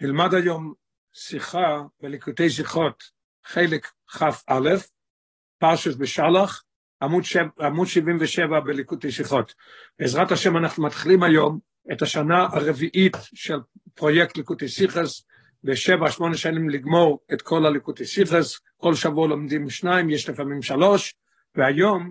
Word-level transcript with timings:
נלמד 0.00 0.34
היום 0.34 0.74
שיחה 1.12 1.82
בליקוטי 2.02 2.50
שיחות, 2.50 3.10
חלק 3.44 3.86
כ"א, 4.08 4.68
פרשת 5.58 5.96
בשלח, 5.96 6.62
עמוד, 7.02 7.24
שב, 7.24 7.46
עמוד 7.60 7.86
77 7.86 8.60
בליקוטי 8.60 9.10
שיחות. 9.10 9.54
בעזרת 9.98 10.32
השם 10.32 10.56
אנחנו 10.56 10.82
מתחילים 10.82 11.22
היום 11.22 11.58
את 11.92 12.02
השנה 12.02 12.46
הרביעית 12.52 13.16
של 13.34 13.56
פרויקט 13.94 14.36
ליקוטי 14.36 14.68
סיכס, 14.68 15.26
בשבע, 15.64 16.10
שמונה 16.10 16.36
שנים 16.36 16.70
לגמור 16.70 17.24
את 17.32 17.42
כל 17.42 17.66
הליקוטי 17.66 18.04
סיכס, 18.04 18.60
כל 18.76 18.94
שבוע 18.94 19.28
לומדים 19.28 19.70
שניים, 19.70 20.10
יש 20.10 20.28
לפעמים 20.28 20.62
שלוש, 20.62 21.14
והיום, 21.54 22.10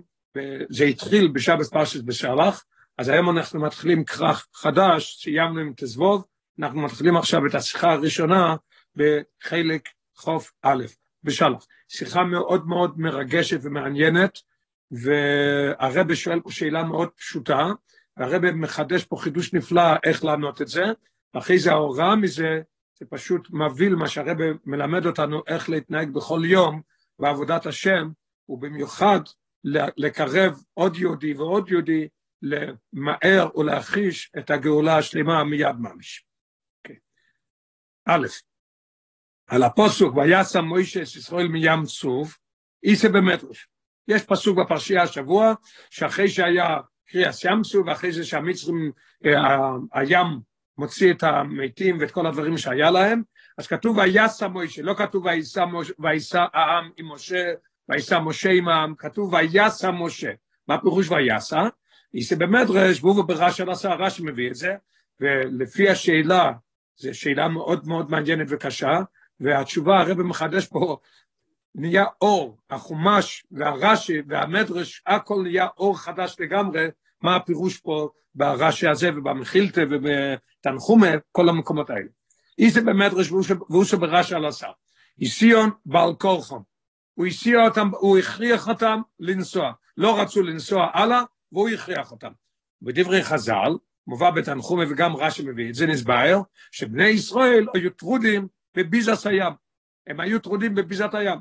זה 0.68 0.84
התחיל 0.84 1.28
בשבת 1.28 1.66
פרשת 1.66 2.02
בשלח, 2.04 2.64
אז 2.98 3.08
היום 3.08 3.30
אנחנו 3.30 3.60
מתחילים 3.60 4.04
כרך 4.04 4.46
חדש, 4.54 5.22
סיימנו 5.22 5.60
עם 5.60 5.72
תזבוב, 5.76 6.24
אנחנו 6.58 6.80
מתחילים 6.80 7.16
עכשיו 7.16 7.46
את 7.46 7.54
השיחה 7.54 7.92
הראשונה 7.92 8.56
בחלק 8.96 9.88
חוף 10.16 10.52
א', 10.62 10.84
בשלח. 11.24 11.66
שיחה 11.88 12.24
מאוד 12.24 12.66
מאוד 12.66 12.98
מרגשת 12.98 13.58
ומעניינת, 13.62 14.38
והרבה 14.90 16.16
שואל 16.16 16.40
פה 16.40 16.50
שאלה 16.50 16.84
מאוד 16.84 17.08
פשוטה, 17.16 17.66
והרבה 18.16 18.52
מחדש 18.52 19.04
פה 19.04 19.16
חידוש 19.16 19.54
נפלא 19.54 19.82
איך 20.04 20.24
לענות 20.24 20.62
את 20.62 20.68
זה, 20.68 20.84
ואחרי 21.34 21.58
זה 21.58 21.72
ההוראה 21.72 22.16
מזה, 22.16 22.60
זה 22.98 23.06
פשוט 23.10 23.48
מביא 23.50 23.90
מה 23.90 24.08
שהרבה 24.08 24.44
מלמד 24.64 25.06
אותנו 25.06 25.42
איך 25.46 25.70
להתנהג 25.70 26.10
בכל 26.10 26.40
יום 26.44 26.82
בעבודת 27.18 27.66
השם, 27.66 28.08
ובמיוחד 28.48 29.20
לקרב 29.96 30.62
עוד 30.74 30.96
יהודי 30.96 31.34
ועוד 31.34 31.68
יהודי 31.70 32.08
למהר 32.42 33.48
ולהחיש 33.56 34.32
את 34.38 34.50
הגאולה 34.50 34.98
השלמה 34.98 35.44
מיד 35.44 35.76
ממש. 35.78 36.26
א', 38.08 38.26
על 39.46 39.62
הפוסוק, 39.62 40.16
וישם 40.16 40.64
מוישה 40.64 41.02
את 41.02 41.16
ישראל 41.16 41.48
מים 41.48 41.84
צוף, 41.84 42.38
איסה 42.82 43.08
במדרש. 43.08 43.68
יש 44.08 44.22
פסוק 44.22 44.58
בפרשייה 44.58 45.02
השבוע, 45.02 45.54
שאחרי 45.90 46.28
שהיה 46.28 46.78
קריאס 47.08 47.44
ים 47.44 47.62
צוף, 47.62 47.86
ואחרי 47.86 48.12
זה 48.12 48.24
שהמצרים, 48.24 48.92
אה, 49.26 49.70
הים 49.92 50.40
מוציא 50.78 51.12
את 51.12 51.22
המתים 51.22 51.98
ואת 52.00 52.10
כל 52.10 52.26
הדברים 52.26 52.58
שהיה 52.58 52.90
להם, 52.90 53.22
אז 53.58 53.66
כתוב 53.66 53.98
ויסע 53.98 54.48
מוישה, 54.48 54.82
לא 54.82 54.94
כתוב 54.94 55.26
ויסע 55.98 56.44
העם 56.52 56.90
עם 56.96 57.12
משה, 57.12 57.52
ויסע 57.88 58.18
משה 58.18 58.50
עם 58.50 58.68
העם, 58.68 58.94
כתוב 58.94 59.34
ויסע 59.34 59.90
משה. 59.90 60.32
מה 60.68 60.80
פירוש 60.80 61.10
ויסע? 61.10 61.62
איסה 62.14 62.36
במדרש, 62.36 63.00
והוא 63.00 63.24
ברש"י 63.24 63.62
עשה, 63.68 63.94
רש"י 63.94 64.22
מביא 64.22 64.50
את 64.50 64.54
זה, 64.54 64.74
ולפי 65.20 65.88
השאלה 65.88 66.52
זו 66.96 67.14
שאלה 67.14 67.48
מאוד 67.48 67.88
מאוד 67.88 68.10
מעניינת 68.10 68.46
וקשה, 68.50 69.00
והתשובה 69.40 70.00
הרב 70.00 70.22
מחדש 70.22 70.66
פה, 70.66 70.96
נהיה 71.74 72.04
אור, 72.20 72.58
החומש 72.70 73.46
והרש"י 73.50 74.22
והמדרש, 74.28 75.02
הכל 75.06 75.42
נהיה 75.42 75.66
אור 75.78 75.98
חדש 75.98 76.36
לגמרי, 76.40 76.86
מה 77.22 77.36
הפירוש 77.36 77.78
פה 77.78 78.08
ברש"י 78.34 78.88
הזה 78.88 79.10
ובמחילתא 79.16 79.84
ובתנחומה, 79.90 81.10
כל 81.32 81.48
המקומות 81.48 81.90
האלה. 81.90 82.08
איזה 82.58 82.80
במדרש 82.80 83.30
והוא 83.30 83.84
שברש"י 83.84 84.34
על 84.34 84.46
השר. 84.46 84.70
איסיון 85.20 85.70
בעל 85.86 86.14
כורחם. 86.14 86.58
הוא 87.14 87.26
הסיע 87.26 87.64
אותם, 87.64 87.90
הוא 87.98 88.18
הכריח 88.18 88.68
אותם 88.68 89.00
לנסוע. 89.20 89.72
לא 89.96 90.20
רצו 90.20 90.42
לנסוע 90.42 90.88
הלאה, 90.94 91.22
והוא 91.56 91.68
הכריח 91.68 92.10
אותם. 92.12 92.30
בדברי 92.82 93.24
חז"ל, 93.24 93.72
מובא 94.06 94.30
בתנחומי 94.30 94.84
וגם 94.90 95.16
רש"י 95.16 95.42
מביא 95.42 95.68
את 95.68 95.74
זה, 95.74 95.86
נסבר, 95.86 96.40
שבני 96.70 97.06
ישראל 97.06 97.66
היו 97.74 97.90
טרודים 97.90 98.48
בביזת 98.74 99.26
הים. 99.26 99.52
הם 100.06 100.20
היו 100.20 100.38
טרודים 100.38 100.74
בביזת 100.74 101.14
הים. 101.14 101.38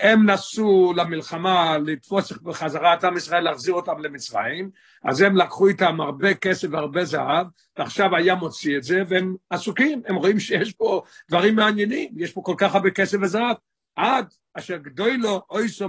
הם 0.00 0.30
נסעו 0.30 0.92
למלחמה 0.96 1.78
לתפוס 1.78 2.32
בחזרה 2.32 2.94
את 2.94 3.04
עם 3.04 3.16
ישראל, 3.16 3.44
להחזיר 3.44 3.74
אותם 3.74 3.98
למצרים, 3.98 4.70
אז 5.04 5.20
הם 5.20 5.36
לקחו 5.36 5.68
איתם 5.68 6.00
הרבה 6.00 6.34
כסף 6.34 6.68
והרבה 6.70 7.04
זהב, 7.04 7.46
ועכשיו 7.78 8.16
הים 8.16 8.38
מוציא 8.38 8.76
את 8.76 8.82
זה, 8.82 9.02
והם 9.08 9.36
עסוקים, 9.50 10.02
הם 10.06 10.16
רואים 10.16 10.40
שיש 10.40 10.72
פה 10.72 11.02
דברים 11.28 11.56
מעניינים, 11.56 12.14
יש 12.16 12.32
פה 12.32 12.40
כל 12.44 12.54
כך 12.58 12.74
הרבה 12.74 12.90
כסף 12.90 13.18
וזהב, 13.22 13.56
עד 13.96 14.26
אשר 14.54 14.76
גדוי 14.76 15.16
לו 15.16 15.42
אויסו 15.50 15.88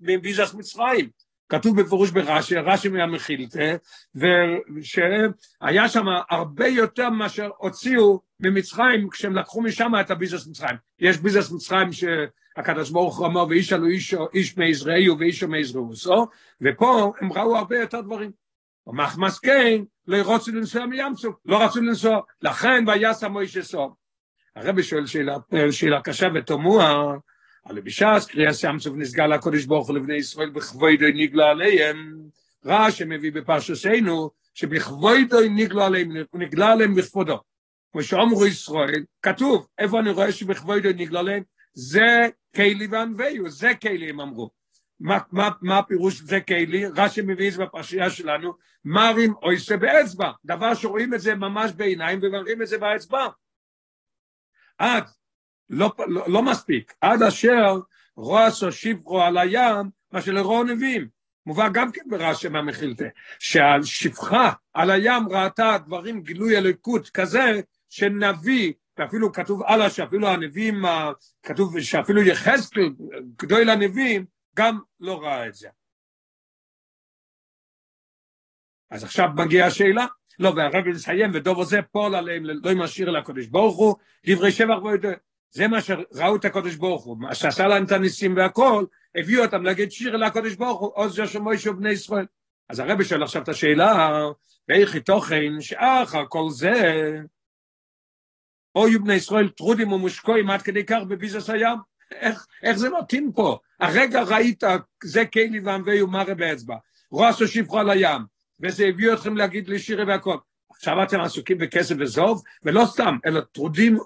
מביזת 0.00 0.54
מצרים. 0.54 1.10
כתוב 1.50 1.80
בפירוש 1.80 2.10
ברש"י, 2.10 2.56
רש"י 2.56 2.88
מהמחילתא, 2.88 3.76
ושהיה 4.14 5.88
שם 5.88 6.04
הרבה 6.30 6.66
יותר 6.66 7.10
מאשר 7.10 7.50
הוציאו 7.58 8.20
ממצרים 8.40 9.10
כשהם 9.10 9.34
לקחו 9.34 9.62
משם 9.62 9.92
את 10.00 10.10
הביזנס 10.10 10.46
מצרים. 10.46 10.76
יש 10.98 11.18
ביזנס 11.18 11.52
מצרים 11.52 11.88
שהקדוש 11.92 12.90
ברוך 12.90 13.18
הוא 13.18 13.26
אמר, 13.26 13.46
ואיש 13.48 13.72
עלו 13.72 13.86
איש, 14.34 14.56
מעזראיו 14.56 15.18
ואיש 15.18 15.42
מעזראוסו, 15.44 16.26
ופה 16.60 17.12
הם 17.20 17.32
ראו 17.32 17.56
הרבה 17.56 17.78
יותר 17.78 18.00
דברים. 18.00 18.30
ומחמס 18.86 19.38
כן, 19.38 19.82
לא 20.06 20.34
רצו 20.34 20.52
לנסוע 20.52 20.86
מים 20.86 21.14
סוף, 21.14 21.34
לא 21.46 21.62
רצו 21.64 21.80
לנסוע, 21.80 22.20
לכן 22.42 22.84
ויעש 22.86 23.24
מוישה 23.24 23.62
סוף. 23.62 23.92
הרבי 24.56 24.82
שואל 24.82 25.06
שאלה, 25.06 25.36
שאלה 25.70 26.00
קשה 26.02 26.28
ותמוה, 26.34 27.14
אבל 27.66 27.80
בשעס 27.80 28.26
קריאס 28.26 28.64
ים 28.64 28.78
סוף 28.78 28.94
נסגל 28.96 29.32
הקודש 29.32 29.64
ברוך 29.64 29.88
הוא 29.88 29.96
לבני 29.96 30.14
ישראל 30.14 30.50
בכבודו 30.50 31.06
נגלה 31.14 31.50
עליהם, 31.50 32.22
רע 32.66 32.90
שמביא 32.90 33.32
בפרשתנו, 33.32 34.30
שבכבודו 34.54 35.40
נגלה 35.50 35.86
עליהם, 35.86 36.10
נגלה 36.34 36.72
עליהם 36.72 36.94
בכבודו. 36.94 37.40
כמו 37.92 38.02
שאומרו 38.02 38.46
ישראל, 38.46 39.04
כתוב, 39.22 39.68
איפה 39.78 40.00
אני 40.00 40.10
רואה 40.10 40.32
שבכבודו 40.32 40.88
נגלה 40.88 41.20
עליהם? 41.20 41.42
זה 41.74 42.28
קיילי 42.52 42.86
וענווהו, 42.86 43.50
זה 43.50 43.74
קיילי 43.74 44.10
הם 44.10 44.20
אמרו. 44.20 44.50
מה, 45.00 45.18
מה, 45.32 45.48
מה 45.62 45.78
הפירוש 45.78 46.20
זה 46.20 46.40
קיילי? 46.40 46.86
רש"י 46.86 47.22
מביא 47.22 47.48
את 47.48 47.52
זה 47.52 47.64
בפרשייה 47.64 48.10
שלנו, 48.10 48.54
מרים 48.84 49.34
אויסה 49.42 49.76
באצבע, 49.76 50.30
דבר 50.44 50.74
שרואים 50.74 51.14
את 51.14 51.20
זה 51.20 51.34
ממש 51.34 51.72
בעיניים 51.72 52.20
ומראים 52.22 52.62
את 52.62 52.66
זה 52.66 52.78
באצבע. 52.78 53.26
עד 54.78 55.04
לא, 55.70 55.92
לא, 56.06 56.24
לא 56.28 56.42
מספיק, 56.42 56.94
עד 57.00 57.22
אשר 57.22 57.80
רועסו 58.16 58.72
שברו 58.72 59.22
על 59.22 59.38
הים, 59.38 59.90
מה 60.12 60.22
שלרוע 60.22 60.64
נביאים. 60.64 61.08
מובא 61.46 61.68
גם 61.68 61.92
כן 61.92 62.02
ברש"י 62.08 62.48
מהמחילתא, 62.48 63.08
שהשפחה 63.38 64.52
על 64.72 64.90
הים 64.90 65.28
ראתה 65.28 65.76
דברים 65.86 66.22
גילוי 66.22 66.58
אלוקות 66.58 67.10
כזה, 67.10 67.60
שנביא, 67.88 68.72
ואפילו 68.98 69.32
כתוב 69.32 69.62
הלאה 69.62 69.90
שאפילו 69.90 70.28
הנביאים, 70.28 70.82
כתוב 71.42 71.80
שאפילו 71.80 72.22
יחזקאל, 72.22 72.90
גדול 73.36 73.70
הנביאים, 73.70 74.24
גם 74.56 74.78
לא 75.00 75.22
ראה 75.22 75.46
את 75.46 75.54
זה. 75.54 75.68
אז 78.90 79.04
עכשיו 79.04 79.28
מגיעה 79.36 79.66
השאלה, 79.66 80.06
לא, 80.38 80.52
והרב 80.56 80.86
יסיים, 80.86 81.30
ודוב 81.34 81.60
הזה 81.60 81.82
פועל 81.82 82.14
עליהם, 82.14 82.44
לא 82.44 82.74
משאיר 82.74 83.10
לקודש 83.10 83.46
ברוך 83.46 83.76
הוא, 83.76 83.96
דברי 84.26 84.52
שבח 84.52 84.82
ויודע. 84.84 85.10
זה 85.50 85.68
מה 85.68 85.80
שראו 85.80 86.36
את 86.36 86.44
הקודש 86.44 86.74
ברוך 86.74 87.04
הוא, 87.04 87.16
מה 87.20 87.34
שעשה 87.34 87.66
להם 87.66 87.84
את 87.84 87.92
הניסים 87.92 88.36
והכל, 88.36 88.84
הביאו 89.14 89.44
אותם 89.44 89.62
להגיד 89.62 89.92
שיר 89.92 90.16
לקודש 90.16 90.54
ברוך 90.54 90.80
הוא, 90.80 90.90
עוז 90.94 91.20
של 91.26 91.38
מוישה 91.38 91.70
ובני 91.70 91.90
ישראל. 91.90 92.26
אז 92.68 92.78
הרבי 92.78 93.04
שואל 93.04 93.22
עכשיו 93.22 93.42
את 93.42 93.48
השאלה, 93.48 94.20
ואיך 94.68 94.96
תוכן 94.96 95.60
שאחר 95.60 96.24
כל 96.28 96.50
זה, 96.50 96.72
אוי 98.76 98.98
בני 98.98 99.14
ישראל 99.14 99.48
טרודים 99.48 99.92
ומושקועים 99.92 100.50
עד 100.50 100.62
כדי 100.62 100.84
כך 100.84 100.98
בביזס 101.08 101.50
הים? 101.50 101.78
איך, 102.12 102.46
איך 102.62 102.76
זה 102.76 102.88
מתאים 102.90 103.32
פה? 103.32 103.58
הרגע 103.80 104.22
ראית, 104.22 104.62
זה 105.04 105.24
קיילי 105.24 105.60
וענבי 105.60 106.02
ומרה 106.02 106.34
באצבע, 106.34 106.76
רועסו 107.10 107.48
שפחו 107.48 107.78
על 107.78 107.90
הים, 107.90 108.22
וזה 108.60 108.84
הביא 108.84 109.12
אתכם 109.12 109.36
להגיד 109.36 109.68
לי 109.68 109.78
שירי 109.78 110.04
והכל. 110.04 110.36
עכשיו 110.80 111.02
אתם 111.02 111.20
עסוקים 111.20 111.58
בכסף 111.58 111.94
וזוב, 111.98 112.42
ולא 112.62 112.84
סתם, 112.86 113.16
אלא 113.26 113.40
טרודים 113.40 113.98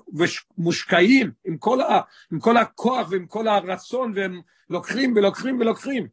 ומושקעים 0.59 1.32
עם 1.44 1.59
כל, 1.59 1.81
ה, 1.81 2.00
עם 2.32 2.41
כל 2.41 2.56
הכוח 2.56 3.11
ועם 3.11 3.26
כל 3.26 3.49
הרצון, 3.49 4.12
והם 4.17 4.41
לוקחים 4.71 5.17
ולוקחים 5.17 5.61
ולוקחים. 5.61 6.09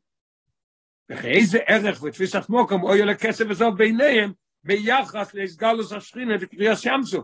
ואיזה 1.10 1.60
ערך 1.68 2.04
ותפיסת 2.04 2.50
מוקם 2.50 2.84
אוי 2.84 3.06
לכסף 3.06 3.46
וזוב 3.50 3.78
ביניהם, 3.78 4.31
ביחס 4.63 5.34
להסגלוס 5.34 5.92
השכינה 5.92 6.36
וקריאס 6.40 6.86
ימסו. 6.86 7.24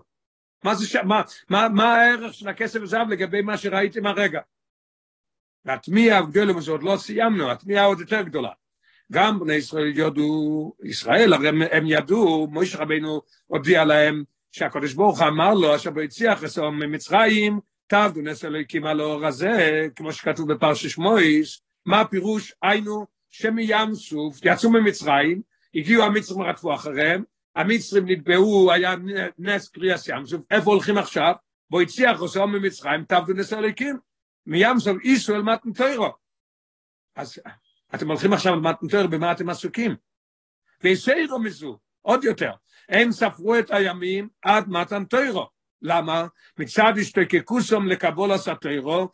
מה, 0.63 0.75
זה 0.75 0.87
ש... 0.87 0.95
מה, 0.95 1.21
מה, 1.49 1.69
מה 1.69 1.95
הערך 1.95 2.33
של 2.33 2.47
הכסף 2.47 2.79
וזהב 2.81 3.09
לגבי 3.09 3.41
מה 3.41 3.57
שראיתם 3.57 4.05
הרגע? 4.05 4.41
והתמיהה 5.65 6.17
הגדולה, 6.17 6.57
וזה 6.57 6.71
עוד 6.71 6.83
לא 6.83 6.97
סיימנו, 6.97 7.51
התמיהה 7.51 7.85
עוד 7.85 7.99
יותר 7.99 8.21
גדולה. 8.21 8.51
גם 9.11 9.39
בני 9.39 9.53
ישראל 9.53 9.97
יודו, 9.97 10.73
ישראל, 10.83 11.33
הרי 11.33 11.47
הם, 11.47 11.61
הם 11.71 11.83
ידעו, 11.87 12.47
מוישה 12.51 12.77
רבינו 12.77 13.21
הודיע 13.47 13.85
להם 13.85 14.23
שהקדוש 14.51 14.93
ברוך 14.93 15.21
אמר 15.21 15.53
לו, 15.53 15.75
אשר 15.75 15.91
בו 15.91 15.99
הציח 15.99 16.43
לסום 16.43 16.79
ממצרים, 16.79 17.59
תעבדו 17.87 18.21
נס 18.21 18.45
אלוהיקים 18.45 18.85
על 18.85 18.99
האור 18.99 19.25
הזה, 19.25 19.87
כמו 19.95 20.13
שכתוב 20.13 20.53
בפרשש 20.53 20.97
מויס, 20.97 21.61
מה 21.85 22.01
הפירוש? 22.01 22.53
היינו 22.61 23.05
שמים 23.29 23.95
סוף, 23.95 24.39
יצאו 24.43 24.71
ממצרים, 24.71 25.41
הגיעו 25.75 26.03
המצרים 26.03 26.41
רדפו 26.41 26.73
אחריהם, 26.73 27.23
המצרים 27.55 28.09
נתבעו, 28.09 28.71
היה 28.71 28.95
נס 29.39 29.69
קריאס 29.69 30.07
ים 30.07 30.25
סוף, 30.25 30.41
איפה 30.51 30.71
הולכים 30.71 30.97
עכשיו? 30.97 31.33
בו 31.69 31.79
הציח 31.79 32.19
עושו 32.19 32.47
ממצרים, 32.47 33.03
תעבדו 33.03 33.33
נס 33.33 33.53
הליקים, 33.53 33.97
מים 34.45 34.79
סוף 34.79 34.97
איסו 35.03 35.35
אל 35.35 35.41
מתן 35.41 35.73
תוירו. 35.73 36.09
אז 37.15 37.39
אתם 37.95 38.07
הולכים 38.07 38.33
עכשיו 38.33 38.53
תוירו, 38.89 39.09
במה 39.09 39.31
אתם 39.31 39.49
עסוקים? 39.49 39.95
ויסיירו 40.83 41.39
מזו, 41.39 41.77
עוד 42.01 42.23
יותר, 42.23 42.51
הם 42.89 43.11
ספרו 43.11 43.59
את 43.59 43.71
הימים 43.71 44.29
עד 44.41 44.69
מתן 44.69 45.03
תוירו. 45.03 45.49
למה? 45.81 46.27
מצד 46.59 46.93
השתקקוסום 47.01 47.87
לקבול 47.87 48.31
הסתירו, 48.31 49.09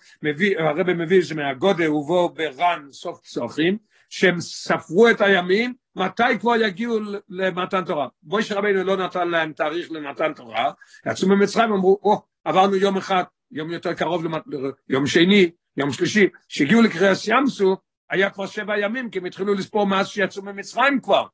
הרב 0.59 0.93
מביא 0.93 1.19
את 1.19 1.25
זה 1.25 1.35
מהגודל 1.35 1.89
ובו 1.89 2.29
ברן 2.29 2.87
סוף 2.91 3.21
צוחים, 3.21 3.77
שהם 4.09 4.41
ספרו 4.41 5.09
את 5.09 5.21
הימים, 5.21 5.73
מתי 5.95 6.39
כבר 6.39 6.55
יגיעו 6.55 6.99
למתן 7.29 7.85
תורה. 7.85 8.07
מוישה 8.23 8.55
רבינו 8.55 8.83
לא 8.83 8.97
נתן 8.97 9.27
להם 9.27 9.53
תאריך 9.53 9.91
למתן 9.91 10.33
תורה, 10.33 10.71
יצאו 11.07 11.27
ממצרים 11.27 11.71
ואמרו, 11.71 11.99
או, 12.03 12.13
oh, 12.13 12.19
עברנו 12.43 12.75
יום 12.75 12.97
אחד, 12.97 13.23
יום 13.51 13.71
יותר 13.71 13.93
קרוב, 13.93 14.25
למת... 14.25 14.41
יום 14.89 15.07
שני, 15.07 15.51
יום 15.77 15.91
שלישי, 15.91 16.27
שהגיעו 16.47 16.81
לקריאס 16.81 17.27
ים 17.27 17.47
סוף, 17.47 17.79
היה 18.13 18.29
כבר 18.29 18.45
שבע 18.45 18.79
ימים, 18.79 19.09
כי 19.09 19.19
הם 19.19 19.25
התחילו 19.25 19.53
לספור 19.53 19.87
מאז 19.87 20.07
שיצאו 20.07 20.43
ממצרים 20.43 21.01
כבר. 21.01 21.25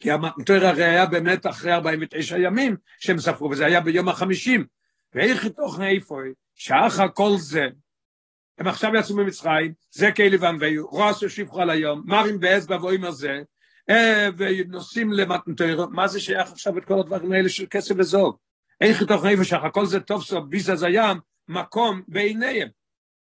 כי 0.00 0.10
המתור 0.10 0.56
הרי 0.56 0.84
היה 0.84 1.06
באמת 1.06 1.46
אחרי 1.46 1.72
49 1.72 2.38
ימים 2.38 2.76
שהם 2.98 3.18
ספרו, 3.18 3.50
וזה 3.50 3.66
היה 3.66 3.80
ביום 3.80 4.08
החמישים. 4.08 4.66
ואיך 5.14 5.46
תוך 5.46 5.80
איפה, 5.80 6.18
שאחר 6.54 7.08
כל 7.14 7.32
זה, 7.36 7.66
הם 8.58 8.66
עכשיו 8.66 8.90
יצאו 8.94 9.16
ממצרים, 9.16 9.72
זה 9.90 10.12
כאלי 10.12 10.36
ואנביו, 10.36 10.86
רועסו 10.86 11.30
שפחו 11.30 11.60
על 11.60 11.70
היום, 11.70 12.02
מרים 12.04 12.40
באצבע 12.40 12.76
ואומר 12.76 13.10
זה, 13.10 13.40
ונוסעים 14.36 15.12
למתנתר, 15.12 15.86
מה 15.90 16.08
זה 16.08 16.20
שייך 16.20 16.52
עכשיו 16.52 16.78
את 16.78 16.84
כל 16.84 17.00
הדברים 17.00 17.32
האלה 17.32 17.48
של 17.48 17.66
כסף 17.70 17.94
וזוג? 17.98 18.36
איך 18.80 19.02
תוך 19.02 19.26
איפה 19.26 19.44
שאחר 19.44 19.70
כל 19.70 19.86
זה 19.86 20.00
טוב 20.00 20.22
סוף 20.22 20.44
ביזז 20.48 20.82
הים, 20.82 21.18
מקום 21.48 22.02
בעיניהם. 22.08 22.68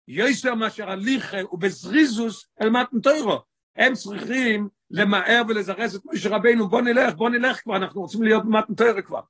יויסר 0.09 0.55
מאשר 0.55 0.91
הליכה 0.91 1.37
ובזריזוס 1.53 2.49
אל 2.61 2.71
מתנתרו. 2.71 3.43
הם 3.77 3.95
צריכים 3.95 4.69
למהר 4.91 5.43
ולזרז 5.49 5.95
את 5.95 6.03
משה 6.05 6.29
רבינו, 6.29 6.69
בוא 6.69 6.81
נלך, 6.81 7.15
בוא 7.15 7.31
נלך 7.31 7.63
כבר, 7.63 7.77
אנחנו 7.77 8.01
רוצים 8.01 8.23
להיות 8.23 8.45
במתן 8.45 8.75
תוירה 8.75 9.03
כבר. 9.03 9.21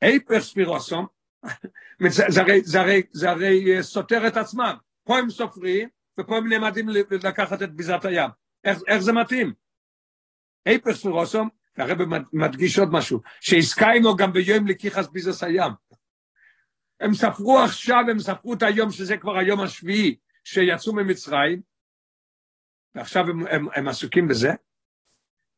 היפר 0.00 0.40
ספירוסום, 0.40 1.06
זה 2.08 2.42
הרי, 2.42 2.62
הרי, 2.78 3.02
הרי 3.28 3.76
אה, 3.76 3.82
סותר 3.82 4.26
את 4.26 4.36
עצמם. 4.36 4.74
פה 5.04 5.18
הם 5.18 5.30
סופרים, 5.30 5.88
ופה 6.20 6.36
הם 6.36 6.48
נעמדים 6.48 6.88
לקחת 7.10 7.62
את 7.62 7.72
ביזת 7.72 8.04
הים. 8.04 8.30
איך, 8.64 8.78
איך 8.88 8.98
זה 8.98 9.12
מתאים? 9.12 9.52
היפר 10.66 10.94
ספירוסום, 10.94 11.48
והרב 11.76 11.98
מדגיש 12.32 12.78
עוד 12.78 12.92
משהו, 12.92 13.20
שהסקיינו 13.40 14.16
גם 14.16 14.32
ביום 14.32 14.66
לקיחס 14.66 15.08
ביזס 15.08 15.42
הים. 15.42 15.72
הם 17.02 17.14
ספרו 17.14 17.58
עכשיו, 17.58 18.04
הם 18.10 18.18
ספרו 18.18 18.54
את 18.54 18.62
היום, 18.62 18.90
שזה 18.90 19.16
כבר 19.16 19.38
היום 19.38 19.60
השביעי, 19.60 20.16
שיצאו 20.44 20.94
ממצרים, 20.94 21.60
ועכשיו 22.94 23.30
הם, 23.30 23.46
הם, 23.46 23.66
הם 23.74 23.88
עסוקים 23.88 24.28
בזה, 24.28 24.52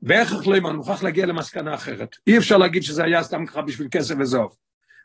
ואיך 0.02 0.46
לא 0.46 0.56
יאמר, 0.56 0.72
מוכרח 0.72 1.02
להגיע 1.02 1.26
למסקנה 1.26 1.74
אחרת. 1.74 2.16
אי 2.26 2.38
אפשר 2.38 2.56
להגיד 2.56 2.82
שזה 2.82 3.04
היה 3.04 3.22
סתם 3.22 3.46
ככה 3.46 3.62
בשביל 3.62 3.88
כסף 3.90 4.14
וזוב. 4.18 4.56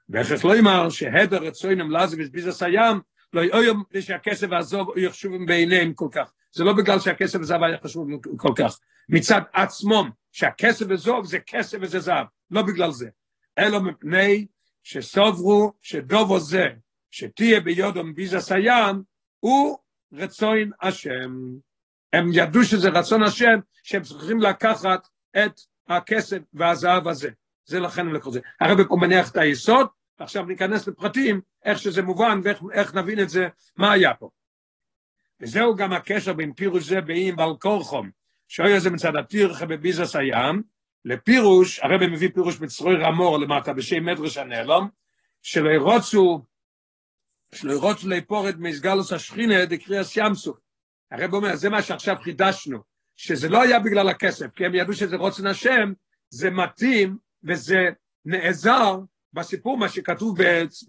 ואיך 0.09 0.45
לא 0.45 0.55
יאמר 0.55 0.89
שהדר 0.89 1.43
רצוינם 1.43 1.91
לעזב 1.91 2.19
את 2.19 2.31
ביזס 2.31 2.63
הים, 2.63 2.99
לא 3.33 3.63
יאמר 3.63 3.83
שהכסף 3.99 4.47
והזוב 4.51 4.97
יחשובים 4.97 5.45
בעיניהם 5.45 5.93
כל 5.93 6.07
כך. 6.11 6.31
זה 6.51 6.63
לא 6.63 6.73
בגלל 6.73 6.99
שהכסף 6.99 7.39
וזהב 7.41 7.63
היה 7.63 7.77
חשוב 7.83 8.07
כל 8.37 8.53
כך. 8.55 8.79
מצד 9.09 9.41
עצמם, 9.53 10.09
שהכסף 10.31 10.85
וזוב 10.89 11.25
זה 11.25 11.39
כסף 11.39 11.77
וזה 11.81 11.99
זהב. 11.99 12.27
לא 12.51 12.61
בגלל 12.61 12.91
זה. 12.91 13.09
אלא 13.57 13.79
מפני 13.79 14.47
שסוברו 14.89 15.73
שדובו 15.81 16.39
זה, 16.39 16.67
שתהיה 17.11 17.59
ביודום 17.59 18.15
ביזס 18.15 18.51
הים, 18.51 19.03
הוא 19.39 19.77
רצוין 20.13 20.71
השם. 20.81 21.35
הם 22.13 22.29
ידעו 22.33 22.63
שזה 22.63 22.89
רצון 22.89 23.23
השם, 23.23 23.59
שהם 23.83 24.01
צריכים 24.01 24.39
לקחת 24.39 25.07
את 25.37 25.59
הכסף 25.87 26.37
והזהב 26.53 27.07
הזה. 27.07 27.29
זה 27.65 27.79
לכן 27.79 28.01
הם 28.01 28.13
לקחו 28.13 28.29
את 28.29 28.33
זה. 28.33 28.39
הרב 28.61 28.83
פה 28.83 28.95
מניח 28.95 29.31
את 29.31 29.37
היסוד, 29.37 29.87
ועכשיו 30.19 30.45
ניכנס 30.45 30.87
לפרטים, 30.87 31.41
איך 31.65 31.79
שזה 31.79 32.01
מובן 32.01 32.41
ואיך 32.43 32.95
נבין 32.95 33.19
את 33.19 33.29
זה, 33.29 33.47
מה 33.77 33.91
היה 33.91 34.13
פה. 34.13 34.29
וזהו 35.41 35.75
גם 35.75 35.93
הקשר 35.93 36.33
בין 36.33 36.53
פירוש 36.53 36.83
זה 36.83 37.01
באיים 37.01 37.35
בעל 37.35 37.57
כורחום, 37.61 38.09
שאוי 38.47 38.79
זה 38.79 38.89
מצד 38.89 39.15
הטירחה 39.15 39.65
בביזס 39.65 40.15
הים, 40.15 40.63
לפירוש, 41.05 41.79
הרב 41.79 42.03
מביא 42.03 42.29
פירוש 42.33 42.61
מצרוי 42.61 42.95
רמור 42.95 43.39
למטה 43.39 43.73
בשם 43.73 44.05
מדרש 44.05 44.37
הנעלום, 44.37 44.89
שלא 45.41 45.69
ירוצו, 45.69 46.45
שלא 47.55 47.73
ירוצו 47.73 48.07
ליפור 48.07 48.49
את 48.49 48.55
מסגלוס 48.57 49.13
השכינה 49.13 49.65
דקריאס 49.65 50.17
ים 50.17 50.35
סוף. 50.35 50.57
הרב 51.11 51.33
אומר, 51.33 51.55
זה 51.55 51.69
מה 51.69 51.81
שעכשיו 51.81 52.15
חידשנו, 52.23 52.79
שזה 53.15 53.49
לא 53.49 53.61
היה 53.61 53.79
בגלל 53.79 54.09
הכסף, 54.09 54.47
כי 54.55 54.65
הם 54.65 54.75
ידעו 54.75 54.93
שזה 54.93 55.17
רוצן 55.17 55.47
השם, 55.47 55.93
זה 56.29 56.49
מתאים 56.49 57.17
וזה 57.43 57.89
נעזר 58.25 58.99
בסיפור, 59.33 59.77
מה 59.77 59.89
שכתוב 59.89 60.37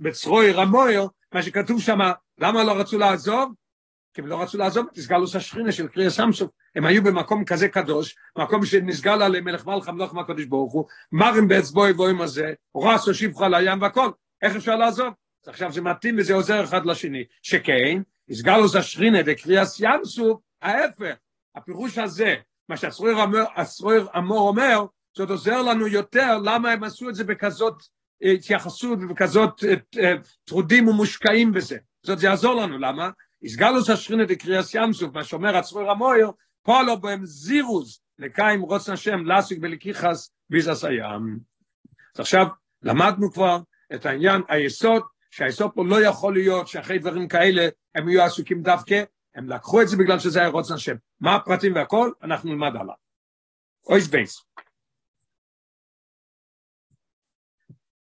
בצרוי 0.00 0.52
רמויר, 0.52 1.06
מה 1.34 1.42
שכתוב 1.42 1.80
שם, 1.80 1.98
למה 2.38 2.64
לא 2.64 2.72
רצו 2.72 2.98
לעזוב? 2.98 3.52
כי 4.14 4.20
הם 4.20 4.26
לא 4.26 4.42
רצו 4.42 4.58
לעזוב 4.58 4.86
את 4.92 4.98
הסגלוס 4.98 5.36
השכינה 5.36 5.72
של 5.72 5.88
קריאה 5.88 6.10
סמסוף, 6.10 6.50
הם 6.76 6.86
היו 6.86 7.02
במקום 7.02 7.44
כזה 7.44 7.68
קדוש, 7.68 8.16
מקום 8.38 8.64
שנסגל 8.64 9.22
עליהם 9.22 9.44
מלך 9.44 9.66
מלך 9.66 9.88
המלוך 9.88 10.14
מהקדוש 10.14 10.44
ברוך 10.44 10.72
הוא, 10.72 10.84
מרים 11.12 11.48
באצבעו 11.48 11.84
ובוים 11.90 12.20
הזה, 12.20 12.52
רס 12.76 13.06
הושיבך 13.06 13.40
על 13.40 13.54
הים 13.54 13.82
והכל, 13.82 14.10
איך 14.42 14.56
אפשר 14.56 14.76
לעזוב? 14.76 15.08
עכשיו 15.46 15.72
זה 15.72 15.80
מתאים 15.80 16.16
וזה 16.18 16.34
עוזר 16.34 16.64
אחד 16.64 16.86
לשני, 16.86 17.24
שכן, 17.42 18.02
הסגלוס 18.30 18.76
השכינה 18.76 19.22
דקריאס 19.22 19.80
ים 19.80 20.04
סוף, 20.04 20.40
ההפך, 20.62 21.14
הפירוש 21.56 21.98
הזה, 21.98 22.34
מה 22.68 22.76
שהסרויר 22.76 24.06
אמור 24.18 24.48
אומר, 24.48 24.84
זאת 25.16 25.30
עוזר 25.30 25.62
לנו 25.62 25.86
יותר 25.86 26.38
למה 26.38 26.70
הם 26.70 26.84
עשו 26.84 27.08
את 27.08 27.14
זה 27.14 27.24
בכזאת 27.24 27.82
התייחסות 28.22 28.98
ובכזאת 29.02 29.64
טרודים 30.44 30.88
ומושקעים 30.88 31.52
בזה. 31.52 31.78
זאת 32.02 32.18
זה 32.18 32.26
יעזור 32.26 32.54
לנו, 32.54 32.78
למה? 32.78 33.10
הסגלוס 33.44 33.90
השכינה 33.90 34.24
דקריאס 34.24 34.74
ים 34.74 34.92
סוף, 34.92 35.14
מה 35.14 35.24
שאומר 35.24 35.56
הסרויר 35.56 35.90
המויר, 35.90 36.30
פועלו 36.62 37.00
בהם 37.00 37.26
זירוז 37.26 38.00
לקיים 38.18 38.60
רוצן 38.60 38.92
השם 38.92 39.24
להשיג 39.24 39.60
בלקיחס 39.60 40.30
ביזס 40.50 40.84
הים. 40.84 41.38
אז 42.14 42.20
עכשיו 42.20 42.46
למדנו 42.82 43.32
כבר 43.32 43.58
את 43.94 44.06
העניין, 44.06 44.42
היסוד, 44.48 45.02
שהיסוד 45.30 45.70
פה 45.74 45.84
לא 45.84 46.04
יכול 46.04 46.34
להיות 46.34 46.68
שאחרי 46.68 46.98
דברים 46.98 47.28
כאלה 47.28 47.68
הם 47.94 48.08
יהיו 48.08 48.22
עסוקים 48.22 48.62
דווקא, 48.62 49.02
הם 49.34 49.48
לקחו 49.48 49.82
את 49.82 49.88
זה 49.88 49.96
בגלל 49.96 50.18
שזה 50.18 50.40
היה 50.40 50.48
רצון 50.48 50.74
השם. 50.74 50.94
מה 51.20 51.34
הפרטים 51.34 51.74
והכל? 51.74 52.12
אנחנו 52.22 52.50
נלמד 52.50 52.76
עליו. 52.76 52.94
אויס 53.86 54.08
בייס. 54.08 54.44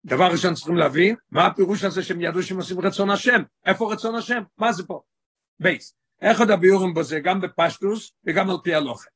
דבר 0.05 0.27
ראשון 0.31 0.53
צריכים 0.53 0.75
להבין, 0.75 1.15
מה 1.31 1.45
הפירוש 1.45 1.83
הזה 1.83 2.03
שהם 2.03 2.21
ידעו 2.21 2.43
שהם 2.43 2.57
עושים 2.57 2.79
רצון 2.79 3.09
השם? 3.09 3.41
איפה 3.65 3.93
רצון 3.93 4.15
השם? 4.15 4.43
מה 4.57 4.71
זה 4.71 4.83
פה? 4.88 5.01
בייס. 5.59 5.95
איך 6.21 6.39
עוד 6.39 6.51
הביאורים 6.51 6.93
בו 6.93 7.03
זה? 7.03 7.19
גם 7.19 7.41
בפשטוס 7.41 8.11
וגם 8.25 8.49
על 8.49 8.57
פי 8.63 8.75
הלוכה. 8.75 9.09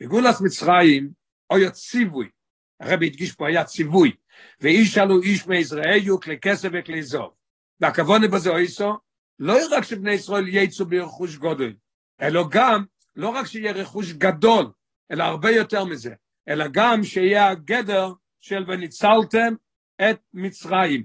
בגולת 0.00 0.40
מצרים, 0.40 1.10
היה 1.50 1.70
ציווי, 1.70 2.28
הרבי 2.80 3.06
הדגיש 3.06 3.32
פה, 3.32 3.48
היה 3.48 3.64
ציווי, 3.64 4.12
ואיש 4.60 4.98
עלו 4.98 5.22
איש 5.22 5.46
מיזרעיו 5.46 6.20
כלי 6.20 6.38
כסף 6.40 6.68
וכלי 6.72 7.02
זוב. 7.02 7.34
והכוונה 7.80 8.28
בזה 8.28 8.50
אויסו, 8.50 8.98
לא 9.38 9.56
רק 9.70 9.84
שבני 9.84 10.12
ישראל 10.12 10.48
יצאו 10.48 10.86
ברכוש 10.86 11.36
גודל, 11.36 11.74
אלא 12.20 12.44
גם, 12.50 12.84
לא 13.16 13.28
רק 13.28 13.46
שיהיה 13.46 13.72
רכוש 13.72 14.12
גדול, 14.12 14.66
אלא 15.10 15.24
הרבה 15.24 15.50
יותר 15.50 15.84
מזה, 15.84 16.14
אלא 16.48 16.64
גם 16.72 17.04
שיהיה 17.04 17.48
הגדר 17.48 18.12
של 18.40 18.64
וניצלתם 18.66 19.54
את 20.10 20.18
מצרים. 20.34 21.04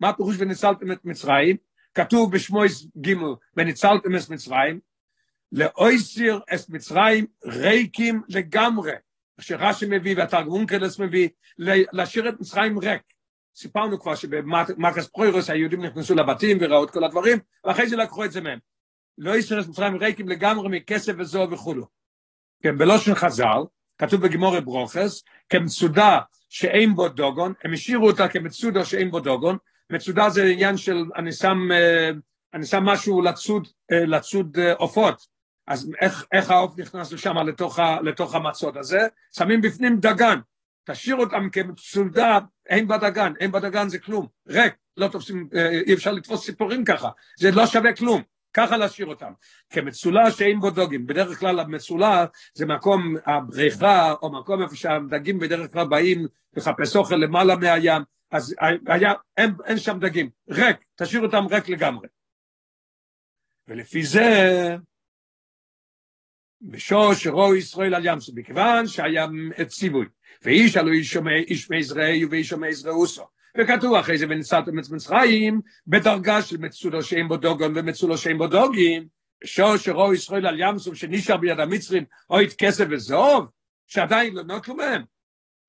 מה 0.00 0.08
הפירוש 0.08 0.36
וניצלתם 0.38 0.92
את 0.92 1.04
מצרים? 1.04 1.56
כתוב 1.94 2.32
בשמויס 2.32 2.86
ג' 3.06 3.14
וניצלתם 3.56 4.16
את 4.16 4.30
מצרים, 4.30 4.80
לאויסיר 5.52 6.40
את 6.54 6.68
מצרים 6.68 7.26
ריקים 7.44 8.22
לגמרי. 8.28 8.92
שרש"י 9.40 9.86
מביא 9.90 10.16
והתרגום 10.16 10.66
קלס 10.66 10.98
מביא, 10.98 11.28
להשאיר 11.58 12.28
את 12.28 12.40
מצרים 12.40 12.78
ריק. 12.78 13.02
סיפרנו 13.56 14.00
כבר 14.00 14.14
שבמקס 14.14 15.06
פרוירוס 15.06 15.50
היהודים 15.50 15.84
נכנסו 15.84 16.14
לבתים 16.14 16.58
וראו 16.60 16.84
את 16.84 16.90
כל 16.90 17.04
הדברים, 17.04 17.38
ואחרי 17.64 17.88
זה 17.88 17.96
לקחו 17.96 18.24
את 18.24 18.32
זה 18.32 18.40
מהם. 18.40 18.58
לא 19.18 19.36
ישראל 19.36 19.60
את 19.60 19.68
מצרים 19.68 19.96
ריקים 19.96 20.28
לגמרי 20.28 20.78
מכסף 20.78 21.12
וזוהר 21.18 21.52
וכולו. 21.52 21.86
כן, 22.62 22.78
בלושן 22.78 23.14
חז"ל, 23.14 23.62
כתוב 23.98 24.20
בגמורי 24.20 24.60
ברוכס, 24.60 25.24
כמצודה 25.48 26.20
שאין 26.48 26.94
בו 26.94 27.08
דוגון, 27.08 27.52
הם 27.64 27.72
השאירו 27.72 28.06
אותה 28.06 28.28
כמצודה 28.28 28.84
שאין 28.84 29.10
בו 29.10 29.20
דוגון, 29.20 29.56
מצודה 29.90 30.28
זה 30.28 30.44
עניין 30.44 30.76
של 30.76 31.04
אני 31.16 31.32
שם, 31.32 31.58
אני 32.54 32.66
שם 32.66 32.84
משהו 32.84 33.22
לצוד, 33.22 33.68
לצוד 33.90 34.58
עופות, 34.76 35.26
אז 35.66 35.90
איך, 36.00 36.26
איך 36.32 36.50
העוף 36.50 36.78
נכנס 36.78 37.12
לשם 37.12 37.38
לתוך, 37.38 37.78
לתוך 38.02 38.34
המצוד 38.34 38.76
הזה? 38.76 38.98
שמים 39.36 39.60
בפנים 39.60 40.00
דגן, 40.00 40.38
תשאיר 40.84 41.16
אותם 41.16 41.48
כמצודה, 41.52 42.38
אין 42.68 42.88
בדגן, 42.88 43.32
אין 43.40 43.52
בדגן 43.52 43.88
זה 43.88 43.98
כלום, 43.98 44.26
ריק, 44.48 44.74
לא 44.96 45.08
תופסים, 45.08 45.48
אי 45.86 45.94
אפשר 45.94 46.12
לתפוס 46.12 46.44
ציפורים 46.44 46.84
ככה, 46.84 47.08
זה 47.38 47.50
לא 47.50 47.66
שווה 47.66 47.92
כלום, 47.92 48.22
ככה 48.54 48.76
להשאיר 48.76 49.06
אותם. 49.06 49.32
כמצולה 49.70 50.30
שאין 50.30 50.60
בו 50.60 50.70
דוגים, 50.70 51.06
בדרך 51.06 51.38
כלל 51.38 51.60
המצולה 51.60 52.26
זה 52.54 52.66
מקום 52.66 53.14
הבריכה, 53.26 54.14
או 54.22 54.32
מקום 54.32 54.62
איפה 54.62 54.76
שהדגים 54.76 55.38
בדרך 55.38 55.72
כלל 55.72 55.86
באים 55.86 56.26
לחפש 56.56 56.96
אוכל 56.96 57.16
למעלה 57.16 57.56
מהים, 57.56 58.02
אז 58.30 58.54
היה, 58.86 59.12
אין, 59.36 59.50
אין 59.64 59.78
שם 59.78 59.98
דגים, 60.00 60.30
ריק, 60.48 60.76
תשאיר 60.96 61.22
אותם 61.22 61.46
ריק 61.50 61.68
לגמרי. 61.68 62.08
ולפי 63.68 64.02
זה, 64.02 64.30
בשור 66.62 67.14
שרו 67.14 67.54
ישראל 67.54 67.94
על 67.94 68.06
ים 68.06 68.20
סוף, 68.20 68.34
מכיוון 68.38 68.86
שהיה 68.86 69.26
ציווי, 69.68 70.06
ואיש 70.42 70.76
הלו 70.76 70.92
איש 71.48 71.70
מעזרעי 71.70 72.24
ואיש 72.24 72.52
מעזרעוסו. 72.52 73.24
וכתוב 73.58 73.94
אחרי 73.94 74.18
זה 74.18 74.26
ונצלתם 74.28 74.78
את 74.78 74.84
מצרים 74.90 75.60
בדרגה 75.86 76.42
של 76.42 76.56
מצולו 76.56 77.02
שאין 77.02 77.28
בו 77.28 77.36
דוגון 77.36 77.72
ומצולו 77.76 78.18
שאין 78.18 78.38
בו 78.38 78.46
דוגים, 78.46 79.08
בשור 79.44 79.76
שרו 79.76 80.14
ישראל 80.14 80.46
על 80.46 80.60
ים 80.60 80.94
שנשאר 80.94 81.36
ביד 81.36 81.60
המצרים 81.60 82.04
אוי 82.30 82.44
את 82.44 82.52
כסף 82.58 82.84
וזוב, 82.90 83.46
שעדיין 83.86 84.34
לא 84.34 84.42
נוטלו 84.42 84.74
מהם. 84.74 85.02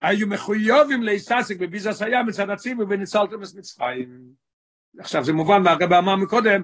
היו 0.02 0.28
מחויבים 0.28 1.04
להיססק 1.04 1.58
בביזס 1.60 2.02
הים 2.02 2.26
מצד 2.28 2.50
הציווי 2.50 2.86
ונצלתם 2.90 3.44
את 3.44 3.56
מצרים. 3.56 4.20
עכשיו 5.00 5.24
זה 5.24 5.34
מובן 5.34 5.64
מהרבה 5.64 5.98
אמר 5.98 6.16
מקודם 6.16 6.62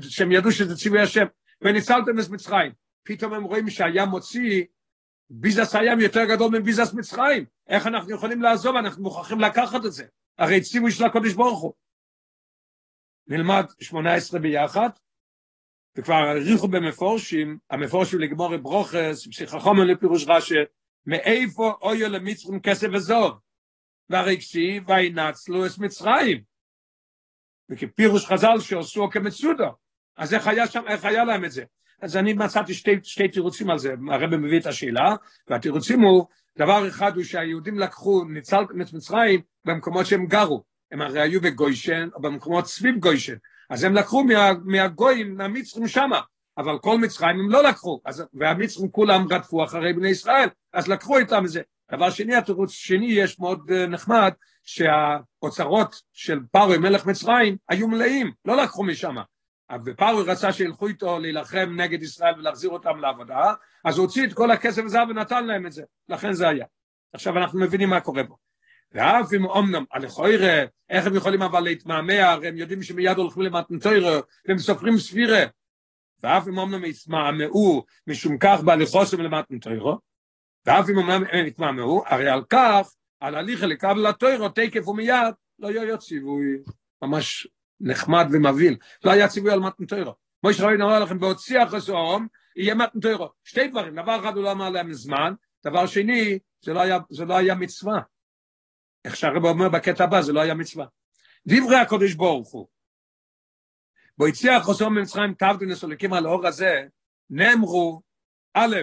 שהם 0.00 0.32
ידעו 0.32 0.52
שזה 0.52 0.76
ציווי 0.76 1.00
השם 1.00 1.24
וניצלתם 1.62 2.20
את 2.20 2.28
מצרים. 2.30 2.72
פתאום 3.02 3.34
הם 3.34 3.44
רואים 3.44 3.70
שהים 3.70 4.08
מוציא 4.08 4.64
ביזס 5.30 5.74
הים 5.74 6.00
יותר 6.00 6.24
גדול 6.24 6.58
מביזס 6.58 6.94
מצרים. 6.94 7.44
איך 7.68 7.86
אנחנו 7.86 8.14
יכולים 8.14 8.42
לעזוב? 8.42 8.76
אנחנו 8.76 9.02
מוכרחים 9.02 9.40
לקחת 9.40 9.84
את 9.86 9.92
זה. 9.92 10.04
הרי 10.38 10.60
ציווי 10.60 10.90
של 10.90 11.04
הקודש 11.04 11.32
ברוך 11.32 11.60
הוא. 11.60 11.72
נלמד 13.26 13.64
שמונה 13.80 14.14
עשרה 14.14 14.40
ביחד 14.40 14.88
וכבר 15.96 16.14
העריכו 16.14 16.68
במפורשים 16.68 17.58
המפורשים 17.70 18.20
לגמור 18.20 18.54
את 18.54 18.62
ברוכס 18.62 19.26
פסיכחומר 19.30 19.84
לפירוש 19.84 20.24
רש"י 20.28 20.54
מאיפה 21.08 21.74
אויו 21.82 22.08
למצרים 22.08 22.60
כסף 22.60 22.86
וזוב? 22.92 23.38
והרי 24.10 24.36
כסיב 24.38 24.88
וינצלו 24.88 25.66
את 25.66 25.78
מצרים. 25.78 26.42
וכפירוש 27.70 28.26
חז"ל 28.26 28.60
שעשו 28.60 29.10
כמצודו. 29.10 29.74
אז 30.16 30.34
איך 30.34 30.46
היה 30.46 30.66
שם, 30.66 30.82
איך 30.88 31.04
היה 31.04 31.24
להם 31.24 31.44
את 31.44 31.50
זה? 31.52 31.64
אז 32.02 32.16
אני 32.16 32.32
מצאתי 32.32 32.74
שתי, 32.74 32.90
שתי 33.02 33.28
תירוצים 33.28 33.70
על 33.70 33.78
זה, 33.78 33.94
הרב 34.10 34.36
מביא 34.36 34.60
את 34.60 34.66
השאלה, 34.66 35.14
והתירוצים 35.48 36.00
הוא, 36.00 36.26
דבר 36.58 36.88
אחד 36.88 37.16
הוא 37.16 37.24
שהיהודים 37.24 37.78
לקחו, 37.78 38.24
ניצל 38.24 38.62
את 38.62 38.92
מצרים 38.92 39.40
במקומות 39.64 40.06
שהם 40.06 40.26
גרו, 40.26 40.64
הם 40.92 41.02
הרי 41.02 41.20
היו 41.20 41.40
בגוישן, 41.40 42.08
או 42.14 42.20
במקומות 42.20 42.66
סביב 42.66 42.98
גוישן, 42.98 43.36
אז 43.70 43.84
הם 43.84 43.94
לקחו 43.94 44.24
מה, 44.24 44.50
מהגויים, 44.64 45.36
מהמצרים 45.36 45.88
שמה, 45.88 46.20
אבל 46.58 46.78
כל 46.78 46.98
מצרים 46.98 47.40
הם 47.40 47.50
לא 47.50 47.62
לקחו, 47.62 48.00
אז, 48.04 48.24
והמצרים 48.34 48.90
כולם 48.90 49.26
רדפו 49.30 49.64
אחרי 49.64 49.92
בני 49.92 50.08
ישראל, 50.08 50.48
אז 50.72 50.88
לקחו 50.88 51.18
איתם 51.18 51.44
את 51.44 51.50
זה. 51.50 51.62
דבר 51.92 52.10
שני, 52.10 52.36
התירוץ 52.36 52.70
שני 52.70 53.06
יש 53.06 53.40
מאוד 53.40 53.72
נחמד, 53.72 54.32
שהאוצרות 54.64 56.02
של 56.12 56.40
פרוי 56.52 56.78
מלך 56.78 57.06
מצרים 57.06 57.56
היו 57.68 57.88
מלאים, 57.88 58.32
לא 58.44 58.56
לקחו 58.56 58.84
משם. 58.84 59.16
ופרוי 59.84 60.24
רצה 60.26 60.52
שילכו 60.52 60.88
איתו 60.88 61.18
להילחם 61.18 61.74
נגד 61.76 62.02
ישראל 62.02 62.34
ולהחזיר 62.38 62.70
אותם 62.70 62.98
לעבודה, 63.00 63.52
אז 63.84 63.98
הוא 63.98 64.06
הוציא 64.06 64.26
את 64.26 64.32
כל 64.32 64.50
הכסף 64.50 64.82
הזה 64.84 64.98
ונתן 65.02 65.46
להם 65.46 65.66
את 65.66 65.72
זה, 65.72 65.82
לכן 66.08 66.32
זה 66.32 66.48
היה. 66.48 66.64
עכשיו 67.12 67.38
אנחנו 67.38 67.60
מבינים 67.60 67.90
מה 67.90 68.00
קורה 68.00 68.24
פה. 68.24 68.36
ואף 68.92 69.32
אם 69.36 69.44
אומנם, 69.44 69.84
הלכוירא, 69.92 70.64
איך 70.90 71.06
הם 71.06 71.14
יכולים 71.14 71.42
אבל 71.42 71.60
להתמהמה, 71.60 72.30
הרי 72.30 72.48
הם 72.48 72.56
יודעים 72.56 72.82
שמיד 72.82 73.16
הולכים 73.16 73.42
למתנתוירא, 73.42 74.20
והם 74.48 74.58
סופרים 74.58 74.98
ספירה. 74.98 75.44
ואף 76.22 76.48
אם 76.48 76.58
אומנם 76.58 76.84
יתמהמהו 76.84 77.84
משום 78.06 78.38
כך 78.38 78.60
בהליכוסם 78.60 79.20
למתנתוירא, 79.20 79.94
ואף 80.66 80.90
אם 80.90 80.96
אומנם 80.96 81.22
יתמהמהו, 81.46 82.02
הרי 82.06 82.28
על 82.28 82.42
כך 82.50 82.94
על 83.20 83.34
הליכה 83.34 83.66
לקבל 83.66 84.06
התוירו 84.06 84.48
תקף 84.48 84.88
ומיד, 84.88 85.34
לא 85.58 85.68
היה 85.68 85.96
ציווי 85.96 86.46
ממש 87.02 87.48
נחמד 87.80 88.26
ומבהיל, 88.32 88.76
לא 89.04 89.10
היה 89.10 89.28
ציווי 89.28 89.52
על 89.52 89.60
מתן 89.60 89.86
תוירו. 89.86 90.14
כמו 90.40 90.52
שרבינו 90.52 90.84
אמר 90.84 91.00
לכם, 91.00 91.18
בהוציא 91.18 91.60
החסום, 91.60 92.26
יהיה 92.56 92.74
מתן 92.74 93.00
תוירו. 93.00 93.28
שתי 93.44 93.68
דברים, 93.68 93.94
דבר 93.94 94.20
אחד 94.20 94.36
הוא 94.36 94.44
לא 94.44 94.52
אמר 94.52 94.70
להם 94.70 94.92
זמן, 94.92 95.34
דבר 95.64 95.86
שני, 95.86 96.38
זה 96.60 96.72
לא 96.72 96.80
היה, 96.80 96.98
זה 97.10 97.24
לא 97.24 97.36
היה 97.36 97.54
מצווה. 97.54 98.00
איך 99.04 99.16
שהרב 99.16 99.44
אומר 99.44 99.68
בקטע 99.68 100.04
הבא, 100.04 100.20
זה 100.22 100.32
לא 100.32 100.40
היה 100.40 100.54
מצווה. 100.54 100.86
דברי 101.46 101.76
הקודש 101.76 102.14
ברוך 102.14 102.52
הוא. 102.52 102.66
בו 104.18 104.26
הציע 104.26 104.56
החוסום 104.56 104.94
במצרים 104.94 105.34
תבדינס 105.34 105.82
הולכים 105.82 106.12
על 106.12 106.26
האור 106.26 106.46
הזה, 106.46 106.82
נאמרו, 107.30 108.02
א', 108.54 108.76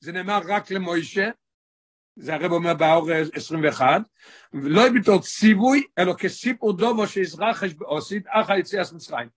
זה 0.00 0.12
נאמר 0.12 0.40
רק 0.48 0.70
למוישה, 0.70 1.30
זה 2.16 2.34
הרב 2.34 2.52
אומר 2.52 2.74
באור 2.74 3.10
21, 3.34 4.02
ולא 4.52 4.82
בתור 5.00 5.20
ציווי, 5.20 5.82
אלא 5.98 6.14
כסיפור 6.14 6.72
דובו 6.76 7.06
שיזרחש 7.06 7.74
באוסית, 7.74 8.26
אך 8.26 8.50
היציאס 8.50 8.92
מצרים. 8.92 9.28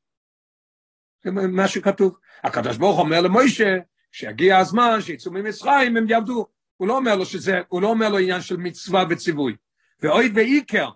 זה 1.24 1.32
מה 1.32 1.68
שכתוב. 1.68 2.18
הקדוש 2.44 2.78
ברוך 2.78 3.00
אומר 3.00 3.22
למוישה, 3.22 3.78
שיגיע 4.12 4.58
הזמן 4.58 5.02
שיצאו 5.02 5.32
ממצרים, 5.32 5.98
הם 5.98 6.10
יעבדו. 6.10 6.48
הוא 6.78 6.88
לא 6.88 6.98
אומר 6.98 7.16
לו 7.16 7.26
שזה, 7.26 7.62
הוא 7.68 7.82
לא 7.82 7.88
אומר 7.88 8.10
לו 8.10 8.18
עניין 8.18 8.42
של 8.42 8.58
מצווה 8.58 9.04
וציווי. 9.10 9.56
ואוי 10.02 10.32
ואיקר, 10.36 10.90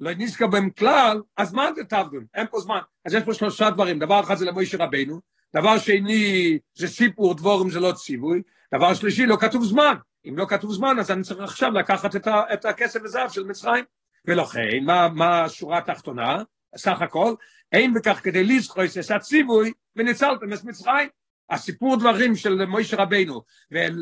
לא 0.00 0.10
נזכר 0.16 0.46
בהם 0.46 0.70
כלל, 0.70 1.22
אז 1.36 1.52
מה 1.52 1.74
זה 1.74 1.84
תעבדו? 1.84 2.18
אין 2.34 2.46
פה 2.50 2.60
זמן. 2.60 2.80
אז 3.06 3.14
יש 3.14 3.24
פה 3.24 3.34
שלושה 3.34 3.70
דברים, 3.70 3.98
דבר 3.98 4.20
אחד 4.20 4.34
זה 4.34 4.44
למוישה 4.44 4.78
רבנו, 4.84 5.20
דבר 5.56 5.78
שני 5.78 6.58
זה 6.74 6.88
סיפור 6.88 7.34
דבורים 7.34 7.70
זה 7.70 7.80
לא 7.80 7.92
ציווי, 7.92 8.42
דבר 8.74 8.94
שלישי 8.94 9.26
לא 9.26 9.36
כתוב 9.40 9.64
זמן. 9.64 9.94
אם 10.28 10.38
לא 10.38 10.46
כתוב 10.48 10.72
זמן, 10.72 10.98
אז 10.98 11.10
אני 11.10 11.22
צריך 11.22 11.40
עכשיו 11.40 11.70
לקחת 11.70 12.16
את, 12.16 12.26
ה, 12.26 12.42
את 12.52 12.64
הכסף 12.64 13.00
וזהב 13.04 13.30
של 13.30 13.44
מצרים. 13.44 13.84
ולכן, 14.24 14.84
מה, 14.84 15.08
מה 15.08 15.44
השורה 15.44 15.78
התחתונה? 15.78 16.42
סך 16.76 17.02
הכל, 17.02 17.34
אין 17.72 17.94
בכך 17.94 18.20
כדי 18.22 18.44
לזכויס 18.44 18.98
את 18.98 19.10
הציווי 19.10 19.72
וניצלתם 19.96 20.52
את 20.52 20.64
מצרים. 20.64 21.08
הסיפור 21.50 21.96
דברים 21.96 22.36
של 22.36 22.64
מוישה 22.66 22.96
רבנו, 22.96 23.42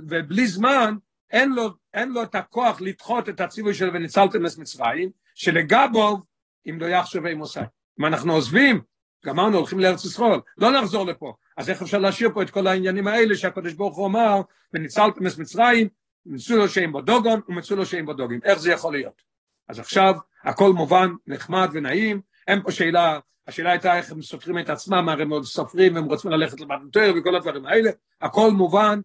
ובלי 0.09 0.47
זמן, 0.47 0.95
אין 1.31 1.53
לו, 1.53 1.71
אין 1.95 2.13
לו 2.13 2.23
את 2.23 2.35
הכוח 2.35 2.81
לדחות 2.81 3.29
את 3.29 3.41
הציווי 3.41 3.75
של 3.75 3.91
וניצלתם 3.95 4.47
את 4.47 4.59
מצרים, 4.59 5.11
שלגבו, 5.35 6.19
אם 6.67 6.79
לא 6.81 6.87
עם 7.31 7.39
עושה. 7.39 7.63
אם 8.01 8.07
אנחנו 8.07 8.33
עוזבים, 8.33 8.81
גמרנו, 9.25 9.57
הולכים 9.57 9.81
לארץ 9.81 10.05
ישראל, 10.05 10.41
לא 10.59 10.73
נחזור 10.73 11.07
לפה. 11.07 11.35
אז 11.57 11.71
איך 11.71 11.83
אפשר 11.83 11.99
להשאיר 11.99 12.31
פה 12.35 12.43
את 12.43 12.51
כל 12.51 12.67
העניינים 12.67 13.07
האלה 13.07 13.37
שהקדוש 13.37 13.73
ברוך 13.73 13.97
הוא 13.97 14.07
אמר, 14.07 14.41
וניצלתם 14.75 15.27
את 15.27 15.39
מצרים, 15.39 15.89
מצאו 16.27 16.57
לו 16.57 16.69
שאין 16.69 16.93
בו 16.93 17.01
דוגון 17.01 17.41
ומצאו 17.49 17.77
לו 17.77 17.87
שאין 17.87 18.07
בו 18.07 18.13
דוגים. 18.13 18.41
איך 18.45 18.59
זה 18.59 18.73
יכול 18.73 18.93
להיות? 18.93 19.23
אז 19.69 19.79
עכשיו 19.79 20.15
הכל 20.45 20.73
מובן, 20.73 21.11
נחמד 21.27 21.69
ונעים, 21.73 22.21
אין 22.49 22.63
פה 22.63 22.73
שאלה, 22.73 23.19
השאלה 23.47 23.71
הייתה 23.71 23.97
איך 23.97 24.11
הם 24.11 24.23
סופרים 24.23 24.59
את 24.59 24.71
עצמם, 24.71 25.09
הרי 25.09 25.23
הם 25.23 25.31
עוד 25.31 25.45
סופרים 25.45 25.95
והם 25.95 26.05
רוצים 26.05 26.31
ללכת 26.31 26.61
למתנתר 26.61 27.13
וכל 27.17 27.37
הדברים 27.37 27.67
האלה, 27.67 27.91
הכל 28.21 28.51
מובן, 28.51 29.01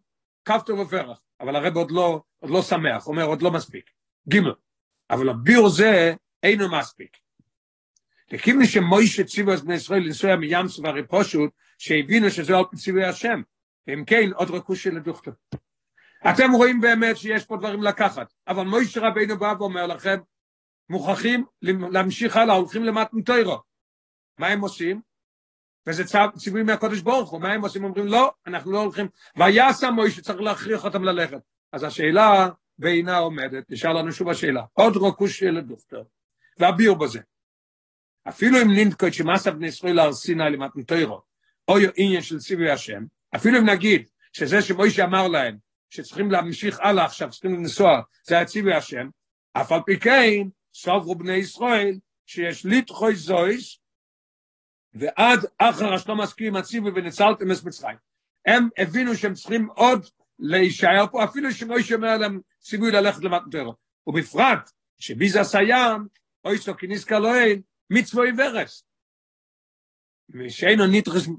קו 0.45 0.55
טוב 0.65 0.79
ופרח, 0.79 1.21
אבל 1.39 1.55
הרב 1.55 1.75
עוד 1.75 1.91
לא, 1.91 2.21
עוד 2.39 2.51
לא 2.51 2.61
שמח, 2.61 3.07
אומר 3.07 3.23
עוד 3.23 3.41
לא 3.41 3.51
מספיק. 3.51 3.89
ג' 4.33 4.39
אבל 5.09 5.29
הביור 5.29 5.69
זה 5.69 6.13
אינו 6.43 6.77
מספיק. 6.77 7.17
לכיוון 8.31 8.65
שמוישה 8.65 9.23
ציוו 9.23 9.53
את 9.53 9.63
בני 9.63 9.73
ישראל 9.73 10.03
לנסוע 10.03 10.35
מים 10.35 10.67
סברי 10.67 11.07
פשוט, 11.07 11.51
שהבינו 11.77 12.29
שזה 12.29 12.57
על 12.57 12.63
ציווי 12.75 13.05
השם, 13.05 13.41
ואם 13.87 14.03
כן 14.05 14.29
עוד 14.35 14.49
רכוש 14.51 14.83
של 14.83 14.97
הדוכתו. 14.97 15.31
אתם 16.29 16.51
רואים 16.51 16.81
באמת 16.81 17.17
שיש 17.17 17.45
פה 17.45 17.57
דברים 17.57 17.83
לקחת, 17.83 18.33
אבל 18.47 18.63
מוישה 18.63 19.01
רבינו 19.01 19.37
בא 19.37 19.53
ואומר 19.59 19.87
לכם, 19.87 20.19
מוכרחים 20.89 21.45
להמשיך 21.61 22.37
הלאה, 22.37 22.55
הולכים 22.55 22.83
למתן 22.83 23.21
תוירו. 23.21 23.61
מה 24.37 24.47
הם 24.47 24.61
עושים? 24.61 25.01
וזה 25.87 26.03
ציווי 26.37 26.63
מהקודש 26.63 26.99
ברוך 26.99 27.29
הוא, 27.29 27.41
מה 27.41 27.51
הם 27.51 27.61
עושים? 27.61 27.83
אומרים 27.83 28.05
לא, 28.05 28.31
אנחנו 28.47 28.71
לא 28.71 28.81
הולכים, 28.81 29.07
ויעשה 29.37 29.91
מוישה, 29.91 30.21
צריך 30.21 30.41
להכריח 30.41 30.85
אותם 30.85 31.03
ללכת. 31.03 31.41
אז 31.73 31.83
השאלה 31.83 32.49
בעינה 32.77 33.17
עומדת, 33.17 33.63
נשאר 33.69 33.93
לנו 33.93 34.11
שוב 34.11 34.29
השאלה, 34.29 34.63
עוד 34.73 34.95
רוקוש 34.95 35.39
של 35.39 35.61
דוכתר, 35.61 36.03
והביאו 36.59 36.95
בזה. 36.95 37.19
אפילו 38.27 38.61
אם 38.61 38.71
ננקוד 38.71 39.13
שמסה 39.13 39.51
בני 39.51 39.67
ישראל 39.67 39.95
להר 39.95 40.13
סיני 40.13 40.43
למתן 40.43 40.83
תוירו, 40.83 41.21
או 41.67 41.75
עניין 41.95 42.21
של 42.21 42.39
ציווי 42.39 42.71
השם, 42.71 43.03
אפילו 43.35 43.59
אם 43.59 43.69
נגיד 43.69 44.07
שזה 44.33 44.61
שמוישה 44.61 45.03
אמר 45.03 45.27
להם, 45.27 45.57
שצריכים 45.89 46.31
להמשיך 46.31 46.79
הלאה 46.79 47.05
עכשיו, 47.05 47.29
צריכים 47.29 47.53
לנסוע, 47.53 48.01
זה 48.23 48.39
הציווי 48.39 48.73
השם, 48.73 49.09
אף 49.53 49.71
על 49.71 49.79
פי 49.85 49.99
כן, 49.99 50.47
סוברו 50.73 51.15
בני 51.15 51.35
ישראל, 51.35 51.97
שיש 52.25 52.65
ליטחוי 52.65 53.15
זויס, 53.15 53.79
ועד 54.93 55.45
אחר 55.57 55.93
השלום 55.93 56.21
מסכים 56.21 56.55
הציווי 56.55 56.91
וניצלתם 56.95 57.51
את 57.51 57.63
מצרים. 57.63 57.97
הם 58.45 58.69
הבינו 58.77 59.15
שהם 59.15 59.33
צריכים 59.33 59.69
עוד 59.75 60.05
להישאר 60.39 61.07
פה, 61.11 61.23
אפילו 61.23 61.51
שמוישה 61.51 61.95
אומר 61.95 62.17
להם 62.17 62.39
ציווי 62.59 62.91
ללכת 62.91 63.23
למתנתרו. 63.23 63.75
ובפרט 64.07 64.71
שביזה 64.99 65.43
סיים, 65.43 66.07
אוי 66.45 66.57
סו 66.57 66.77
כניסקה 66.77 67.19
לא 67.19 67.35
אין, 67.35 67.61
מצווה 67.89 68.25
עיברס. 68.25 68.83
ושאינו 70.29 70.83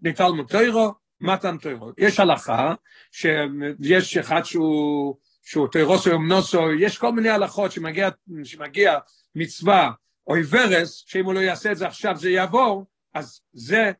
ניטל 0.03 0.31
מוטוירו, 0.37 0.93
מתן 1.21 1.59
טוירו. 1.59 1.91
יש 1.99 2.21
הלכה, 2.21 2.75
שיש 3.11 4.17
אחד 4.17 4.43
שהוא, 4.45 5.17
שהוא 5.43 5.69
טוירוסו 5.69 6.11
יומנוסו, 6.11 6.73
יש 6.73 6.99
כל 6.99 7.13
מיני 7.13 7.29
הלכות 7.29 7.73
שמגיע, 7.73 8.09
שמגיע 8.45 8.99
מצווה 9.35 9.91
או 10.27 10.35
עיברס, 10.35 11.05
שאם 11.07 11.25
הוא 11.25 11.35
לא 11.35 11.41
יעשה 11.41 11.73
את 11.73 11.77
זה 11.77 11.87
עכשיו 11.87 12.17
זה 12.17 12.31
יעבור, 12.31 12.87
אז 13.15 13.41
זה 13.53 13.93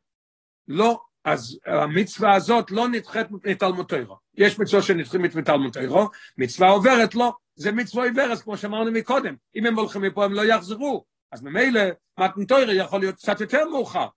לא, 0.67 1.01
אז 1.25 1.59
המצווה 1.65 2.35
הזאת 2.35 2.71
לא 2.71 2.87
נדחית 2.87 3.27
מתלמוד 3.31 3.85
תוירו. 3.85 4.17
יש 4.35 4.59
מצווה 4.59 4.81
שנדחים 4.81 5.21
מתלמוד 5.21 5.73
תוירו, 5.73 6.09
מצווה 6.37 6.69
עוברת 6.69 7.15
לא, 7.15 7.33
זה 7.55 7.71
מצווה 7.71 8.05
עיברס, 8.05 8.41
כמו 8.41 8.57
שאמרנו 8.57 8.91
מקודם. 8.91 9.35
אם 9.55 9.65
הם 9.65 9.79
הולכים 9.79 10.01
מפה 10.01 10.25
הם 10.25 10.33
לא 10.33 10.45
יחזרו. 10.45 11.05
אז 11.31 11.43
ממילא 11.43 11.81
מתן 12.19 12.45
תוירו 12.45 12.71
יכול 12.71 12.99
להיות 12.99 13.15
קצת 13.15 13.41
יותר 13.41 13.69
מאוחר. 13.69 14.07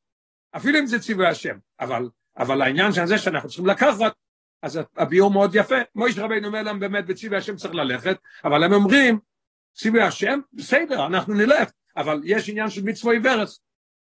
אפילו 0.57 0.79
אם 0.79 0.87
זה 0.87 0.99
ציווי 0.99 1.27
השם. 1.27 1.57
אבל, 1.81 2.09
אבל 2.39 2.63
העניין 2.63 2.93
של 2.93 3.07
זה 3.07 3.19
שאנחנו 3.19 3.49
צריכים 3.49 3.67
לקחת, 3.67 4.13
אז 4.63 4.81
הביאור 4.97 5.31
מאוד 5.31 5.55
יפה. 5.55 5.75
מויש 5.95 6.19
רבינו 6.19 6.47
אומר 6.47 6.63
להם 6.63 6.81
באמת 6.81 7.07
בציווי 7.07 7.37
השם 7.37 7.57
צריך 7.57 7.75
ללכת, 7.75 8.17
אבל 8.45 8.65
הם 8.65 8.73
אומרים, 8.73 9.19
ציווי 9.75 10.03
השם, 10.03 10.41
בסדר, 10.53 11.07
אנחנו 11.07 11.35
נלך, 11.35 11.71
אבל 11.97 12.21
יש 12.25 12.49
עניין 12.49 12.71
של 12.71 12.83
מצווה 12.85 13.13
עיברס. 13.13 13.61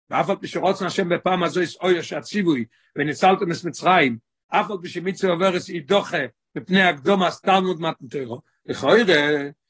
ואף 0.10 0.30
על 0.30 0.36
פי 0.36 0.48
שרוצן 0.48 0.86
השם 0.86 1.10
בפעם 1.10 1.44
הזו 1.44 1.62
יש 1.62 1.78
אויר 1.82 2.02
שהציווי 2.02 2.66
וניצלתם 2.96 3.52
את 3.52 3.66
מצרים, 3.66 4.18
אף 4.48 4.72
על 4.72 4.78
פי 4.82 4.90
שמצווה 4.90 5.34
עיברס 5.34 5.70
היא 5.70 5.82
דוחה 5.86 6.18
מפני 6.56 6.84
הקדום 6.84 7.24
הסתלמוד 7.24 7.82
מתנתרו. 7.82 8.42
לכאורה, 8.66 9.04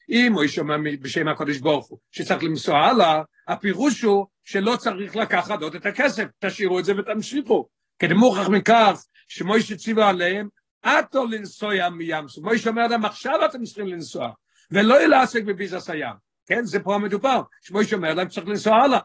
אם 0.08 0.32
הוא 0.32 0.46
שומע 0.46 0.76
בשם 1.00 1.28
הקודש 1.28 1.58
ברוך 1.58 1.86
הוא, 1.86 1.98
שצריך 2.10 2.42
למסוע 2.42 2.78
הלאה, 2.78 3.22
הפירוש 3.48 4.02
הוא 4.02 4.26
שלא 4.44 4.76
צריך 4.76 5.16
לקחת 5.16 5.62
עוד 5.62 5.74
את 5.74 5.86
הכסף, 5.86 6.24
תשאירו 6.38 6.78
את 6.78 6.84
זה 6.84 6.92
ותמשיכו. 6.98 7.68
כדי 7.98 8.14
מוכח 8.14 8.48
מכך 8.48 9.04
שמוישה 9.28 9.76
ציווה 9.76 10.08
עליהם, 10.08 10.48
עתו 10.82 11.26
לנסוע 11.26 11.88
מים 11.90 12.28
סוף. 12.28 12.44
מוישה 12.44 12.70
אומר 12.70 12.86
להם, 12.86 13.04
עכשיו 13.04 13.44
אתם 13.44 13.64
צריכים 13.64 13.86
לנסוע, 13.86 14.30
ולא 14.70 14.98
לעסק 14.98 15.42
בביזס 15.44 15.90
הים. 15.90 16.14
כן, 16.46 16.64
זה 16.64 16.80
פה 16.80 16.94
המדובר, 16.94 17.42
שמוישה 17.62 17.96
אומר 17.96 18.14
להם, 18.14 18.28
צריך 18.28 18.48
לנסוע 18.48 18.76
הלאה. 18.76 19.00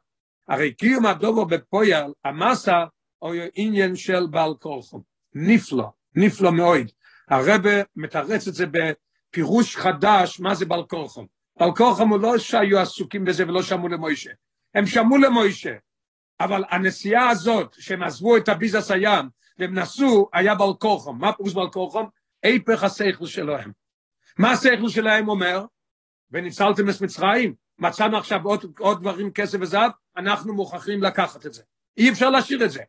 הרי 0.48 0.74
קיום 0.74 1.06
הדובו 1.06 1.46
בפויל, 1.46 2.06
המסה, 2.26 2.78
או 3.22 3.34
עניין 3.54 3.96
של 3.96 4.28
בעל 4.32 4.54
כורחום. 4.60 5.02
נפלא, 5.36 5.88
נפלא 6.16 6.52
מאוד. 6.52 6.88
הרבה 7.30 7.70
מתרץ 7.96 8.48
את 8.48 8.54
זה 8.54 8.66
בפירוש 9.32 9.78
חדש, 9.78 10.40
מה 10.40 10.56
זה 10.56 10.66
בעל 10.66 10.84
כורחום. 10.84 11.26
בעל 11.60 11.72
כורחום 11.76 12.10
הוא 12.10 12.20
לא 12.20 12.38
שהיו 12.38 12.80
עסוקים 12.80 13.26
בזה 13.26 13.44
ולא 13.44 13.64
שמעו 13.64 13.88
למוישה. 13.88 14.32
הם 14.76 14.86
שמעו 14.86 15.18
למוישה, 15.18 15.74
אבל 16.40 16.64
הנסיעה 16.70 17.30
הזאת, 17.30 17.76
שהם 17.80 18.04
עזבו 18.04 18.38
את 18.38 18.50
הביזס 18.50 18.92
הים, 18.92 19.30
והם 19.60 19.80
נסעו, 19.80 20.30
היה 20.34 20.56
בעל 20.56 20.74
כורחום. 20.80 21.20
מה 21.22 21.34
פירוש 21.34 21.54
בעל 21.54 21.70
כורחום? 21.70 22.10
היפך 22.44 22.84
השכל 22.84 23.26
שלהם. 23.26 23.72
מה 24.38 24.52
השכל 24.52 24.90
שלהם 24.90 25.30
אומר? 25.30 25.66
וניצלתם 26.32 26.90
את 26.90 27.02
מצרים, 27.02 27.54
מצאנו 27.80 28.18
עכשיו 28.18 28.40
עוד, 28.44 28.66
עוד 28.80 29.02
דברים, 29.02 29.32
כסף 29.32 29.58
וזהב, 29.62 29.92
אנחנו 30.18 30.54
מוכרחים 30.54 31.04
לקחת 31.04 31.46
את 31.46 31.54
זה. 31.54 31.64
אי 31.98 32.10
אפשר 32.10 32.30
להשאיר 32.30 32.66
את 32.66 32.72
זה. 32.72 32.82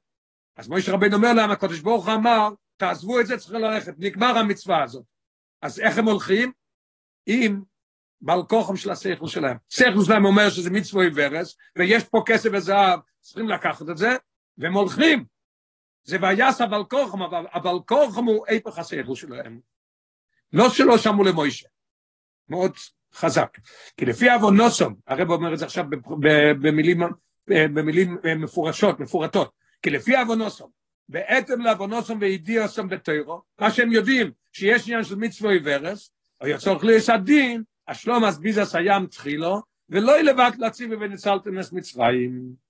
אז 0.57 0.69
מוישה 0.69 0.93
רבינו 0.93 1.17
אומר 1.17 1.33
להם, 1.33 1.51
הקדוש 1.51 1.81
ברוך 1.81 2.09
אמר, 2.09 2.49
תעזבו 2.77 3.21
את 3.21 3.27
זה, 3.27 3.39
צריכים 3.39 3.61
ללכת, 3.61 3.95
נגמר 3.99 4.39
המצווה 4.39 4.83
הזאת. 4.83 5.12
אז 5.62 5.81
איך 5.81 5.99
הם 5.99 6.04
הולכים? 6.04 6.52
עם 7.26 7.62
בעל 8.21 8.42
כוחם 8.49 8.76
של 8.76 8.90
השכל 8.90 9.26
שלהם. 9.26 9.57
שכל 9.69 10.04
שלהם 10.07 10.25
אומר 10.25 10.50
שזה 10.50 10.71
מצווה 10.71 11.04
עיוורס, 11.04 11.57
ויש 11.76 12.04
פה 12.04 12.23
כסף 12.26 12.50
וזהב, 12.52 13.00
צריכים 13.21 13.49
לקחת 13.49 13.90
את 13.90 13.99
זה, 13.99 14.16
והם 14.59 14.75
הולכים. 14.75 15.25
זה 16.05 16.16
ויעש 16.22 16.61
הבעל 16.61 16.85
כוחם, 16.85 17.22
אבל 17.22 17.46
הבעל 17.53 17.79
כוחם 17.87 18.25
הוא 18.25 18.44
היפך 18.48 18.79
השכל 18.79 19.14
שלהם. 19.14 19.61
לא 20.53 20.70
שלא 20.70 20.98
שמעו 20.98 21.25
למוישה. 21.25 21.68
מאוד 22.48 22.72
חזק. 23.14 23.59
כי 23.96 24.05
לפי 24.05 24.35
אבונוסום, 24.35 24.94
הרב 25.07 25.31
אומר 25.31 25.55
את 25.55 25.59
זה 25.59 25.64
עכשיו 25.64 25.85
במילים, 26.62 27.01
במילים 27.46 28.18
מפורשות, 28.37 29.01
מפורטות, 29.01 29.53
כי 29.83 29.90
לפי 29.90 30.22
אבונוסום, 30.22 30.70
בעצם 31.09 31.61
לאבונוסום 31.61 32.19
ואידיאוסום 32.21 32.88
בתוירו, 32.88 33.43
מה 33.61 33.71
שהם 33.71 33.93
יודעים, 33.93 34.33
שיש 34.53 34.88
עניין 34.88 35.05
של 35.05 35.15
מצווה 35.15 35.53
עיוורס, 35.53 36.11
או 36.41 36.47
יצורך 36.47 36.85
ליש 36.85 37.11
הדין, 37.11 37.62
השלום 37.88 38.25
אז 38.25 38.41
ביזס 38.41 38.75
הים 38.75 39.07
תחילו, 39.07 39.62
ולא 39.88 40.21
ילבק 40.21 40.59
להציבי 40.59 40.97
וניצלתם 40.97 41.61
את 41.61 41.73
מצרים. 41.73 42.62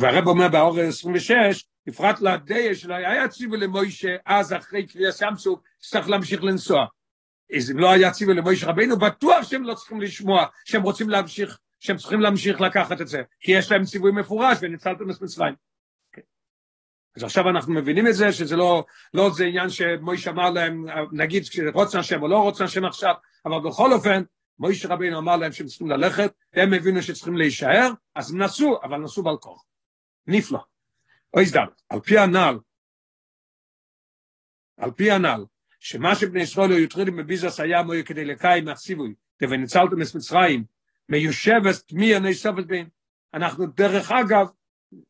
והרב 0.00 0.26
אומר 0.26 0.48
באור 0.48 0.80
26, 0.80 1.64
בפרט 1.86 2.20
לדיה 2.20 2.74
שלו, 2.74 2.94
היה 2.94 3.28
ציווי 3.28 3.58
למוישה, 3.58 4.16
אז 4.26 4.52
אחרי 4.52 4.86
קריאה 4.86 5.12
סמסוק, 5.12 5.62
צריך 5.78 6.08
להמשיך 6.08 6.42
לנסוע. 6.42 6.86
אז 7.56 7.70
אם 7.70 7.78
לא 7.78 7.90
היה 7.90 8.10
ציווי 8.10 8.34
למוישה 8.34 8.66
רבינו, 8.66 8.98
בטוח 8.98 9.42
שהם 9.42 9.62
לא 9.62 9.74
צריכים 9.74 10.00
לשמוע, 10.00 10.46
שהם 10.64 10.82
רוצים 10.82 11.10
להמשיך, 11.10 11.58
שהם 11.86 11.96
צריכים 11.96 12.20
להמשיך 12.20 12.60
לקחת 12.60 13.00
את 13.00 13.08
זה, 13.08 13.22
כי 13.40 13.52
יש 13.52 13.72
להם 13.72 13.84
ציווי 13.84 14.12
מפורש, 14.12 14.58
וניצלתם 14.60 15.10
את 15.10 15.22
מצרים. 15.22 15.54
Okay. 15.54 16.20
אז 17.16 17.22
עכשיו 17.22 17.50
אנחנו 17.50 17.74
מבינים 17.74 18.06
את 18.06 18.14
זה, 18.14 18.32
שזה 18.32 18.56
לא, 18.56 18.84
לא 19.14 19.30
זה 19.30 19.44
עניין 19.44 19.70
שמוישה 19.70 20.30
אמר 20.30 20.50
להם, 20.50 20.86
נגיד 21.12 21.42
רוצן 21.72 21.98
השם 21.98 22.22
או 22.22 22.28
לא 22.28 22.38
רוצן 22.38 22.64
השם 22.64 22.84
עכשיו, 22.84 23.14
אבל 23.46 23.70
בכל 23.70 23.92
אופן, 23.92 24.22
מוישה 24.58 24.88
רבינו 24.88 25.18
אמר 25.18 25.36
להם 25.36 25.52
שהם 25.52 25.66
צריכים 25.66 25.90
ללכת, 25.90 26.32
הם 26.52 26.72
הבינו 26.74 27.02
שצריכים 27.02 27.36
להישאר, 27.36 27.90
אז 28.14 28.30
הם 28.30 28.42
נסעו, 28.42 28.82
אבל 28.82 28.96
נסעו 28.96 29.22
בעל 29.22 29.36
כוח. 29.36 29.64
נפלא. 30.26 30.58
אוי 31.34 31.46
זדל, 31.46 31.66
על 31.88 32.00
פי 32.00 32.18
הנ"ל, 32.18 32.58
על 34.76 34.90
פי 34.90 35.10
הנ"ל, 35.10 35.44
שמה 35.80 36.14
שבני 36.14 36.42
ישראל 36.42 36.70
היו 36.70 36.78
יוטרידים 36.78 37.16
בביזס 37.16 37.60
היה 37.60 37.82
מוי 37.82 38.04
כדי 38.04 38.24
לקיים 38.24 38.64
מהסיבוי, 38.64 39.14
ונצלתם 39.42 40.02
את 40.02 40.14
מצרים, 40.14 40.64
מיושבת 41.08 41.92
מי 41.92 42.14
עני 42.14 42.34
סופת 42.34 42.66
בין. 42.66 42.88
אנחנו 43.34 43.66
דרך 43.66 44.12
אגב 44.12 44.46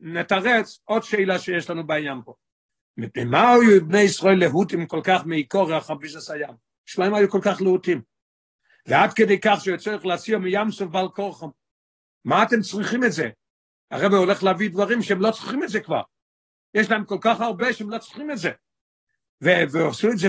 נתרץ 0.00 0.80
עוד 0.84 1.02
שאלה 1.02 1.38
שיש 1.38 1.70
לנו 1.70 1.86
בעניין 1.86 2.18
פה. 2.24 2.34
מפני 2.96 3.24
מה 3.24 3.52
היו 3.52 3.86
בני 3.86 4.00
ישראל 4.00 4.38
להוטים 4.38 4.86
כל 4.86 5.00
כך 5.04 5.26
מעיקור 5.26 5.78
אחר 5.78 5.94
ביזס 5.94 6.30
הים? 6.30 6.54
שלהם 6.86 7.14
היו 7.14 7.30
כל 7.30 7.40
כך 7.42 7.60
להוטים. 7.60 8.02
ועד 8.86 9.12
כדי 9.12 9.40
כך 9.40 9.60
שהוא 9.60 9.76
צריך 9.76 10.06
להסיע 10.06 10.38
מים 10.38 10.70
סוף 10.70 10.88
בעל 10.88 11.08
כורחם. 11.08 11.48
מה 12.24 12.42
אתם 12.42 12.60
צריכים 12.60 13.04
את 13.04 13.12
זה? 13.12 13.28
הרב 13.90 14.12
הולך 14.12 14.42
להביא 14.42 14.70
דברים 14.70 15.02
שהם 15.02 15.20
לא 15.20 15.30
צריכים 15.30 15.62
את 15.62 15.68
זה 15.68 15.80
כבר. 15.80 16.02
יש 16.74 16.90
להם 16.90 17.04
כל 17.04 17.18
כך 17.20 17.40
הרבה 17.40 17.72
שהם 17.72 17.90
לא 17.90 17.98
צריכים 17.98 18.30
את 18.30 18.38
זה. 18.38 18.50
ועשו 19.40 20.08
את 20.10 20.18
זה 20.18 20.28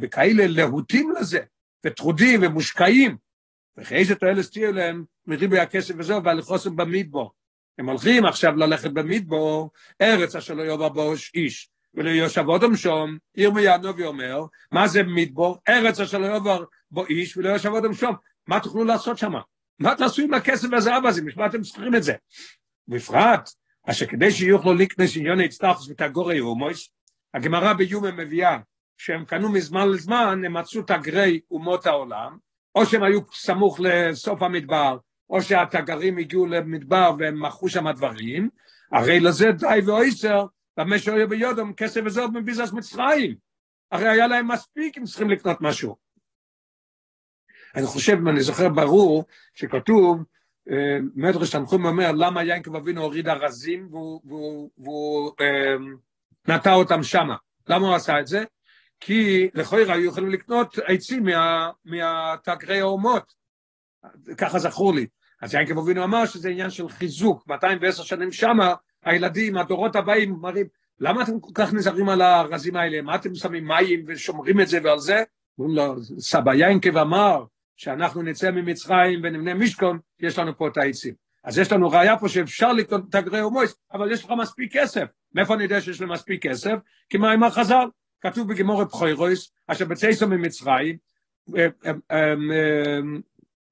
וכאלה 0.00 0.46
להוטים 0.46 1.12
לזה, 1.20 1.40
וטרודים 1.86 2.40
ומושקעים. 2.42 3.16
וכי 3.78 3.94
איזה 3.94 4.14
תועלת 4.14 4.46
תהיה 4.52 4.70
להם 4.70 5.04
מריבי 5.26 5.58
הכסף 5.58 5.94
וזהו, 5.98 6.24
והלכוסם 6.24 6.76
במדבור. 6.76 7.32
הם 7.78 7.88
הולכים 7.88 8.24
עכשיו 8.24 8.56
ללכת 8.56 8.90
במדבור, 8.90 9.70
ארץ 10.02 10.36
אשר 10.36 10.54
לא 10.54 10.62
יאמר 10.62 10.88
בו 10.88 11.12
איש, 11.34 11.70
ולא 11.94 12.10
יושב 12.10 12.48
אודם 12.48 12.76
שום, 12.76 13.18
ירמיה 13.36 13.74
הנובי 13.74 14.04
אומר, 14.04 14.44
מה 14.72 14.88
זה 14.88 15.02
מדבור? 15.02 15.58
ארץ 15.68 16.00
אשר 16.00 16.18
לא 16.18 16.26
יאמר 16.26 16.64
בו 16.90 17.06
איש, 17.06 17.36
ולא 17.36 17.48
יושב 17.48 17.68
אודם 17.68 17.94
שום. 17.94 18.14
מה 18.46 18.60
תוכלו 18.60 18.84
לעשות 18.84 19.18
שם? 19.18 19.32
מה 19.78 19.94
תעשו 19.94 20.22
עם 20.22 20.34
הכסף 20.34 20.68
והזהב 20.72 21.06
הזה? 21.06 21.22
בשביל 21.22 21.44
מה 21.44 21.50
אתם 21.50 21.62
צריכים 21.62 21.94
את 21.94 22.02
זה? 22.02 22.14
בפרט, 22.88 23.50
אשר 23.90 24.06
כדי 24.06 24.30
שיוכלו 24.30 24.74
לקנס 24.74 25.16
עניון 25.16 25.40
הצטרפוס 25.40 25.88
ותגורי 25.88 26.40
אומויס, 26.40 26.88
הגמרא 27.34 27.72
ביומה 27.72 28.12
מביאה 28.12 28.58
שהם 28.96 29.24
קנו 29.24 29.52
מזמן 29.52 29.88
לזמן, 29.88 30.42
הם 30.44 30.56
מצאו 30.56 30.82
תגרי 30.82 31.40
אומות 31.50 31.86
העולם, 31.86 32.36
או 32.74 32.86
שהם 32.86 33.02
היו 33.02 33.20
סמוך 33.32 33.80
לסוף 33.80 34.42
המדבר, 34.42 34.98
או 35.30 35.42
שהתגרים 35.42 36.18
הגיעו 36.18 36.46
למדבר 36.46 37.12
והם 37.18 37.42
מכרו 37.42 37.68
שם 37.68 37.90
דברים, 37.90 38.48
הרי 38.92 39.20
לזה 39.20 39.52
די 39.52 39.78
ואויסר, 39.86 40.46
במה 40.76 40.98
שהיו 40.98 41.28
ביודום 41.28 41.72
כסף 41.72 42.00
וזוב 42.04 42.38
מביזס 42.38 42.72
מצרים. 42.72 43.34
הרי 43.92 44.08
היה 44.08 44.26
להם 44.26 44.48
מספיק 44.48 44.98
אם 44.98 45.04
צריכים 45.04 45.30
לקנות 45.30 45.60
משהו. 45.60 45.96
אני 47.74 47.86
חושב, 47.86 48.12
אם 48.12 48.28
אני 48.28 48.40
זוכר 48.40 48.68
ברור, 48.68 49.24
שכתוב 49.54 50.22
מדרש 51.14 51.50
תנחום 51.50 51.86
אומר 51.86 52.12
למה 52.12 52.44
ינקב 52.44 52.76
אבינו 52.76 53.02
הוריד 53.02 53.28
ארזים 53.28 53.88
והוא 53.92 55.32
אה, 55.40 55.76
נטע 56.48 56.72
אותם 56.72 57.02
שמה. 57.02 57.36
למה 57.68 57.86
הוא 57.86 57.94
עשה 57.94 58.20
את 58.20 58.26
זה? 58.26 58.44
כי 59.00 59.48
לכאורה 59.54 59.94
היו 59.94 60.04
יכולים 60.04 60.30
לקנות 60.30 60.78
עצים 60.86 61.24
מה, 61.24 61.70
מהתגרי 61.84 62.80
האומות. 62.80 63.34
ככה 64.36 64.58
זכור 64.58 64.94
לי. 64.94 65.06
אז 65.42 65.54
ינקב 65.54 65.78
אבינו 65.78 66.04
אמר 66.04 66.26
שזה 66.26 66.48
עניין 66.48 66.70
של 66.70 66.88
חיזוק, 66.88 67.46
210 67.46 68.02
שנים 68.02 68.32
שמה, 68.32 68.74
הילדים, 69.04 69.56
הדורות 69.56 69.96
הבאים 69.96 70.36
מראים, 70.40 70.66
למה 71.00 71.22
אתם 71.22 71.40
כל 71.40 71.50
כך 71.54 71.72
נזהרים 71.72 72.08
על 72.08 72.20
הרזים 72.20 72.76
האלה? 72.76 73.02
מה 73.02 73.14
אתם 73.14 73.34
שמים 73.34 73.68
מים 73.68 74.04
ושומרים 74.06 74.60
את 74.60 74.68
זה 74.68 74.78
ועל 74.84 74.98
זה? 74.98 75.22
אומרים 75.58 75.76
לו, 75.76 76.02
סבא 76.18 76.54
יינקב 76.54 76.96
אמר 76.96 77.44
שאנחנו 77.76 78.22
נצא 78.22 78.50
ממצרים 78.50 79.20
ונבנה 79.22 79.54
משכון, 79.54 79.98
יש 80.20 80.38
לנו 80.38 80.58
פה 80.58 80.68
את 80.68 80.76
העצים. 80.76 81.14
אז 81.44 81.58
יש 81.58 81.72
לנו 81.72 81.90
ראיה 81.90 82.18
פה 82.18 82.28
שאפשר 82.28 82.72
לקנות 82.72 83.02
את 83.08 83.14
הגרי 83.14 83.40
הומויס, 83.40 83.74
אבל 83.92 84.12
יש 84.12 84.24
לך 84.24 84.30
מספיק 84.38 84.76
כסף. 84.76 85.10
מאיפה 85.34 85.54
אני 85.54 85.62
יודע 85.62 85.80
שיש 85.80 86.00
לי 86.00 86.06
מספיק 86.06 86.46
כסף? 86.46 86.74
כי 87.10 87.18
מה 87.18 87.32
עם 87.32 87.44
החז"ל? 87.44 87.88
כתוב 88.26 88.48
בגמורת 88.48 88.86
בחוירויס, 88.86 89.52
אשר 89.66 89.84
בצייסו 89.84 90.28
ממצרים, 90.28 90.96
אה, 91.56 91.66
אה, 91.86 91.92
אה, 92.10 92.34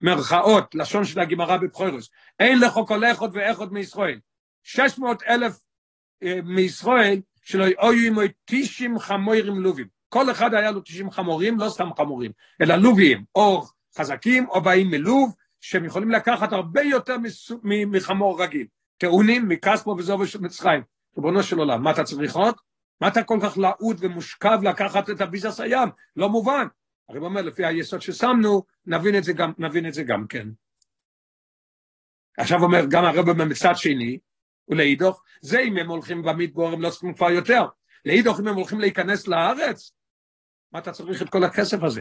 מרכאות, 0.01 0.75
לשון 0.75 1.05
של 1.05 1.21
הגמרא 1.21 1.57
בבחוירוס, 1.57 2.11
אין 2.41 2.59
לך 2.59 2.81
כל 2.87 3.05
אחד 3.05 3.29
ואחד 3.33 3.73
מישראל. 3.73 4.19
600 4.63 5.23
אלף 5.23 5.61
מישראל 6.45 7.21
שלא 7.43 7.65
היו 7.65 7.93
עמו 8.07 8.21
90 8.45 8.99
חמורים 8.99 9.59
לובים. 9.59 9.87
כל 10.09 10.31
אחד 10.31 10.55
היה 10.55 10.71
לו 10.71 10.81
90 10.81 11.11
חמורים, 11.11 11.59
לא 11.59 11.69
סתם 11.69 11.89
חמורים, 11.97 12.31
אלא 12.63 12.75
לוביים, 12.75 13.25
או 13.35 13.63
חזקים 13.99 14.49
או 14.49 14.61
באים 14.61 14.91
מלוב, 14.91 15.35
שהם 15.61 15.85
יכולים 15.85 16.11
לקחת 16.11 16.53
הרבה 16.53 16.83
יותר 16.83 17.17
מחמור 17.63 18.43
רגיל. 18.43 18.67
טעונים 18.99 19.49
מכספו 19.49 19.95
וזובו 19.99 20.27
של 20.27 20.41
מצרים. 20.41 20.83
ריבונו 21.17 21.43
של 21.43 21.59
עולם, 21.59 21.83
מה 21.83 21.91
אתה 21.91 22.05
צריך 22.05 22.37
עוד? 22.37 22.55
מה 23.03 23.09
אתה 23.09 23.23
כל 23.23 23.39
כך 23.43 23.59
לעוד 23.59 23.97
ומושכב 24.01 24.59
לקחת 24.63 25.11
את 25.11 25.21
הביזס 25.21 25.61
הים? 25.61 25.89
לא 26.17 26.29
מובן. 26.29 26.67
הרי 27.09 27.19
הוא 27.19 27.27
אומר, 27.27 27.43
לפי 27.43 27.65
היסוד 27.65 28.01
ששמנו, 28.01 28.63
נבין 28.87 29.19
את 29.19 29.25
זה 29.25 29.33
גם, 29.33 29.53
נבין 29.59 29.89
את 29.89 29.95
זה 29.95 30.03
גם 30.03 30.27
כן. 30.27 30.49
עכשיו 32.39 32.63
אומר, 32.63 32.85
גם 32.91 33.05
הרב 33.05 33.33
מצד 33.33 33.73
שני, 33.75 34.19
ולאידוך, 34.69 35.23
זה 35.41 35.61
אם 35.61 35.77
הם 35.77 35.89
הולכים 35.89 36.23
במדבור, 36.23 36.69
הם 36.69 36.83
לא 36.83 36.91
צריכים 36.91 37.15
כבר 37.15 37.31
יותר. 37.31 37.63
לאידוך, 38.05 38.41
אם 38.41 38.49
הם 38.49 38.55
הולכים 38.55 38.81
להיכנס 38.81 39.29
לארץ, 39.29 39.93
מה 40.73 40.79
אתה 40.79 40.93
צריך 40.93 41.23
את 41.23 41.29
כל 41.31 41.45
הכסף 41.45 41.83
הזה? 41.83 42.01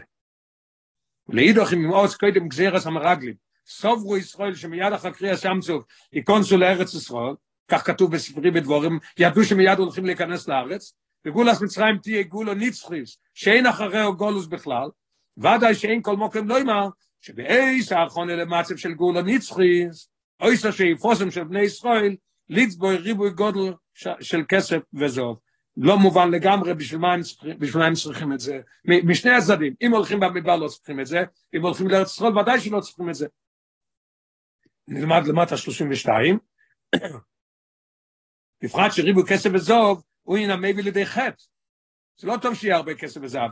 לאידוך, 1.30 1.74
אם 1.74 1.90
עוז 1.90 2.16
קודם 2.16 2.48
גזירס 2.48 2.88
המרגלים, 2.88 3.36
סוברו 3.66 4.18
ישראל 4.18 4.56
שמיד 4.56 4.94
אחר 4.94 5.12
קריאה 5.12 5.38
שמצוב, 5.38 5.86
ייכנסו 6.14 6.58
לארץ 6.58 6.94
ישראל, 6.94 7.36
כך 7.72 7.88
כתוב 7.88 8.12
בספרי 8.12 8.52
בדבורים, 8.52 9.00
ידעו 9.18 9.44
שמיד 9.44 9.80
הולכים 9.80 10.06
להיכנס 10.06 10.48
לארץ, 10.48 10.94
וגולס 11.26 11.62
מצרים 11.62 11.98
תהיה 11.98 12.24
גולו 12.24 12.54
ניצחיס, 12.54 13.18
שאין 13.34 13.66
אחריהו 13.66 14.18
גולוס 14.18 14.46
בכלל, 14.46 14.90
ודאי 15.38 15.76
שאין 15.76 16.02
כל 16.02 16.16
מוקם 16.16 16.48
לא 16.48 16.62
אמר, 16.62 16.90
שבאיס 17.22 17.92
האחרונה 17.92 18.36
למצב 18.36 18.76
של 18.76 18.94
גולו 18.94 19.22
ניצחיס, 19.22 20.10
אויס 20.42 20.66
השאיפוסם 20.66 21.32
של 21.32 21.44
בני 21.44 21.62
ישראל, 21.62 22.16
ליצבוי 22.50 22.98
ריבוי 22.98 23.30
גודל 23.30 23.74
של 24.22 24.44
כסף 24.50 24.80
וזוב. 24.94 25.40
לא 25.78 25.98
מובן 25.98 26.32
לגמרי 26.32 26.74
בשביל 26.74 27.00
מה 27.00 27.14
הם 27.14 27.22
צריכים, 27.22 27.60
בשביל 27.60 27.82
מה 27.82 27.88
הם 27.88 27.94
צריכים 27.94 28.34
את 28.34 28.40
זה. 28.40 28.60
משני 28.86 29.32
הצדדים, 29.32 29.74
אם 29.82 29.92
הולכים 29.92 30.20
במדבר 30.20 30.56
לא 30.56 30.68
צריכים 30.68 31.00
את 31.00 31.06
זה, 31.06 31.24
אם 31.56 31.62
הולכים 31.62 31.88
לארץ 31.88 32.12
ישראל 32.12 32.38
ודאי 32.38 32.60
שלא 32.60 32.80
צריכים 32.80 33.10
את 33.10 33.16
זה. 33.16 33.28
נלמד 34.88 35.28
למטה 35.28 35.58
32, 35.58 36.38
בפרט 38.64 38.92
שריבוי 38.92 39.24
כסף 39.28 39.50
וזוב, 39.54 40.04
הוא 40.24 40.38
ינמי 40.38 40.74
לידי 40.74 41.06
חטא. 41.06 41.44
זה 42.18 42.28
לא 42.28 42.38
טוב 42.42 42.56
שיהיה 42.56 42.76
הרבה 42.76 42.96
כסף 42.96 43.22
וזהב. 43.24 43.52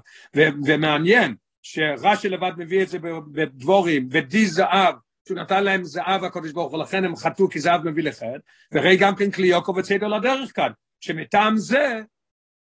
ומעניין 0.65 1.36
שרש"י 1.62 2.30
לבד 2.30 2.52
מביא 2.58 2.84
את 2.84 2.88
זה 2.88 3.00
בדבורים, 3.32 4.08
ודי 4.12 4.45
זהב, 4.45 4.95
שהוא 5.28 5.38
נתן 5.38 5.63
להם 5.63 5.84
זהב 5.84 6.24
הקודש 6.24 6.52
ברוך 6.52 6.72
הוא, 6.74 6.84
לכן 6.84 7.06
הם 7.06 7.15
חטאו 7.15 7.50
כי 7.50 7.60
זהב 7.60 7.89
מביא 7.89 8.04
לחטא, 8.04 8.38
וראי 8.72 8.98
גם 8.98 9.15
כן 9.15 9.32
כלי 9.32 9.48
יוקו 9.48 9.74
לדרך 10.02 10.56
כאן, 10.56 10.72
שמטעם 11.00 11.58
זה, 11.58 12.02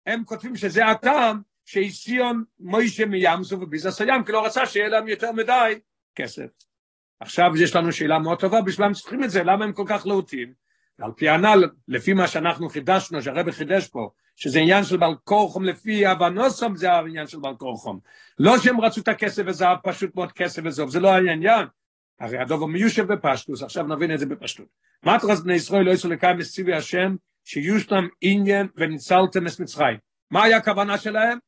הם 0.07 0.25
כותבים 0.25 0.57
שזה 0.57 0.87
הטעם 0.87 1.41
שהסיון 1.65 2.45
מוישה 2.61 3.07
מימסו 3.07 3.61
וביזס 3.61 4.01
הים, 4.01 4.25
כי 4.25 4.33
לא 4.33 4.47
רצה 4.47 4.67
שיהיה 4.67 4.89
להם 4.89 5.09
יותר 5.09 5.33
מדי 5.33 5.79
כסף. 6.15 6.47
עכשיו 7.21 7.51
יש 7.57 7.77
לנו 7.77 7.93
שאלה 7.93 8.19
מאוד 8.19 8.41
טובה, 8.41 8.63
בשביל 8.63 8.87
הם 8.87 8.93
צריכים 8.93 9.25
את 9.25 9.31
זה, 9.31 9.43
למה 9.43 9.65
הם 9.65 9.73
כל 9.73 9.85
כך 9.87 10.07
להוטים? 10.07 10.53
ועל 10.99 11.11
פי 11.17 11.29
הנ"ל, 11.29 11.65
לפי 11.89 12.13
מה 12.13 12.29
שאנחנו 12.29 12.69
חידשנו, 12.69 13.23
שהרבא 13.23 13.53
חידש 13.53 13.89
פה, 13.89 14.11
שזה 14.37 14.59
עניין 14.59 14.85
של 14.85 14.97
בעל 14.97 15.15
כורחום, 15.25 15.65
לפי 15.65 16.13
אבנוסום 16.13 16.77
זה 16.77 16.93
העניין 16.93 17.27
של 17.27 17.39
בעל 17.39 17.57
כורחום. 17.57 18.01
לא 18.39 18.59
שהם 18.59 18.81
רצו 18.81 19.01
את 19.01 19.09
הכסף 19.09 19.43
וזהב, 19.47 19.79
פשוט 19.83 20.17
מאוד 20.17 20.33
כסף 20.33 20.63
וזהב, 20.65 20.89
זה 20.89 21.01
לא 21.01 21.09
העניין. 21.09 21.67
הרי 22.21 22.39
הדובר 22.39 22.67
מיושב 22.67 23.13
בפשטוס, 23.13 23.63
עכשיו 23.63 23.87
נבין 23.87 24.15
את 24.15 24.19
זה 24.19 24.27
בפשטות. 24.27 24.67
מטרס 25.05 25.41
בני 25.41 25.55
ישראל 25.55 25.85
לא 25.85 25.91
יצאו 25.91 26.11
לקיים 26.11 26.39
מסיבי 26.39 26.75
השם, 26.75 27.17
שיושתם 27.45 28.07
עניין 28.21 28.69
וניצלתם 28.77 29.47
את 29.47 29.61
מצרים. 29.61 29.97
מה 30.31 30.45
היה 30.45 30.57
הכוונה 30.57 30.99
שלהם? 30.99 31.39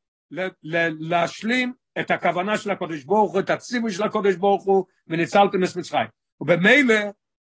להשלים 1.01 1.73
את 2.01 2.11
הכוונה 2.11 2.59
של 2.59 2.71
הקודש 2.71 3.05
ברוך 3.05 3.33
הוא, 3.33 3.41
את 3.41 3.51
הציווי 3.51 3.93
של 3.93 4.03
הקודש 4.03 4.35
ברוך 4.35 4.65
הוא, 4.65 4.85
וניצלתם 5.09 5.65
את 5.65 5.77
מצרים. 5.77 6.07
ובמילא 6.41 6.95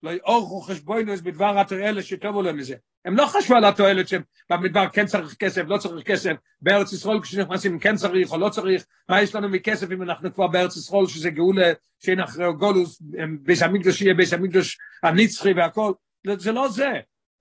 לא 0.04 0.12
יאורכו 0.12 0.62
חשבוינוס 0.62 1.22
בדבר 1.22 1.60
התועלת 1.60 2.04
שטובו 2.04 2.42
להם 2.42 2.58
מזה. 2.58 2.76
הם 3.06 3.18
לא 3.18 3.26
חשבו 3.26 3.56
על 3.56 3.66
התועלת 3.66 4.08
שבמדבר 4.08 4.90
כן 4.94 5.06
צריך 5.06 5.36
כסף, 5.36 5.62
לא 5.68 5.78
צריך 5.78 6.08
כסף, 6.08 6.32
בארץ 6.62 6.94
ישראל 6.94 7.22
כשנכנסים 7.22 7.80
כן 7.80 7.96
צריך 7.96 8.32
או 8.32 8.38
לא 8.38 8.50
צריך, 8.50 8.86
מה 9.10 9.22
יש 9.22 9.36
לנו 9.36 9.50
מכסף 9.50 9.92
אם 9.92 10.02
אנחנו 10.02 10.34
כבר 10.34 10.48
בארץ 10.48 10.78
ישראל 10.78 11.08
שזה 11.08 11.30
גאולה 11.30 11.72
שאין 12.00 12.20
אחרי 12.20 12.54
גולוס, 12.54 13.02
ביס 13.42 13.62
המקדוש 13.62 14.02
יהיה 14.02 14.14
ביס 14.14 14.34
המקדוש 14.34 14.78
הנצחי 15.04 15.54
והכל, 15.54 15.94
זה 16.38 16.52
לא 16.52 16.70
זה. 16.70 16.92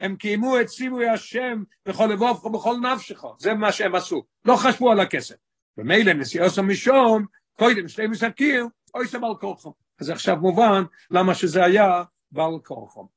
הם 0.01 0.17
קיימו 0.17 0.61
את 0.61 0.67
ציווי 0.67 1.09
השם 1.09 1.63
בכל 1.87 2.07
לבובך 2.07 2.45
ובכל 2.45 2.77
נפשך, 2.77 3.23
זה 3.39 3.55
מה 3.55 3.73
שהם 3.73 3.95
עשו, 3.95 4.23
לא 4.45 4.57
חשבו 4.57 4.91
על 4.91 5.01
הכסף. 5.01 5.35
ומילא 5.79 6.13
נסיעוסו 6.13 6.63
משום, 6.63 7.27
קודם 7.59 7.89
שתי 7.89 8.07
מסקיר, 8.07 8.67
אוי 8.95 9.07
סבל 9.07 9.35
כוחם. 9.41 9.71
אז 10.01 10.11
עכשיו 10.11 10.37
מובן 10.37 10.83
למה 11.11 11.35
שזה 11.35 11.65
היה 11.65 12.03
בעל 12.33 12.59
כורחו. 12.65 13.09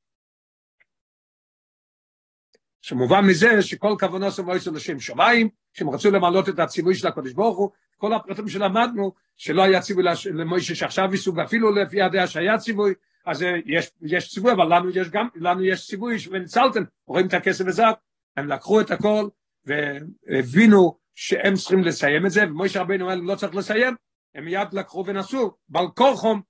שמובן 2.81 3.25
מזה 3.25 3.61
שכל 3.61 3.95
כוונו 3.99 4.31
של 4.31 4.41
מויסו 4.41 4.71
לשם 4.71 4.99
שמיים, 4.99 5.49
שהם 5.73 5.89
רצו 5.89 6.11
למעלות 6.11 6.49
את 6.49 6.59
הציווי 6.59 6.95
של 6.95 7.07
הקודש 7.07 7.33
ברוך 7.33 7.57
הוא, 7.57 7.69
כל 7.97 8.13
הפרטים 8.13 8.47
שלמדנו, 8.47 9.13
שלא 9.35 9.63
היה 9.63 9.81
ציווי 9.81 10.03
למוישה 10.33 10.75
שעכשיו 10.75 11.09
ייסעו, 11.11 11.35
ואפילו 11.35 11.71
לפי 11.71 12.01
הדעה 12.01 12.27
שהיה 12.27 12.57
ציווי, 12.57 12.93
אז 13.25 13.45
יש, 13.65 13.91
יש 14.01 14.29
ציווי, 14.29 14.51
אבל 14.51 14.77
לנו 14.77 14.89
יש 14.89 15.09
גם, 15.09 15.27
לנו 15.35 15.63
יש 15.63 15.87
ציווי 15.87 16.17
וניצלתם, 16.31 16.83
רואים 17.07 17.27
את 17.27 17.33
הכסף 17.33 17.65
וזאת, 17.67 17.95
הם 18.37 18.47
לקחו 18.47 18.81
את 18.81 18.91
הכל 18.91 19.27
והבינו 19.65 20.97
שהם 21.15 21.53
צריכים 21.53 21.83
לסיים 21.83 22.25
את 22.25 22.31
זה, 22.31 22.43
ומוישה 22.43 22.81
רבינו 22.81 23.05
אומר, 23.05 23.15
לא 23.15 23.35
צריך 23.35 23.55
לסיים, 23.55 23.95
הם 24.35 24.45
מיד 24.45 24.73
לקחו 24.73 25.03
ונסעו, 25.07 25.51
בעל 25.69 25.87
כורחום, 25.95 26.41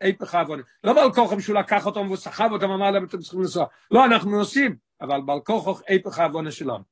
היפך 0.00 0.34
העוונה. 0.34 0.62
לא 0.84 0.92
בעל 0.92 1.12
כוחם 1.12 1.40
שהוא 1.40 1.56
לקח 1.56 1.86
אותם 1.86 2.00
והוא 2.00 2.16
סחב 2.16 2.48
אותם, 2.52 2.70
אמר 2.70 2.90
להם 2.90 3.04
אתם 3.04 3.18
צריכים 3.18 3.40
לנסוע. 3.40 3.66
לא, 3.90 4.04
אנחנו 4.04 4.30
נוסעים, 4.30 4.76
אבל 5.00 5.20
בעל 5.20 5.40
כוחו 5.40 5.74
היפך 5.88 6.18
העוונה 6.18 6.50
שלנו. 6.50 6.84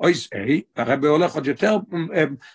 אויס 0.00 0.28
איי, 0.32 0.62
הרבי 0.76 1.08
הולך 1.08 1.34
עוד 1.34 1.46
יותר, 1.46 1.76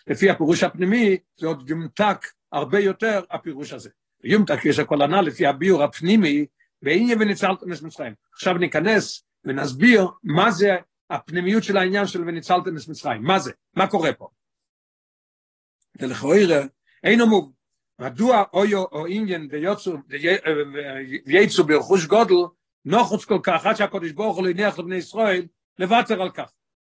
לפי 0.07 0.29
הפירוש 0.29 0.63
הפנימי, 0.63 1.17
זה 1.37 1.47
עוד 1.47 1.69
יומתק 1.69 2.25
הרבה 2.51 2.79
יותר 2.79 3.21
הפירוש 3.31 3.73
הזה. 3.73 3.89
יומתק 4.23 4.65
יש 4.65 4.79
הכל 4.79 5.01
ענה 5.01 5.21
לפי 5.21 5.47
הביור 5.47 5.83
הפנימי, 5.83 6.45
ואין 6.81 7.21
וניצלתם 7.21 7.73
את 7.73 7.81
מצרים. 7.81 8.13
עכשיו 8.33 8.53
ניכנס 8.53 9.23
ונסביר 9.45 10.07
מה 10.23 10.51
זה 10.51 10.75
הפנימיות 11.09 11.63
של 11.63 11.77
העניין 11.77 12.07
של 12.07 12.21
וניצלתם 12.21 12.77
את 12.77 12.87
מצרים. 12.89 13.23
מה 13.23 13.39
זה? 13.39 13.51
מה 13.75 13.87
קורה 13.87 14.13
פה? 14.13 14.27
ולכאורה, 15.99 16.61
אין 17.03 17.21
מוב. 17.21 17.58
מדוע 17.99 18.43
אויו 18.53 18.83
או 18.83 19.05
עניין 19.07 19.47
ויוצו 19.51 19.97
וייצו 21.25 21.63
ברכוש 21.63 22.05
גודל 22.05 22.35
נוחוץ 22.85 23.25
כל 23.25 23.39
כך 23.43 23.65
עד 23.65 23.75
שהקודש 23.75 24.11
ברוך 24.11 24.37
הוא 24.37 24.47
הניח 24.47 24.79
לבני 24.79 24.95
ישראל 24.95 25.45
לוותר 25.79 26.21
על 26.21 26.29
כך. 26.29 26.51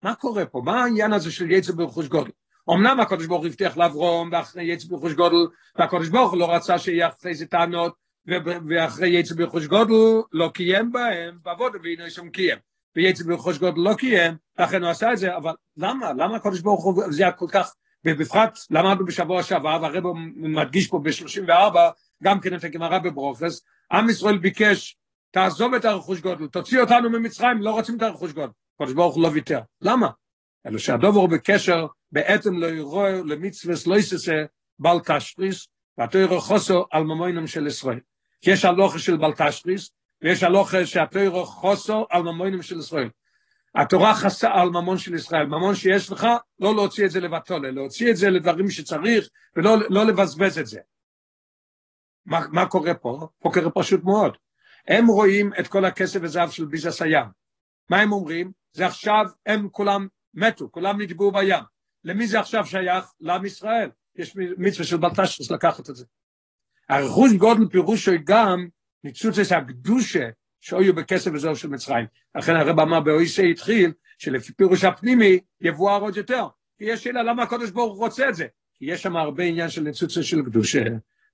מה 0.02 0.14
קורה 0.14 0.46
פה? 0.46 0.62
מה 0.64 0.82
העניין 0.82 1.12
הזה 1.12 1.32
של 1.32 1.50
יצא 1.50 1.72
ברכוש 1.72 2.08
גודל? 2.08 2.30
אמנם 2.70 3.00
הקודש 3.00 3.26
ברוך 3.26 3.44
הבטיח 3.44 3.76
לאברום 3.76 4.28
ואחרי 4.32 4.64
יצא 4.64 4.88
ברכוש 4.88 5.12
גודל 5.12 5.36
והקודש 5.76 6.08
ברוך 6.08 6.34
לא 6.34 6.54
רצה 6.54 6.78
שיהיה 6.78 7.08
אחרי 7.08 7.34
זה 7.34 7.46
טענות 7.46 7.94
ואחרי 8.68 9.08
יצא 9.08 9.34
ברכוש 9.34 9.66
גודל 9.66 10.22
לא 10.32 10.50
קיים 10.54 10.92
בהם 10.92 11.38
בעבוד 11.42 11.72
והנה 11.82 12.06
יש 12.06 12.14
שם 12.14 12.28
קיים 12.28 12.58
ויצא 12.96 13.24
ברכוש 13.24 13.58
גודל 13.58 13.80
לא 13.80 13.94
קיים 13.94 14.34
לכן 14.58 14.82
הוא 14.82 14.90
עשה 14.90 15.12
את 15.12 15.18
זה 15.18 15.36
אבל 15.36 15.52
למה? 15.76 16.12
למה 16.12 16.36
הקודש 16.36 16.60
ברוך 16.60 16.84
הוא 16.84 17.04
זה 17.10 17.24
כל 17.36 17.46
כך 17.52 17.74
ובפרט 18.04 18.58
למדנו 18.70 19.06
בשבוע 19.06 19.42
שעבר, 19.42 19.78
והרב 19.82 20.04
מדגיש 20.36 20.88
פה 20.88 21.00
ב-34, 21.02 21.76
גם 22.22 22.40
כן 22.40 22.54
את 22.54 22.64
הגמרא 22.64 22.98
בברוכס, 22.98 23.62
עם 23.92 24.10
ישראל 24.10 24.38
ביקש, 24.38 24.96
תעזוב 25.30 25.74
את 25.74 25.84
הרכוש 25.84 26.20
גודל, 26.20 26.46
תוציא 26.46 26.80
אותנו 26.80 27.10
ממצרים, 27.10 27.62
לא 27.62 27.70
רוצים 27.70 27.96
את 27.96 28.02
הרכוש 28.02 28.32
גודל. 28.32 28.52
קדוש 28.78 28.92
ברוך 28.92 29.14
הוא 29.14 29.22
לא 29.22 29.28
ויתר. 29.28 29.60
למה? 29.80 30.08
אלא 30.66 30.78
שהדובר 30.78 31.26
בקשר, 31.26 31.86
בעצם 32.12 32.54
לא 32.54 32.66
יראה 32.66 33.10
למצווס 33.10 33.86
לא 33.86 33.96
יססה 33.96 34.44
בל 34.78 34.98
תשריס, 35.04 35.68
והתוירו 35.98 36.40
חוסו 36.40 36.84
על 36.90 37.02
ממוינם 37.02 37.46
של 37.46 37.66
ישראל. 37.66 38.00
יש 38.46 38.64
הלוכה 38.64 38.98
של 38.98 39.16
בל 39.16 39.32
תשריס, 39.32 39.90
ויש 40.22 40.42
הלוכה 40.42 40.86
שהתוירו 40.86 41.44
חוסו 41.44 42.06
על 42.10 42.22
ממוינם 42.22 42.62
של 42.62 42.78
ישראל. 42.78 43.08
התורה 43.74 44.14
חסה 44.14 44.50
על 44.52 44.68
ממון 44.68 44.98
של 44.98 45.14
ישראל, 45.14 45.46
ממון 45.46 45.74
שיש 45.74 46.12
לך, 46.12 46.26
לא 46.60 46.74
להוציא 46.74 47.04
את 47.04 47.10
זה 47.10 47.20
לבטולה, 47.20 47.70
להוציא 47.70 48.10
את 48.10 48.16
זה 48.16 48.30
לדברים 48.30 48.70
שצריך, 48.70 49.28
ולא 49.56 49.76
לא 49.90 50.06
לבזבז 50.06 50.58
את 50.58 50.66
זה. 50.66 50.80
מה, 52.26 52.40
מה 52.52 52.66
קורה 52.66 52.94
פה? 52.94 53.28
פה 53.38 53.50
קורה 53.54 53.70
פשוט 53.70 54.04
מאוד. 54.04 54.36
הם 54.88 55.06
רואים 55.06 55.50
את 55.60 55.68
כל 55.68 55.84
הכסף 55.84 56.20
וזהב 56.22 56.50
של 56.50 56.64
ביזס 56.64 57.02
הים. 57.02 57.26
מה 57.90 58.00
הם 58.00 58.12
אומרים? 58.12 58.52
זה 58.72 58.86
עכשיו, 58.86 59.24
הם 59.46 59.68
כולם 59.68 60.06
מתו, 60.34 60.70
כולם 60.70 61.00
נטבעו 61.00 61.32
בים. 61.32 61.64
למי 62.04 62.26
זה 62.26 62.40
עכשיו 62.40 62.66
שייך? 62.66 63.04
לעם 63.20 63.44
ישראל. 63.46 63.90
יש 64.16 64.36
מצווה 64.36 64.84
של 64.86 64.96
בלטשרס 64.96 65.50
לקחת 65.50 65.90
את 65.90 65.96
זה. 65.96 66.04
הרכוש 66.88 67.32
גודל 67.32 67.68
פירושו 67.70 68.12
גם 68.24 68.68
ניצוצס 69.04 69.52
הקדושה 69.52 70.28
שהיו 70.60 70.94
בכסף 70.94 71.30
וזהו 71.34 71.56
של 71.56 71.68
מצרים. 71.68 72.06
לכן 72.34 72.56
הרב 72.56 72.80
אמר 72.80 73.00
באויסי 73.00 73.50
התחיל 73.50 73.92
שלפי 74.18 74.52
פירוש 74.52 74.84
הפנימי 74.84 75.38
יבואר 75.60 76.00
עוד 76.00 76.16
יותר. 76.16 76.46
כי 76.78 76.84
יש 76.84 77.04
שאלה 77.04 77.22
למה 77.22 77.42
הקדוש 77.42 77.70
ברוך 77.70 77.92
הוא 77.92 78.04
רוצה 78.04 78.28
את 78.28 78.34
זה. 78.34 78.46
כי 78.74 78.84
יש 78.84 79.02
שם 79.02 79.16
הרבה 79.16 79.44
עניין 79.44 79.68
של 79.68 79.82
ניצוצס 79.82 80.24
של 80.24 80.42
קדושה. 80.42 80.84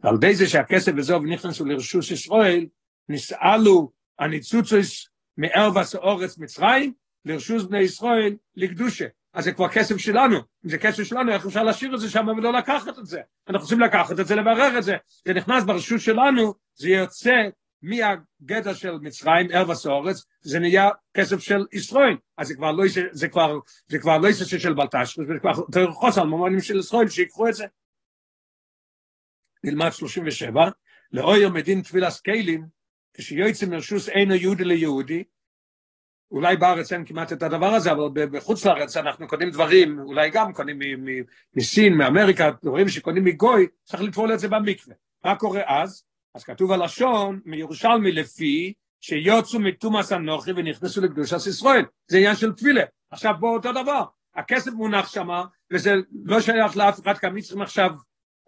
על 0.02 0.14
ידי 0.14 0.34
זה 0.34 0.48
שהכסף 0.48 0.92
וזהו 0.96 1.20
נכנסו 1.20 1.64
לרשוס 1.64 2.10
ישראל, 2.10 2.66
נסעלו 3.08 3.92
הניצוצס 4.18 5.06
מערבס 5.36 5.94
אורץ 5.94 6.38
מצרים 6.38 6.92
לרשוס 7.24 7.62
בני 7.62 7.78
ישראל 7.78 8.36
לקדושה. 8.56 9.06
אז 9.34 9.44
זה 9.44 9.52
כבר 9.52 9.68
כסף 9.68 9.96
שלנו. 9.96 10.36
אם 10.36 10.70
זה 10.70 10.78
כסף 10.78 11.02
שלנו, 11.02 11.32
איך 11.32 11.46
אפשר 11.46 11.62
להשאיר 11.62 11.94
את 11.94 12.00
זה 12.00 12.10
שם 12.10 12.28
ולא 12.28 12.52
לקחת 12.52 12.98
את 12.98 13.06
זה? 13.06 13.20
אנחנו 13.48 13.62
רוצים 13.62 13.80
לקחת 13.80 14.20
את 14.20 14.26
זה, 14.26 14.34
לברר 14.34 14.78
את 14.78 14.84
זה. 14.84 14.96
זה 15.26 15.34
נכנס 15.34 15.64
ברשות 15.64 16.00
שלנו, 16.00 16.54
זה 16.74 16.88
יוצא 16.88 17.32
מהגדע 17.86 18.74
של 18.74 18.92
מצרים, 18.92 19.50
ארבס 19.54 19.86
אורץ, 19.86 20.24
זה 20.40 20.58
נהיה 20.58 20.90
כסף 21.16 21.38
של 21.40 21.66
ישראל. 21.72 22.16
אז 22.38 22.48
זה 22.48 22.54
כבר 22.54 22.72
לא 22.72 22.84
כבר 24.00 24.18
לא 24.18 24.32
של 24.32 24.74
בלטש, 24.74 25.18
זה 25.18 25.34
כבר 25.40 25.92
חוסר 25.92 26.20
על 26.20 26.26
ממונים 26.26 26.60
של 26.60 26.78
ישראל, 26.78 27.08
שיקחו 27.08 27.48
את 27.48 27.54
זה. 27.54 27.66
נלמד 29.64 29.90
37, 29.90 30.68
לאויר 31.12 31.48
מדין 31.48 31.82
תפילס 31.82 32.20
כלים, 32.20 32.66
כשיועצים 33.14 33.70
מרשוס 33.70 34.08
אינו 34.08 34.34
יהודי 34.34 34.64
ליהודי, 34.64 35.24
אולי 36.30 36.56
בארץ 36.56 36.92
אין 36.92 37.04
כמעט 37.04 37.32
את 37.32 37.42
הדבר 37.42 37.66
הזה, 37.66 37.92
אבל 37.92 38.02
בחוץ 38.14 38.66
לארץ 38.66 38.96
אנחנו 38.96 39.28
קונים 39.28 39.50
דברים, 39.50 39.98
אולי 39.98 40.30
גם 40.30 40.52
קונים 40.52 40.78
מסין, 41.54 41.94
מאמריקה, 41.94 42.50
דברים 42.62 42.88
שקונים 42.88 43.24
מגוי, 43.24 43.66
צריך 43.84 44.02
לטבול 44.02 44.32
את 44.32 44.38
זה 44.38 44.48
במקווה. 44.48 44.94
מה 45.24 45.36
קורה 45.36 45.62
אז? 45.66 46.05
אז 46.36 46.44
כתוב 46.44 46.72
הלשון 46.72 47.40
מירושלמי 47.44 48.12
לפי 48.12 48.72
שיוצאו 49.00 49.60
מתומאס 49.60 50.12
אנוכי 50.12 50.50
ונכנסו 50.56 51.00
לקדושת 51.00 51.46
ישראל. 51.46 51.84
זה 52.08 52.16
עניין 52.16 52.36
של 52.36 52.52
תפילה. 52.52 52.82
עכשיו 53.10 53.34
בואו 53.40 53.56
אותו 53.56 53.72
דבר, 53.72 54.04
הכסף 54.34 54.72
מונח 54.72 55.08
שם, 55.08 55.28
וזה 55.72 55.94
לא 56.24 56.40
שייך 56.40 56.76
לאף 56.76 57.00
אחד, 57.00 57.18
כי 57.18 57.26
המצרים 57.26 57.62
עכשיו 57.62 57.90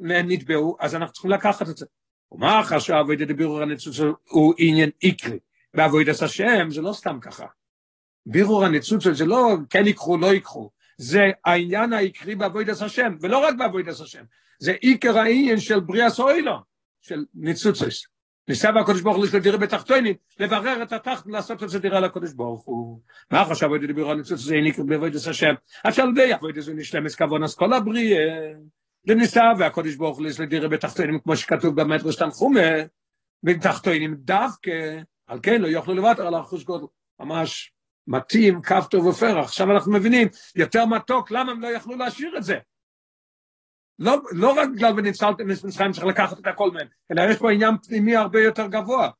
נתבעו, 0.01 0.77
אז 0.81 0.95
אנחנו 0.95 1.13
צריכים 1.13 1.31
לקחת 1.31 1.69
את 1.69 1.77
זה. 1.77 1.87
ומה 2.33 2.61
אחר 2.61 2.79
שהאבוידא 2.79 3.25
דבירור 3.25 3.63
הניצוץ 3.63 3.97
הוא 4.29 4.55
עניין 4.59 4.91
עיקרי. 5.01 5.39
בעבודת 5.75 6.23
השם 6.23 6.71
זה 6.71 6.83
לא 6.83 6.93
סתם 6.93 7.19
ככה. 7.21 7.47
בירור 8.27 8.65
הניצוץ 8.65 9.09
זה 9.09 9.27
לא 9.27 9.57
כן 9.71 9.87
ייקחו, 9.87 10.17
לא 10.17 10.27
ייקחו. 10.27 10.71
זה 10.99 11.21
העניין 11.45 11.93
העיקרי 11.93 12.35
בעבודת 12.35 12.83
השם, 12.83 13.17
ולא 13.21 13.39
רק 13.39 13.55
בעבודת 13.59 14.01
השם. 14.01 14.25
זה 14.59 14.73
עיקר 14.73 15.19
העניין 15.19 15.61
של 15.61 15.81
בריאה 15.81 16.11
סוילו, 16.11 16.57
של 17.09 17.25
ניצוצס. 17.35 18.07
ניסה 18.49 18.71
והקדוש 18.75 19.01
ברוך 19.01 19.17
הוא 19.17 19.27
לדירה 19.35 19.59
בתחתונים, 19.59 20.15
לברר 20.41 20.83
את 20.83 20.93
התחת 20.93 21.27
ולעשות 21.27 21.63
את 21.63 21.69
זה 21.69 21.79
דירה 21.79 22.01
לקדוש 22.01 22.33
ברוך 22.33 22.65
הוא. 22.65 23.01
מה 23.31 23.45
חשב 23.45 23.67
עבודת 23.67 23.87
דיבור 23.87 24.11
הניצוץ 24.11 24.41
זה 24.41 24.55
עניין 24.55 24.87
בעבודת 24.87 25.27
השם? 25.27 25.55
עכשיו 25.85 26.07
די 26.15 26.33
עבודת 26.33 26.63
זה 26.63 26.75
נשלמס 26.75 27.15
כבון 27.15 27.45
אז 27.45 27.55
כל 27.55 27.73
הבריאה. 27.73 28.19
וניסה 29.07 29.43
והקדוש 29.59 29.97
ברוך 29.97 30.19
הוא 30.19 30.27
לדירה 30.41 30.69
בתחתונים, 30.69 31.19
כמו 31.21 31.37
שכתוב 31.37 31.81
במטרוס 31.81 32.17
תנחומה, 32.17 32.71
בתחתונים 33.43 34.15
דווקא, 34.15 34.99
על 35.27 35.39
כן 35.43 35.63
לא 35.63 35.67
יוכלו 35.67 35.95
לוותר 35.95 36.27
על 36.27 36.35
האחוז 36.35 36.65
גודל. 36.65 36.87
ממש 37.21 37.73
מתאים, 38.07 38.63
קו 38.63 38.77
טוב 38.91 39.07
ופרח. 39.07 39.45
עכשיו 39.45 39.73
אנחנו 39.73 39.93
מבינים, 39.93 40.29
יותר 40.57 40.87
מתוק, 40.87 41.31
למה 41.31 41.53
הם 41.53 41.61
לא 41.61 41.69
יכלו 41.69 41.97
להשאיר 41.97 42.37
את 42.39 42.45
זה? 42.45 42.59
לא, 43.99 44.23
לא 44.33 44.53
רק 44.53 44.69
בגלל 44.75 44.93
וניצלתם 44.97 45.51
את 45.51 45.65
מצרים 45.65 45.93
צריך 45.93 46.07
לקחת 46.07 46.39
את 46.39 46.47
הכל 46.47 46.71
מהם, 46.71 46.87
אלא 47.11 47.23
יש 47.31 47.37
פה 47.37 47.53
עניין 47.53 47.79
פנימי 47.79 48.17
הרבה 48.17 48.41
יותר 48.41 48.67
גבוה. 48.67 49.11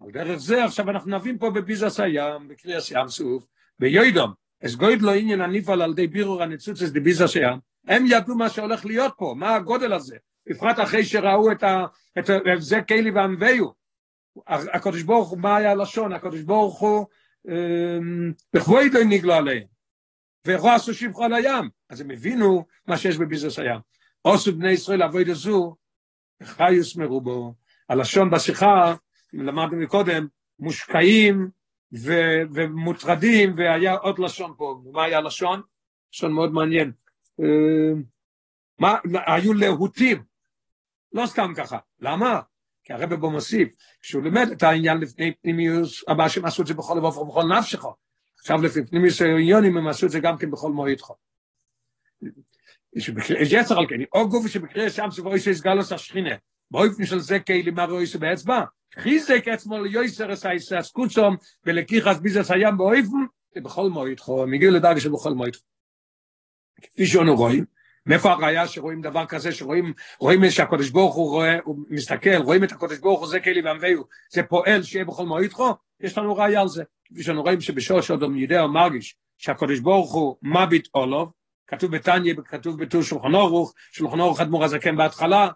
על 0.00 0.10
דרך 0.10 0.36
זה 0.36 0.64
עכשיו 0.64 0.90
אנחנו 0.90 1.10
נבין 1.10 1.38
פה 1.38 1.50
בביזס 1.50 2.00
הים, 2.00 2.48
בקריאס 2.48 2.90
ים 2.90 3.08
סוף, 3.08 3.44
ביועדום, 3.78 4.32
אז 4.62 4.76
גויד 4.76 5.02
לא 5.02 5.14
עניין 5.14 5.40
הניפל 5.40 5.82
על 5.82 5.90
ידי 5.90 6.06
בירור 6.06 6.42
הניצוצס 6.42 6.90
דביזס 6.90 7.36
הים, 7.36 7.58
הם 7.86 8.04
ידעו 8.06 8.34
מה 8.34 8.48
שהולך 8.48 8.84
להיות 8.84 9.12
פה, 9.16 9.34
מה 9.36 9.54
הגודל 9.54 9.92
הזה, 9.92 10.16
בפרט 10.46 10.80
אחרי 10.80 11.04
שראו 11.04 11.52
את, 11.52 11.62
ה, 11.62 11.84
את 12.18 12.30
זה 12.58 12.80
קיילי 12.80 13.10
וענוויו. 13.10 13.68
הקדוש 14.46 15.02
ברוך 15.02 15.28
הוא, 15.28 15.38
מה 15.38 15.56
היה 15.56 15.70
הלשון? 15.70 16.12
הקדוש 16.12 16.40
ברוך 16.40 16.80
הוא 16.80 17.06
בכבוד 18.54 18.92
לא 18.92 19.00
נגלו 19.04 19.32
עליהם, 19.32 19.71
ורוע 20.46 20.74
עשו 20.74 20.94
שבחו 20.94 21.24
על 21.24 21.32
הים, 21.32 21.70
אז 21.90 22.00
הם 22.00 22.10
הבינו 22.10 22.66
מה 22.86 22.96
שיש 22.98 23.16
בביזוס 23.16 23.58
הים. 23.58 23.80
עשו 24.24 24.56
בני 24.56 24.70
ישראל 24.70 25.02
אבוי 25.02 25.24
דזו, 25.24 25.76
חיוס 26.42 26.96
מרובו, 26.96 27.54
הלשון 27.88 28.30
בשיחה, 28.30 28.94
למדנו 29.32 29.76
מקודם, 29.76 30.26
מושקעים 30.58 31.50
ו- 31.92 32.42
ומוטרדים, 32.54 33.54
והיה 33.56 33.94
עוד 33.94 34.18
לשון 34.18 34.54
פה, 34.56 34.82
מה 34.92 35.04
היה 35.04 35.20
לשון? 35.20 35.62
לשון 36.12 36.32
מאוד 36.32 36.52
מעניין. 36.52 36.92
מה, 38.78 38.98
היו 39.26 39.52
להוטים, 39.52 40.22
לא 41.12 41.26
סתם 41.26 41.52
ככה, 41.56 41.78
למה? 42.00 42.40
כי 42.84 42.92
הרב 42.92 43.14
בו 43.14 43.30
מוסיף, 43.30 43.74
כשהוא 44.00 44.22
לימד 44.22 44.48
את 44.52 44.62
העניין 44.62 44.98
לפני 44.98 45.32
פנימיוס, 45.42 46.04
הבא 46.08 46.28
שהם 46.28 46.44
עשו 46.44 46.62
את 46.62 46.66
זה 46.66 46.74
בכל 46.74 46.94
לבוא 46.98 47.18
ובכל 47.18 47.42
נפשך. 47.58 47.84
עכשיו 48.42 48.62
לפי 48.62 48.86
פנימיוס 48.86 49.22
העניונים 49.22 49.76
הם 49.76 49.88
עשו 49.88 50.06
את 50.06 50.10
זה 50.10 50.20
גם 50.20 50.38
כן 50.38 50.50
בכל 50.50 50.72
מועידך. 50.72 51.10
יש 52.92 53.10
יצר 53.52 53.78
על 53.78 53.86
כן, 53.88 54.00
או 54.12 54.28
גוף 54.28 54.46
שבקריאה 54.46 54.90
שם 54.90 55.08
סבוי 55.10 55.40
שיסגלוס 55.40 55.92
השכינה, 55.92 56.34
באופן 56.70 57.06
של 57.06 57.18
זה 57.18 57.38
כאלי 57.38 57.70
מה 57.70 57.84
רואה 57.84 58.04
באצבע, 58.18 58.64
חיזק 58.98 59.48
עצמו 59.48 59.82
ליוסר 59.82 60.32
את 60.32 60.38
הסקוצום 60.78 61.36
ולקיחס 61.64 62.18
ביזס 62.18 62.50
הים 62.50 62.78
באופן, 62.78 63.26
ובכל 63.56 63.90
מועידך, 63.90 64.28
מגיע 64.46 64.70
לדרגה 64.70 65.00
שבכל 65.00 65.30
מועידך. 65.30 65.58
כפי 66.82 67.06
שאנו 67.06 67.36
רואים, 67.36 67.64
מאיפה 68.06 68.32
הראיה 68.32 68.68
שרואים 68.68 69.02
דבר 69.02 69.26
כזה, 69.26 69.52
שרואים 69.52 69.92
רואים 70.18 70.50
שהקדוש 70.50 70.90
ברוך 70.90 71.14
הוא 71.14 71.30
רואה, 71.30 71.58
הוא 71.64 71.76
מסתכל, 71.88 72.36
רואים 72.36 72.64
את 72.64 72.72
הקדוש 72.72 72.98
ברוך 72.98 73.20
הוא 73.20 73.28
זה 73.28 73.40
כלי 73.40 73.62
ועמביהו, 73.62 74.04
זה 74.32 74.42
פועל 74.42 74.82
שיהיה 74.82 75.04
בכל 75.04 75.26
מועידכו, 75.26 75.74
יש 76.00 76.18
לנו 76.18 76.36
ראיה 76.36 76.60
על 76.60 76.68
זה. 76.68 76.82
כפי 77.12 77.22
שאנו 77.22 77.42
רואים 77.42 77.60
שבשורש 77.60 78.10
אדם 78.10 78.36
יודע 78.36 78.64
ומרגיש 78.64 79.16
שהקדוש 79.38 79.80
ברוך 79.80 80.12
הוא 80.12 80.36
מביט 80.42 80.88
אולוב, 80.94 81.32
כתוב 81.66 81.96
בתניא, 81.96 82.34
כתוב 82.44 82.82
בטור 82.82 83.02
שולחן 83.02 83.34
אורוך, 83.34 83.74
שולחן 83.92 84.20
אורוך 84.20 84.40
אדמו"ר 84.40 84.64
הזקן 84.64 84.96
בהתחלה, 84.96 85.48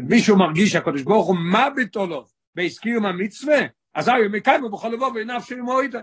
מישהו 0.00 0.36
מרגיש 0.36 0.72
שהקדוש 0.72 1.02
ברוך 1.02 1.26
הוא 1.26 1.36
מביט 1.36 1.96
אולוב, 1.96 2.30
בהזכיום 2.54 3.06
המצווה, 3.06 3.58
אז 3.94 4.10
מכאן 4.30 4.64
ובכל 4.64 4.88
לבוא 4.88 5.10
ועיניו 5.14 5.40
של 5.40 5.60
מועידה, 5.60 6.00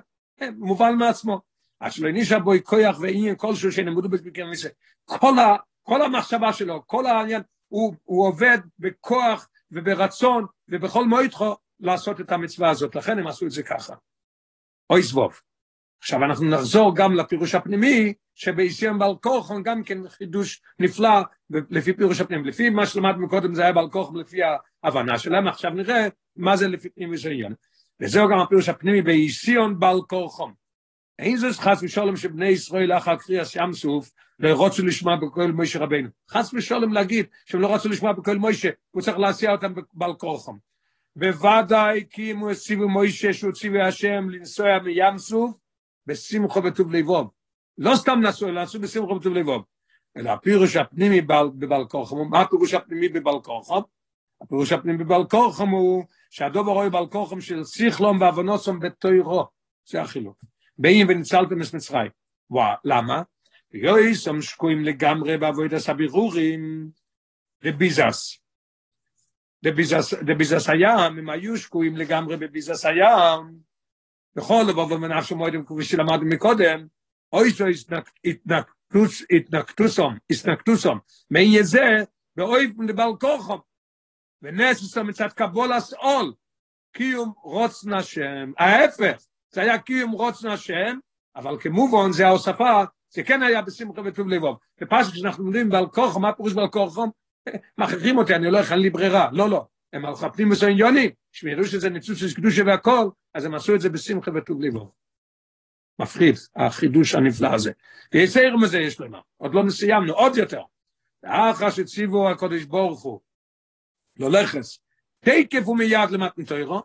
מובן 0.57 0.95
מעצמו. 0.95 1.41
אז 1.79 1.93
שלא 1.93 2.11
נישא 2.11 2.39
בוי 2.39 2.63
כוח 2.63 2.99
ועניין 2.99 3.35
כלשהו 3.35 3.71
שנמודו 3.71 4.09
בזבקר 4.09 4.45
מיסה. 4.45 4.69
כל, 5.05 5.33
כל 5.83 6.01
המחשבה 6.01 6.53
שלו, 6.53 6.83
כל 6.87 7.05
העניין, 7.05 7.41
הוא, 7.67 7.93
הוא 8.03 8.27
עובד 8.27 8.57
בכוח 8.79 9.49
וברצון 9.71 10.45
ובכל 10.69 11.05
מועדכו 11.05 11.55
לעשות 11.79 12.21
את 12.21 12.31
המצווה 12.31 12.69
הזאת, 12.69 12.95
לכן 12.95 13.19
הם 13.19 13.27
עשו 13.27 13.45
את 13.45 13.51
זה 13.51 13.63
ככה. 13.63 13.93
אוי 14.89 15.01
זבוב. 15.01 15.41
עכשיו 15.99 16.23
אנחנו 16.23 16.49
נחזור 16.49 16.95
גם 16.95 17.13
לפירוש 17.13 17.55
הפנימי, 17.55 18.13
שבאיסיון 18.35 18.99
בעל 18.99 19.15
כורחון 19.21 19.63
גם 19.63 19.83
כן 19.83 20.09
חידוש 20.09 20.61
נפלא 20.79 21.09
לפי 21.49 21.93
פירוש 21.93 22.21
הפנימי. 22.21 22.47
לפי 22.47 22.69
מה 22.69 22.85
שלמדנו 22.85 23.29
קודם 23.29 23.55
זה 23.55 23.63
היה 23.63 23.73
בעל 23.73 23.89
כורחון 23.89 24.19
לפי 24.19 24.37
ההבנה 24.83 25.19
שלהם, 25.19 25.47
עכשיו 25.47 25.71
נראה 25.71 26.07
מה 26.35 26.57
זה 26.57 26.67
לפי 26.67 26.89
פנימי 26.89 27.17
זה 27.17 27.29
עניין. 27.29 27.53
וזהו 28.01 28.29
גם 28.29 28.39
הפירוש 28.39 28.69
הפנימי 28.69 29.01
באיסיון 29.01 29.79
בעל 29.79 30.01
כורחון. 30.09 30.53
אין 31.19 31.37
זה 31.37 31.47
חס 31.53 31.83
ושלום 31.83 32.17
שבני 32.17 32.47
ישראל 32.47 32.97
אחר 32.97 33.15
קריאס 33.15 33.55
ים 33.55 33.73
סוף 33.73 34.11
לא 34.39 34.65
רצו 34.65 34.85
לשמוע 34.85 35.15
בקול 35.15 35.51
מוישה 35.51 35.79
רבנו. 35.79 36.09
חס 36.31 36.53
ושלום 36.53 36.93
להגיד 36.93 37.25
שהם 37.45 37.61
לא 37.61 37.75
רצו 37.75 37.89
לשמוע 37.89 38.13
בקול 38.13 38.37
מוישה, 38.37 38.69
הוא 38.91 39.01
צריך 39.01 39.17
להסיע 39.19 39.51
אותם 39.51 39.73
בעל 39.93 40.13
כורחם. 40.13 40.57
בוודאי 41.19 42.03
כי 42.09 42.31
אם 42.31 42.37
הוא 42.37 42.51
הציבו 42.51 42.89
מוישה 42.89 43.33
שהוא 43.33 43.51
ציווי 43.51 43.81
השם 43.81 44.29
לנסוע 44.29 44.79
מים 44.79 45.17
סוף 45.17 45.59
בשמחו 46.05 46.63
וטוב 46.63 46.91
לבוב. 46.91 47.29
לא 47.77 47.95
סתם 47.95 48.19
נסעו, 48.21 48.47
אלא 48.47 48.63
נסעו 48.63 48.81
בשמחו 48.81 49.15
וטוב 49.15 49.33
לבוב. 49.33 49.63
אלא 50.17 50.29
הפירוש 50.29 50.75
הפנימי 50.75 51.21
בבעל 51.21 51.85
כורחם, 51.87 52.15
מה 52.29 52.41
הפירוש 52.41 52.73
הפנימי 52.73 53.09
בבעל 53.09 53.41
כורחם? 53.43 53.81
הפירוש 54.41 54.71
הפנימי 54.71 55.03
בבעל 55.03 55.25
כורחם 55.27 55.69
הוא 55.69 56.03
שהדובר 56.29 56.71
רואה 56.71 56.89
בעל 56.89 57.07
כורחם 57.07 57.41
של 57.41 57.63
שיחלום 57.63 58.21
ועוונוסום 58.21 58.79
בתוירו. 58.79 59.45
זה 59.85 60.01
החילוק. 60.01 60.37
באים 60.77 61.07
וניצלתם 61.09 61.61
את 61.61 61.73
מצרים. 61.73 62.11
וואה, 62.49 62.75
למה? 62.83 63.21
יויס 63.73 64.27
הם 64.27 64.41
שקועים 64.41 64.85
לגמרי 64.85 65.37
בעבוד 65.37 65.73
הסבירורים 65.73 66.89
לביזס. 67.61 68.39
לביזס 69.63 70.69
הים, 70.69 71.17
הם 71.17 71.29
היו 71.29 71.57
שקועים 71.57 71.97
לגמרי 71.97 72.37
בביזס 72.37 72.85
הים, 72.85 73.57
בכל 74.35 74.63
לבוא 74.69 74.83
ומנפשו 74.83 75.35
מועדים 75.35 75.65
כפי 75.65 75.83
שלמדנו 75.83 76.25
מקודם, 76.25 76.87
אוי 77.33 77.49
זו 77.49 77.65
התנקטוסום, 79.29 80.17
התנקטוסום, 80.31 80.99
מעין 81.29 81.49
יזה, 81.53 82.03
באויב 82.35 82.81
לבעל 82.81 83.11
כוחם, 83.19 83.57
ונססום 84.41 85.07
מצד 85.07 85.27
קבולס 85.27 85.93
עול, 85.93 86.33
קיום 86.91 87.33
רוצן 87.43 87.93
השם, 87.93 88.51
ההפך, 88.57 89.17
זה 89.49 89.61
היה 89.61 89.79
קיום 89.79 90.11
רוצן 90.11 90.47
השם, 90.47 90.99
אבל 91.35 91.57
כמובן 91.59 92.11
זה 92.11 92.27
ההוספה, 92.27 92.83
זה 93.09 93.23
כן 93.23 93.43
היה 93.43 93.61
בשמחה 93.61 94.01
וטוב 94.05 94.27
לבוב. 94.27 94.57
ופשוט 94.81 95.13
כשאנחנו 95.13 95.43
לומדים 95.43 95.69
בעל 95.69 95.87
כוחם, 95.87 96.21
מה 96.21 96.33
פירוש 96.33 96.53
בעל 96.53 96.67
כוחם? 96.67 97.07
מכריחים 97.77 98.17
אותי, 98.17 98.35
אני 98.35 98.51
לא 98.51 98.57
יכול 98.57 98.77
לי 98.77 98.89
ברירה, 98.89 99.29
לא, 99.31 99.49
לא. 99.49 99.65
הם 99.93 100.05
הלכו 100.05 100.33
פנים 100.33 100.51
וסעניונים, 100.51 101.09
שהם 101.31 101.49
ידעו 101.49 101.65
שזה 101.65 101.89
ניצוץ 101.89 102.17
של 102.17 102.33
קדושה 102.33 102.63
והכל, 102.65 103.09
אז 103.33 103.45
הם 103.45 103.55
עשו 103.55 103.75
את 103.75 103.81
זה 103.81 103.89
בשמחה 103.89 104.31
וטוב 104.35 104.61
לבוב. 104.61 104.91
מפחיד, 105.99 106.35
החידוש 106.55 107.15
הנפלא 107.15 107.47
הזה. 107.53 107.71
ויסער 108.13 108.55
מזה 108.57 108.79
יש 108.79 108.99
למה, 108.99 109.19
עוד 109.37 109.53
לא 109.53 109.63
סיימנו, 109.69 110.13
עוד 110.13 110.37
יותר. 110.37 110.61
ואחר 111.23 111.69
שציבו 111.69 112.29
הקודש 112.29 112.63
ברוך 112.63 113.03
הוא, 113.03 113.19
לא 114.19 114.31
לכס, 114.31 114.79
תקף 115.19 115.67
ומיד 115.67 116.09
למתנתוירו, 116.11 116.83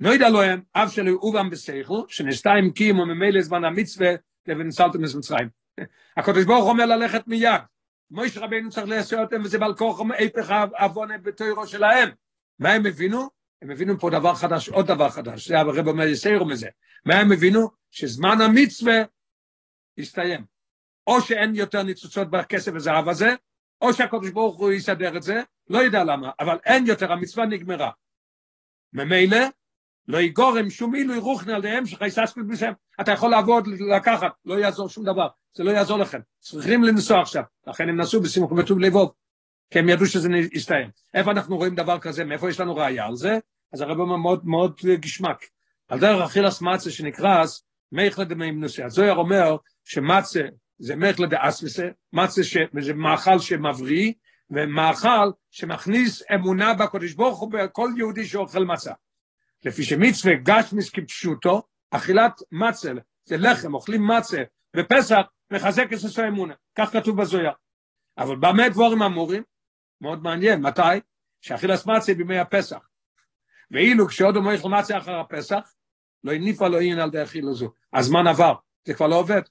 נוידע 0.00 0.28
להם, 0.28 0.62
אף 0.72 0.92
שלו 0.92 1.18
אובם 1.18 1.50
בסייכו, 1.50 2.04
שנסתה 2.08 2.50
עם 2.50 2.70
קיים 2.70 2.98
וממילא 2.98 3.42
זמן 3.42 3.64
המצווה, 3.64 4.10
ונסלתם 4.48 5.02
מצרים. 5.02 5.48
הקודש 6.16 6.44
ברוך 6.44 6.68
אומר 6.68 6.86
ללכת 6.86 7.26
מיד. 7.26 7.60
מויש 8.12 8.38
רבינו 8.38 8.70
צריך 8.70 8.88
לעשות 8.88 9.18
אותם, 9.18 9.42
וזה 9.44 9.58
בעל 9.58 9.74
כוח 9.74 10.00
איפך 10.14 10.54
אבונה 10.72 11.18
בתוירו 11.18 11.66
שלהם. 11.66 12.08
מה 12.58 12.72
הם 12.72 12.86
הבינו? 12.86 13.28
הם 13.62 13.70
הבינו 13.70 13.98
פה 14.00 14.10
דבר 14.10 14.34
חדש, 14.34 14.68
עוד 14.68 14.86
דבר 14.86 15.10
חדש, 15.10 15.48
זה 15.48 15.58
הרב 15.58 15.88
אומר 15.88 16.06
יסיירו 16.06 16.46
מזה. 16.46 16.68
מה 17.06 17.14
הם 17.14 17.32
הבינו? 17.32 17.70
שזמן 17.90 18.40
המצווה 18.40 18.94
הסתיים. 19.98 20.44
או 21.06 21.20
שאין 21.20 21.54
יותר 21.54 21.82
ניצוצות 21.82 22.30
בכסף 22.30 22.72
וזהב 22.74 23.08
הזה, 23.08 23.34
או 23.80 23.92
שהקדוש 23.92 24.30
ברוך 24.30 24.58
הוא 24.58 24.72
יסדר 24.72 25.16
את 25.16 25.22
זה, 25.22 25.42
לא 25.68 25.78
יודע 25.78 26.04
למה, 26.04 26.30
אבל 26.40 26.58
אין 26.64 26.86
יותר, 26.86 27.12
המצווה 27.12 27.46
נגמרה. 27.46 27.90
ממילא, 28.92 29.38
לא 30.08 30.18
יגורם 30.18 30.70
שום 30.70 30.94
אילוי 30.94 31.18
רוחנה 31.18 31.56
עליהם 31.56 31.86
שחייססקות 31.86 32.46
בסם. 32.46 32.72
אתה 33.00 33.12
יכול 33.12 33.30
לעבוד, 33.30 33.66
לקחת, 33.66 34.32
לא 34.44 34.54
יעזור 34.54 34.88
שום 34.88 35.04
דבר, 35.04 35.28
זה 35.54 35.64
לא 35.64 35.70
יעזור 35.70 35.98
לכם. 35.98 36.18
צריכים 36.38 36.84
לנסוע 36.84 37.20
עכשיו, 37.20 37.42
לכן 37.66 37.88
הם 37.88 38.00
נסעו 38.00 38.20
בשמחה 38.20 38.54
וטוב 38.54 38.78
לבוב, 38.78 39.12
כי 39.70 39.78
הם 39.78 39.88
ידעו 39.88 40.06
שזה 40.06 40.28
יסתיים. 40.52 40.90
איפה 41.14 41.30
אנחנו 41.30 41.56
רואים 41.56 41.74
דבר 41.74 41.98
כזה, 41.98 42.24
מאיפה 42.24 42.50
יש 42.50 42.60
לנו 42.60 42.76
ראייה 42.76 43.06
על 43.06 43.14
זה? 43.14 43.38
אז 43.72 43.80
הרב 43.80 44.00
אומר 44.00 44.16
מאוד 44.16 44.46
מאוד 44.46 44.80
גשמק. 45.00 45.44
על 45.88 45.98
דרך 45.98 46.30
אכילס 46.30 46.62
מצה 46.62 46.90
שנקרס, 46.90 47.64
מייכלה 47.92 48.24
דמיימנוסי. 48.24 48.82
הזויר 48.82 49.14
אומר 49.14 49.56
שמצה 49.84 50.40
זה 50.78 50.96
מייכלה 50.96 51.26
דאסוויסה, 51.26 51.88
מצה 52.12 52.42
זה 52.80 52.94
מאכל 52.94 53.38
שמבריא, 53.38 54.12
ומאכל 54.50 55.30
שמכניס 55.50 56.22
אמונה 56.34 56.74
בקודש 56.74 57.12
ברוך 57.12 57.38
הוא 57.38 57.52
בכל 57.52 57.90
יהודי 57.96 58.24
שאוכל 58.26 58.64
מצה. 58.64 58.92
לפי 59.64 59.82
שמצווה 59.82 60.34
גשמיס 60.42 60.90
כפשוטו, 60.90 61.62
אכילת 61.92 62.42
מצה, 62.52 62.92
זה 63.24 63.36
לחם, 63.36 63.74
אוכלים 63.74 64.06
מצה, 64.06 64.42
בפסח 64.76 65.20
מחזק 65.50 65.92
את 65.92 65.98
ססו 65.98 66.28
אמונה, 66.28 66.54
כך 66.74 66.92
כתוב 66.92 67.20
בזויר. 67.20 67.52
אבל 68.18 68.36
במה 68.36 68.68
דבורים 68.68 69.02
אמורים? 69.02 69.42
מאוד 70.00 70.22
מעניין, 70.22 70.60
מתי? 70.60 71.00
שאכילת 71.40 71.86
מצה 71.86 72.14
בימי 72.14 72.38
הפסח. 72.38 72.88
ואילו 73.70 74.06
כשעוד 74.06 74.36
אומר 74.36 74.52
איך 74.52 74.64
מצה 74.64 74.98
אחר 74.98 75.20
הפסח, 75.20 75.72
לא 76.24 76.32
הניפה 76.32 76.68
לו 76.68 76.78
עניין 76.78 76.98
על 76.98 77.10
דרך 77.10 77.34
אילו 77.34 77.54
זו. 77.54 77.72
הזמן 77.94 78.26
עבר, 78.26 78.54
זה 78.84 78.94
כבר 78.94 79.06
לא 79.06 79.14
עובד, 79.14 79.42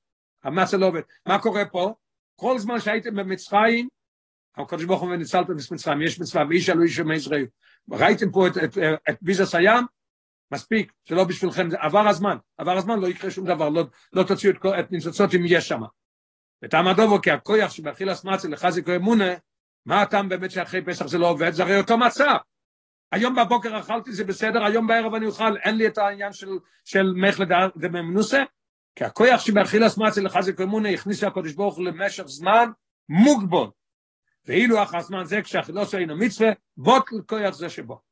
המצה 0.44 0.78
לא 0.78 0.86
עובד. 0.86 1.02
מה 1.26 1.40
קורה 1.40 1.66
פה? 1.66 1.94
כל 2.36 2.60
זמן 2.60 2.80
שהייתם 2.80 3.16
במצרים, 3.16 3.88
הקדוש 4.58 4.86
ברוך 4.86 5.02
הוא 5.02 5.10
וניצלתם 5.10 5.54
במצרים, 5.70 6.02
יש 6.02 6.22
מצווה, 6.22 6.44
ואיש 6.50 6.70
עלו 6.70 6.84
איש 6.84 7.00
מישראל. 7.00 7.46
ראיתם 7.92 8.32
פה 8.32 8.48
את, 8.48 8.58
את, 8.58 8.78
את, 8.78 9.00
את 9.10 9.18
ביזס 9.22 9.56
הים, 9.56 9.86
מספיק, 10.52 10.92
זה 11.10 11.16
לא 11.16 11.24
בשבילכם, 11.24 11.70
זה 11.70 11.78
עבר 11.80 12.08
הזמן, 12.08 12.38
עבר 12.58 12.78
הזמן, 12.78 13.00
לא 13.00 13.08
יקרה 13.08 13.32
שום 13.32 13.46
דבר, 13.46 13.70
לא, 13.70 13.84
לא 14.14 14.24
תוציאו 14.24 14.54
את, 14.54 14.66
את 14.80 14.92
ניצוצות 14.92 15.34
אם 15.34 15.42
יש 15.46 15.68
שם. 15.68 15.82
וטעם 16.64 16.88
הדובו, 16.88 17.22
כי 17.22 17.32
הכויח 17.32 17.72
שבאכילס 17.72 18.26
מצה 18.26 18.48
לחזיק 18.48 18.90
אמונה, 18.90 19.34
מה 19.86 20.02
הטעם 20.02 20.30
באמת 20.30 20.52
שאחרי 20.52 20.82
פסח 20.86 21.08
זה 21.08 21.18
לא 21.18 21.30
עובד? 21.30 21.52
זה 21.52 21.64
הרי 21.64 21.78
אותו 21.78 21.98
מצב. 21.98 22.36
היום 23.12 23.36
בבוקר 23.36 23.80
אכלתי 23.80 24.14
זה 24.14 24.24
בסדר, 24.24 24.64
היום 24.64 24.88
בערב 24.88 25.14
אני 25.14 25.26
אוכל, 25.26 25.58
אין 25.58 25.78
לי 25.78 25.88
את 25.88 25.98
העניין 25.98 26.34
של, 26.34 26.50
של 26.86 27.14
מחלה 27.16 27.68
דממנוסה, 27.78 28.44
כי 28.96 29.04
הכויח 29.04 29.42
שבאכילס 29.42 29.98
מצה 29.98 30.22
לחזיק 30.22 30.62
אמונה 30.62 30.90
הכניסו 30.90 31.28
הקדוש 31.28 31.54
ברוך 31.54 31.76
הוא 31.76 31.86
למשך 31.86 32.24
זמן 32.28 32.70
מוגבול. 33.10 33.70
ואילו 34.46 34.84
אחר 34.84 35.02
זמן 35.02 35.26
זה 35.26 35.42
כשהחילוס 35.42 35.96
אינו 35.96 36.18
מצווה, 36.18 36.50
בוטל 36.78 37.16
כויח 37.26 37.56
זה 37.56 37.70
שבו. 37.70 38.11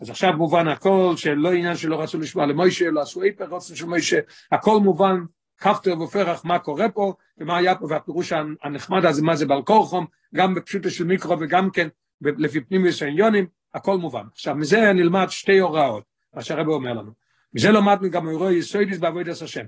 אז 0.00 0.10
עכשיו 0.10 0.32
מובן 0.32 0.68
הכל 0.68 1.14
שלא 1.16 1.52
עניין 1.52 1.76
שלא 1.76 2.02
רצו 2.02 2.18
לשמוע 2.18 2.46
למוישה, 2.46 2.90
לא 2.90 3.00
עשו 3.00 3.22
איפר, 3.22 3.44
רוצים 3.48 3.76
של 3.76 3.86
מוישה, 3.86 4.18
הכל 4.52 4.80
מובן, 4.80 5.20
כפתר 5.58 6.00
ופרח 6.00 6.44
מה 6.44 6.58
קורה 6.58 6.88
פה, 6.88 7.14
ומה 7.38 7.56
היה 7.56 7.74
פה, 7.74 7.86
והפירוש 7.90 8.32
הנחמד 8.62 9.04
הזה, 9.04 9.22
מה 9.22 9.36
זה 9.36 9.46
בעל 9.46 9.62
כורחום, 9.62 10.06
גם 10.34 10.54
בפשוטו 10.54 10.90
של 10.90 11.04
מיקרו 11.04 11.40
וגם 11.40 11.70
כן 11.70 11.88
לפי 12.22 12.60
פנימיוס 12.60 13.02
העניונים, 13.02 13.46
הכל 13.74 13.98
מובן. 13.98 14.22
עכשיו, 14.32 14.54
מזה 14.54 14.92
נלמד 14.92 15.26
שתי 15.30 15.58
הוראות, 15.58 16.04
מה 16.34 16.42
שהרבא 16.42 16.72
אומר 16.72 16.92
לנו. 16.92 17.12
מזה 17.54 17.70
למדנו 17.70 18.10
גם 18.10 18.28
אירוע 18.28 18.52
יסוידיס 18.52 18.98
בעבודת 18.98 19.42
השם. 19.42 19.64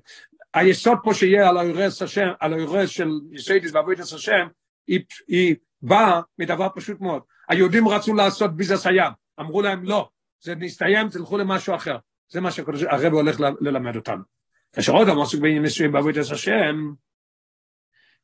היסוד 0.54 0.98
פה 1.02 1.14
שיהיה 1.14 1.48
על 1.48 1.56
האירוע 1.56 1.84
השם, 1.84 2.28
על 2.40 2.52
האירוע 2.52 2.86
של 2.86 3.10
יסוידיס 3.32 3.72
בעבודת 3.72 4.00
השם, 4.00 4.46
היא, 4.86 5.00
היא 5.28 5.54
באה 5.82 6.20
מדבר 6.38 6.68
פשוט 6.74 7.00
מאוד. 7.00 7.22
היהודים 7.48 7.88
רצו 7.88 8.14
לעשות 8.14 8.56
ביזס 8.56 8.86
הים, 8.86 9.12
אמרו 9.40 9.62
להם 9.62 9.84
לא, 9.84 10.08
זה 10.40 10.54
נסתיים, 10.54 11.08
תלכו 11.08 11.38
למשהו 11.38 11.74
אחר. 11.74 11.96
זה 12.28 12.40
מה 12.40 12.50
שהרב 12.50 13.12
הולך 13.12 13.40
ללמד 13.60 13.96
אותנו. 13.96 14.22
כאשר 14.72 14.92
עוד 14.92 15.08
עמוס 15.08 15.34
בעניין 15.34 15.62
מסוים 15.62 15.92
בעבודת 15.92 16.30
השם, 16.32 16.92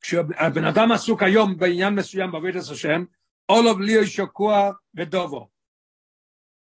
כשהבן 0.01 0.65
אדם 0.65 0.93
עסוק 0.93 1.23
היום 1.23 1.57
בעניין 1.57 1.95
מסוים 1.95 2.33
בעבודת 2.33 2.63
השם, 2.73 3.05
אולוב 3.49 3.81
ליאו 3.81 4.07
שקוע 4.07 4.71
ודובו. 4.95 5.49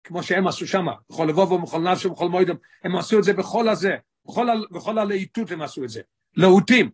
כמו 0.04 0.24
שהם 0.24 0.48
עשו 0.48 0.68
שם, 0.68 0.86
בכל 1.10 1.26
לבובו, 1.30 1.62
בכל 1.62 1.80
נפשו, 1.80 2.14
בכל 2.14 2.30
מוידם, 2.30 2.56
הם 2.84 2.96
עשו 2.96 3.20
את 3.20 3.24
זה 3.24 3.34
בכל 3.34 3.70
הזה, 3.70 3.96
בכל, 4.26 4.48
בכל 4.72 4.98
הלהיטות 4.98 5.52
הם 5.52 5.62
עשו 5.62 5.84
את 5.84 5.90
זה, 5.90 6.02
להוטים. 6.36 6.90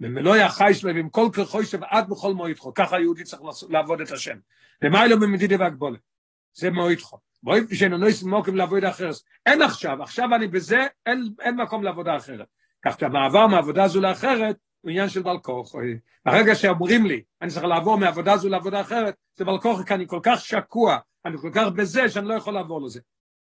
ומלוא 0.00 0.36
החי 0.36 0.74
שלו, 0.74 0.94
ועם 0.94 1.08
כל 1.08 1.28
כרחוי 1.32 1.66
שלו, 1.66 1.86
עד 1.90 2.08
בכל 2.08 2.34
מועדכו, 2.34 2.74
ככה 2.74 2.96
היהודי 2.96 3.24
צריך 3.24 3.42
לעבוד 3.68 4.00
את 4.00 4.10
השם. 4.10 4.36
ומה 4.84 5.04
אלו 5.04 5.20
במדידה 5.20 5.56
והגבולת? 5.58 6.00
זה 6.52 6.70
מועדכו. 6.70 7.18
בואי 7.46 7.60
נויס 7.98 8.22
מוקם 8.22 8.56
לעבודה 8.56 8.90
אחרת. 8.90 9.14
אין 9.46 9.62
עכשיו, 9.62 10.02
עכשיו 10.02 10.34
אני 10.34 10.46
בזה, 10.46 10.86
אין, 11.06 11.28
אין 11.40 11.56
מקום 11.56 11.84
לעבודה 11.84 12.16
אחרת. 12.16 12.46
כך 12.84 13.00
שהמעבר 13.00 13.46
מעבודה 13.46 13.88
זו 13.88 14.00
לאחרת 14.00 14.56
הוא 14.80 14.90
עניין 14.90 15.08
של 15.08 15.22
בעל 15.22 15.38
כוח. 15.38 15.72
ברגע 16.24 16.54
שאומרים 16.54 17.06
לי, 17.06 17.22
אני 17.42 17.50
צריך 17.50 17.64
לעבור 17.64 17.98
מעבודה 17.98 18.36
זו 18.36 18.48
לעבודה 18.48 18.80
אחרת, 18.80 19.14
זה 19.36 19.44
בעל 19.44 19.58
כוח, 19.58 19.82
כי 19.82 19.94
אני 19.94 20.04
כל 20.06 20.20
כך 20.22 20.40
שקוע, 20.40 20.98
אני 21.24 21.38
כל 21.38 21.50
כך 21.54 21.68
בזה 21.76 22.08
שאני 22.08 22.28
לא 22.28 22.34
יכול 22.34 22.54
לעבור 22.54 22.82
לזה. 22.82 23.00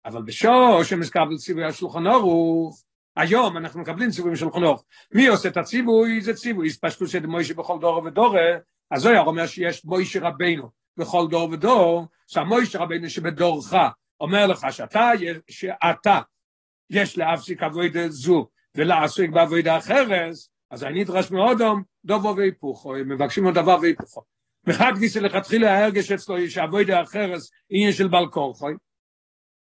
אבל 0.06 0.22
בשור 0.22 0.84
שמזכבל 0.84 1.38
ציווי 1.38 1.66
השולחן 1.66 2.08
אורוך, 2.08 2.84
היום 3.16 3.58
אנחנו 3.58 3.82
מקבלים 3.82 4.10
ציוויים 4.10 4.36
של 4.36 4.48
אורוך. 4.48 4.84
מי 5.14 5.28
עושה 5.28 5.50
את 5.50 5.58
הציווי? 5.58 6.22
זה 6.22 6.34
ציווי. 6.34 6.70
פשטו 6.82 7.08
שדמוישה 7.08 7.54
בכל 7.54 7.78
דור 7.82 8.04
ודור, 8.04 8.36
אז 8.92 9.02
זוהר 9.02 9.26
אומר 9.26 9.48
שיש 9.48 9.86
מוישה 9.86 10.20
רבינו. 10.22 10.81
בכל 10.98 11.28
דור 11.30 11.50
ודור, 11.50 12.08
שהמוישה 12.28 12.80
רבינו 12.80 13.10
שבדורך 13.10 13.74
אומר 14.22 14.48
לך 14.48 14.68
שאתה, 14.72 15.12
שאתה 15.50 16.20
יש 16.90 17.18
להפסיק 17.18 17.64
עבודה 17.64 18.10
זו 18.10 18.48
ולעסוק 18.76 19.30
בעבודה 19.30 19.78
אחרת, 19.78 20.34
אז 20.72 20.84
אני 20.84 21.02
נדרש 21.02 21.32
מאודום 21.32 21.84
דובו 22.06 22.36
והיפוכו, 22.38 22.96
הם 22.96 23.10
מבקשים 23.10 23.46
עוד 23.46 23.56
דבר 23.56 23.78
והיפוכו. 23.82 24.22
מחד 24.68 24.94
גיסא 25.00 25.20
לכתחילה 25.20 25.74
ההרגש 25.74 26.12
אצלו 26.12 26.38
יש 26.38 26.58
עבודה 26.58 27.02
אחרת 27.02 27.40
עניין 27.70 27.92
של 27.92 28.08
בעל 28.08 28.28
כורחוי, 28.28 28.74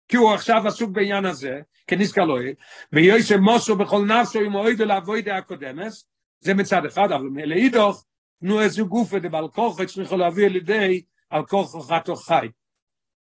כי 0.08 0.16
הוא 0.16 0.32
עכשיו 0.32 0.66
עסוק 0.66 0.90
בעניין 0.90 1.24
הזה, 1.24 1.60
כנזכר 1.86 2.24
לא 2.24 2.40
יהיה, 2.40 2.54
ויועסה 2.92 3.36
מוסו 3.36 3.76
בכל 3.76 4.04
נפשו 4.06 4.40
עם 4.40 4.54
אוידו 4.54 4.84
לעבודה 4.84 5.36
הקודמת, 5.36 5.92
זה 6.40 6.54
מצד 6.54 6.84
אחד, 6.84 7.12
אבל 7.12 7.44
לאידוך, 7.44 8.04
תנו 8.40 8.60
איזה 8.60 8.82
גופה 8.82 9.18
דבעל 9.18 9.48
כורחוי 9.48 9.86
צריכו 9.86 10.16
להביא 10.16 10.46
על 10.46 10.56
ידי 10.56 11.02
על 11.30 11.46
כוח 11.46 11.92
חתו 11.92 12.16
חי. 12.16 12.48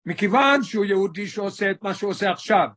מכיוון 0.07 0.63
שהוא 0.63 0.85
יהודי 0.85 1.27
שעושה 1.27 1.71
את 1.71 1.83
מה 1.83 1.95
שהוא 1.95 2.11
עושה 2.11 2.31
עכשיו, 2.31 2.69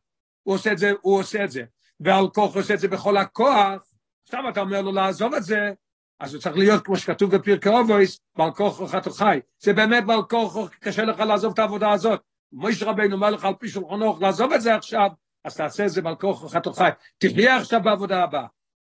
הוא 0.44 0.56
עושה 0.56 0.72
את 0.72 0.78
זה, 0.78 0.92
הוא 1.02 1.20
עושה 1.20 1.44
את 1.44 1.52
זה, 1.52 1.64
ועל 2.00 2.30
כוח 2.34 2.56
עושה 2.56 2.74
את 2.74 2.80
זה 2.80 2.88
בכל 2.88 3.18
הכוח, 3.18 3.94
עכשיו 4.24 4.50
אתה 4.50 4.62
אומר 4.62 4.82
לו 4.82 4.92
לעזוב 4.92 5.34
את 5.34 5.44
זה, 5.44 5.72
אז 6.20 6.34
הוא 6.34 6.42
צריך 6.42 6.58
להיות 6.58 6.86
כמו 6.86 6.98
שכתוב 6.98 7.36
בפרקי 7.36 7.70
אובויס, 7.70 8.20
בעל 8.38 8.52
כוח 8.52 8.96
אתה 8.96 9.10
חי. 9.10 9.40
זה 9.60 9.74
באמת 9.74 10.06
בעל 10.06 10.24
כוח, 10.30 10.70
קשה 10.80 11.04
לך 11.04 11.20
לעזוב 11.20 11.54
את 11.54 11.60
העבודה 11.60 11.92
הזאת. 11.92 12.22
מויש 12.52 12.84
רבינו 12.84 13.16
אומר 13.16 13.30
לך 13.30 13.46
על 13.46 13.54
פי 13.60 13.68
שולחנו, 13.68 14.18
לעזוב 14.22 14.54
את 14.54 14.62
זה 14.62 14.76
עכשיו, 14.76 15.10
אז 15.44 15.58
תעשה 15.58 15.86
את 15.86 15.90
זה 15.90 16.02
בעל 16.02 16.16
כוח 16.16 16.56
אתה 16.58 16.74
חי. 16.74 16.90
תחיה 17.18 17.58
עכשיו 17.58 17.82
בעבודה 17.84 18.24
הבאה. 18.24 18.46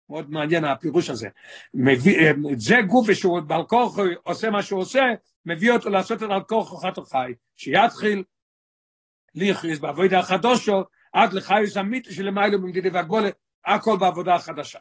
מאוד 0.10 0.30
מעניין 0.30 0.66
הפירוש 0.66 1.10
הזה. 1.10 1.28
מביא, 1.74 2.34
זה 2.58 2.76
גוף 2.88 3.12
שהוא 3.12 3.40
בעל 3.40 3.64
כוח 3.64 3.98
עושה 4.24 4.50
מה 4.50 4.64
שהוא 4.64 4.80
עושה, 4.80 5.04
מביא 5.46 5.72
אותו 5.72 5.90
לעשות 5.90 6.24
את 6.24 6.30
על 6.32 6.44
כוח 6.44 6.86
אתה 6.86 7.02
חי. 7.02 7.34
שיתחיל 7.56 8.24
ליכריז 9.36 9.80
בעבודה 9.80 10.20
החדושו, 10.20 10.84
עד 11.14 11.34
לחיוס 11.34 11.78
אמיתי 11.78 12.14
שלמיילו 12.14 12.62
במדידי 12.62 12.90
והגבולת, 12.90 13.36
הכל 13.66 13.98
בעבודה 14.00 14.36
החדשה. 14.36 14.80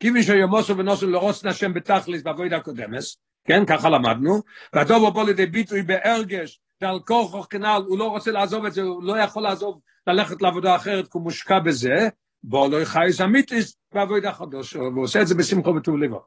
כיוון 0.00 0.22
שיומוסו 0.22 0.76
ונוסו 0.76 1.06
לרוץ 1.06 1.44
נשם 1.44 1.74
בתכליס 1.74 2.22
בעבודה 2.22 2.56
הקודמת, 2.56 3.02
כן, 3.44 3.66
ככה 3.66 3.88
למדנו, 3.88 4.42
והדובו 4.72 5.10
בוא 5.10 5.24
לידי 5.24 5.46
ביטוי 5.46 5.82
בהרגש, 5.82 6.60
ועל 6.80 7.00
כוח 7.06 7.46
כנ"ל, 7.46 7.82
הוא 7.86 7.98
לא 7.98 8.08
רוצה 8.08 8.30
לעזוב 8.30 8.64
את 8.64 8.72
זה, 8.72 8.82
הוא 8.82 9.02
לא 9.02 9.18
יכול 9.18 9.42
לעזוב 9.42 9.80
ללכת 10.06 10.42
לעבודה 10.42 10.76
אחרת, 10.76 11.04
כי 11.04 11.10
הוא 11.12 11.22
מושקע 11.22 11.58
בזה, 11.58 12.08
בוא 12.42 12.68
לא 12.68 12.84
חייס 12.84 13.20
אמיתיס 13.20 13.76
בעבודה 13.92 14.32
חדושו, 14.32 14.78
והוא 14.78 15.04
עושה 15.04 15.22
את 15.22 15.26
זה 15.26 15.34
בשמחו 15.34 15.74
וטוב 15.74 15.96
לבו. 15.96 16.24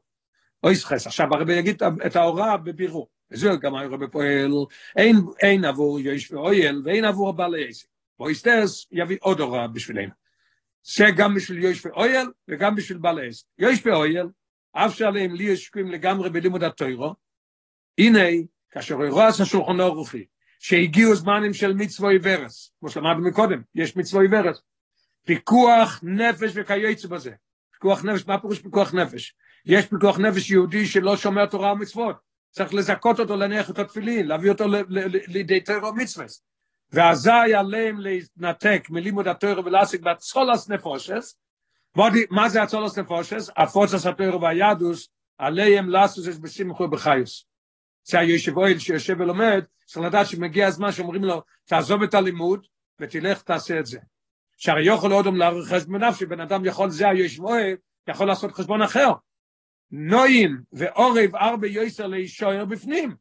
אוי 0.64 0.76
סחס, 0.76 1.06
עכשיו 1.06 1.26
הרבי 1.32 1.54
יגיד 1.54 1.82
את 2.06 2.16
ההוראה 2.16 2.56
בבירור. 2.56 3.08
וזה 3.32 3.50
גם 3.60 3.74
הרבי 3.74 4.06
פועל, 4.12 4.52
אין, 4.96 5.16
אין 5.42 5.64
עבור 5.64 6.00
יויש 6.00 6.30
ואויל, 6.30 6.82
ואין 6.84 7.04
עבור 7.04 7.32
בעלי 7.32 7.68
עסק. 7.68 7.86
בויסטרס 8.18 8.86
יביא 8.92 9.16
עוד 9.20 9.40
הוראה 9.40 9.68
בשבילנו. 9.68 10.12
זה 10.82 11.04
גם 11.16 11.34
בשביל 11.34 11.64
יויש 11.64 11.86
ואויל, 11.86 12.30
וגם 12.48 12.74
בשביל 12.74 12.98
בעלי 12.98 13.28
עסק. 13.28 13.46
יויש 13.58 13.86
ואויל, 13.86 14.26
אף 14.72 14.94
שעליהם 14.94 15.34
לי 15.34 15.44
יש 15.44 15.64
שקועים 15.64 15.90
לגמרי 15.90 16.30
בלימוד 16.30 16.64
התוירו, 16.64 17.14
הנה, 17.98 18.20
כאשר 18.70 18.94
הוא 18.94 19.06
רואה 19.06 19.28
את 19.28 19.40
השולחון 19.40 19.80
הרוחי, 19.80 20.24
שהגיעו 20.58 21.14
זמנים 21.14 21.54
של 21.54 21.72
מצווי 21.72 22.18
ורס, 22.22 22.72
כמו 22.80 22.90
שלמדנו 22.90 23.28
מקודם, 23.28 23.62
יש 23.74 23.96
מצווי 23.96 24.26
ורס, 24.30 24.62
פיקוח 25.26 26.00
נפש 26.02 26.52
וכיוצא 26.54 27.08
בזה. 27.08 27.32
פיקוח 27.72 28.04
נפש, 28.04 28.26
מה 28.26 28.40
פירוש 28.40 28.58
פיקוח 28.58 28.94
נפש? 28.94 29.34
יש 29.66 29.86
פיקוח 29.86 30.18
נפש 30.18 30.50
יהודי 30.50 30.86
שלא 30.86 31.16
שומר 31.16 31.46
תורה 31.46 31.72
ומצוות, 31.72 32.16
צריך 32.50 32.74
לזכות 32.74 33.20
אותו 33.20 33.36
להניח 33.36 33.70
את 33.70 33.78
התפילין, 33.78 34.26
להביא 34.26 34.50
אותו 34.50 34.64
לידי 35.28 35.60
תורה 35.60 35.90
ומצוות. 35.90 36.30
ואזי 36.92 37.54
עליהם 37.56 38.00
להתנתק 38.00 38.86
מלימוד 38.90 39.28
התורה 39.28 39.60
ולהשיג 39.64 40.02
בצולס 40.02 40.68
נפושס, 40.68 41.36
מה 42.30 42.48
זה 42.48 42.62
הצולס 42.62 42.98
נפושס? 42.98 43.50
הפוצס 43.56 44.06
התורה 44.06 44.36
והיהדוס, 44.36 45.08
עליהם 45.38 45.88
לעשות 45.88 46.28
את 46.28 46.38
בשמחו 46.38 46.82
ובחיוס. 46.82 47.44
זה 48.04 48.18
היושב 48.18 48.56
אוהל 48.56 48.78
שיושב 48.78 49.16
ולומד, 49.18 49.64
צריך 49.86 50.06
לדעת 50.06 50.26
שמגיע 50.26 50.66
הזמן 50.66 50.92
שאומרים 50.92 51.24
לו, 51.24 51.42
תעזוב 51.64 52.02
את 52.02 52.14
הלימוד 52.14 52.66
ותלך 53.00 53.42
תעשה 53.42 53.78
את 53.78 53.86
זה. 53.86 53.98
שהרי 54.56 54.86
יכול 54.86 55.12
אודם 55.12 55.36
לערוך 55.36 55.68
חשבון 55.68 56.04
נפשי, 56.04 56.26
בן 56.26 56.40
אדם 56.40 56.64
יכול, 56.64 56.90
זה 56.90 57.08
היושב 57.08 57.42
אוהל, 57.42 57.76
יכול 58.08 58.26
לעשות 58.26 58.52
חשבון 58.52 58.82
אחר. 58.82 59.12
נועים 59.92 60.62
ועורב 60.72 61.36
ארבע 61.36 61.66
יויסר 61.66 62.06
להישאר 62.06 62.64
בפנים. 62.64 63.16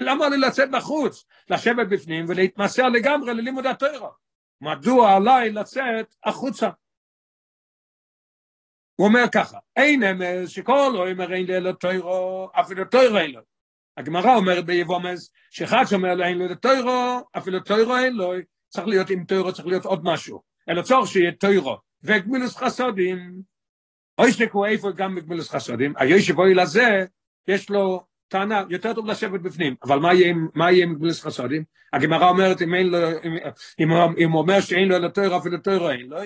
למה 0.00 0.28
לי 0.28 0.36
לצאת 0.36 0.70
בחוץ? 0.70 1.24
לשבת 1.50 1.88
בפנים 1.88 2.24
ולהתמסר 2.28 2.88
לגמרי 2.88 3.34
ללימוד 3.34 3.66
התורה. 3.66 4.10
מדוע 4.60 5.16
עליי 5.16 5.52
לצאת 5.52 6.14
החוצה? 6.24 6.70
הוא 8.96 9.06
אומר 9.06 9.24
ככה, 9.34 9.58
אין 9.76 10.02
אמס 10.02 10.48
שכל 10.48 10.92
אומר 11.10 11.32
אין 11.34 11.46
לי 11.46 11.56
אלא 11.56 11.72
תוירו, 11.72 12.50
אפילו 12.52 12.84
תוירו 12.84 13.18
אין 13.18 13.30
לו. 13.30 13.40
הגמרא 13.96 14.36
אומרת 14.36 14.66
ביבומס, 14.66 15.30
שאחד 15.50 15.84
שאומר 15.84 16.14
לו 16.14 16.24
אין 16.24 16.38
לו 16.38 16.54
תוירו, 16.54 17.20
אפילו 17.38 17.60
תוירו 17.60 17.96
אין 17.96 18.14
לו, 18.14 18.32
צריך 18.68 18.86
להיות 18.86 19.10
עם 19.10 19.24
תוירו, 19.24 19.52
צריך 19.52 19.66
להיות 19.66 19.84
עוד 19.84 20.00
משהו. 20.04 20.42
אלא 20.68 20.82
צורך 20.82 21.08
שיהיה 21.08 21.32
תוירו. 21.32 21.76
וגמילוס 22.02 22.56
חסודים, 22.56 23.42
אוי 24.18 24.32
שקו 24.32 24.66
איפה 24.66 24.90
גם 24.90 25.14
בגמילוס 25.14 25.50
חסודים, 25.50 25.92
היושב 25.96 26.38
אוהל 26.38 26.58
הזה, 26.58 27.04
יש 27.48 27.70
לו 27.70 28.04
טענה, 28.28 28.62
יותר 28.68 28.94
טוב 28.94 29.06
לשבת 29.06 29.40
בפנים, 29.40 29.74
אבל 29.84 29.98
מה 29.98 30.14
יהיה, 30.14 30.84
עם 30.84 30.94
גמילוס 30.94 31.22
חסודים? 31.22 31.64
הגמרא 31.92 32.28
אומרת, 32.28 32.62
אם, 32.62 32.74
אין 32.74 32.86
לו, 32.86 32.98
אם, 34.18 34.30
הוא 34.30 34.40
אומר 34.40 34.60
שאין 34.60 34.88
לו 34.88 34.96
אלא 34.96 35.08
תוירו, 35.08 35.38
אפילו 35.38 35.58
תוירו 35.58 35.90
אין 35.90 36.06
לו, 36.06 36.16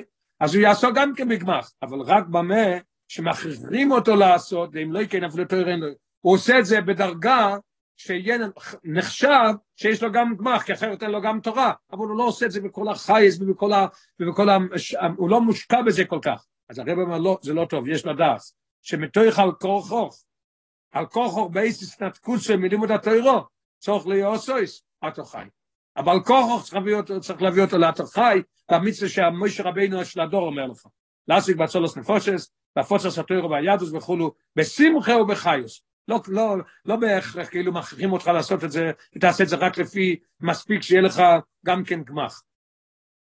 אז 0.40 0.54
הוא 0.54 0.62
יעשו 0.62 0.88
גם 0.94 1.14
כמגמח, 1.14 1.72
אבל 1.82 2.00
רק 2.00 2.26
במה 2.26 2.64
שמכריחים 3.08 3.92
אותו 3.92 4.16
לעשות, 4.16 4.70
ואם 4.72 4.92
לא 4.92 5.00
יקן 5.00 5.24
אפילו 5.24 5.44
תוירו 5.44 5.70
אין 5.70 5.80
לו, 5.80 5.86
הוא 6.20 6.34
עושה 6.34 6.58
את 6.58 6.64
זה 6.64 6.80
בדרגה 6.80 7.56
שיהיה 7.96 8.38
נחשב 8.84 9.50
שיש 9.76 10.02
לו 10.02 10.12
גם 10.12 10.36
גמח, 10.36 10.62
כי 10.62 10.72
אחרת 10.72 11.02
אין 11.02 11.10
לו 11.10 11.22
גם 11.22 11.40
תורה, 11.40 11.72
אבל 11.92 12.06
הוא 12.06 12.18
לא 12.18 12.24
עושה 12.24 12.46
את 12.46 12.50
זה 12.50 12.60
בכל 12.60 12.88
החייס 12.88 13.40
ובכל 13.40 13.72
ה... 13.72 13.86
ובכל 14.20 14.48
ה... 14.48 14.58
הוא 15.16 15.30
לא 15.30 15.40
מושקע 15.40 15.82
בזה 15.82 16.04
כל 16.04 16.18
כך. 16.22 16.46
אז 16.70 16.78
הרב 16.78 16.98
אומר, 16.98 17.18
לא, 17.18 17.38
זה 17.42 17.54
לא 17.54 17.64
טוב, 17.64 17.88
יש 17.88 18.06
לדעת, 18.06 18.40
שמתוך 18.82 19.38
על 19.38 19.52
כורחוך, 19.52 20.24
על 20.92 21.06
כורחוך 21.06 21.50
בייסיס 21.52 22.02
נתקוס 22.02 22.50
מלימוד 22.50 22.90
התוירו, 22.90 23.40
צורך 23.78 24.06
ליאוסויס, 24.06 24.82
אתו 25.08 25.24
חי. 25.24 25.44
אבל 25.96 26.20
כורחוך 26.24 26.62
צריך 26.62 26.74
להביא 26.74 26.94
אותו, 26.94 27.20
צריך 27.20 27.42
להביא 27.42 27.62
אותו 27.62 27.78
לאתו 27.78 28.06
חי, 28.06 28.42
והמצווה 28.70 29.08
שהמוישה 29.08 29.62
רבינו 29.62 30.04
של 30.04 30.20
הדור 30.20 30.46
אומר 30.46 30.66
לך. 30.66 30.86
להשיג 31.28 31.56
בצולוס 31.56 31.96
נפושס, 31.96 32.50
והפוצס 32.76 33.18
התוירו 33.18 33.50
והידוס 33.50 33.92
וכולו, 33.92 34.34
בשמחה 34.56 35.16
ובחיוס. 35.16 35.82
לא, 36.08 36.20
לא, 36.28 36.56
לא 36.84 36.96
בהכרח 36.96 37.48
כאילו 37.48 37.72
מכריחים 37.72 38.12
אותך 38.12 38.26
לעשות 38.26 38.64
את 38.64 38.72
זה, 38.72 38.90
ותעשה 39.16 39.44
את 39.44 39.48
זה 39.48 39.56
רק 39.56 39.78
לפי 39.78 40.16
מספיק 40.40 40.82
שיהיה 40.82 41.02
לך 41.02 41.22
גם 41.66 41.84
כן 41.84 42.02
גמח. 42.02 42.42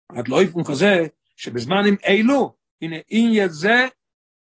עד 0.08 0.28
לא 0.28 0.42
יפון 0.42 0.64
כזה, 0.64 1.06
שבזמנים 1.36 1.96
אלו, 2.06 2.54
הנה 2.82 2.96
עניין 3.08 3.48
זה 3.48 3.86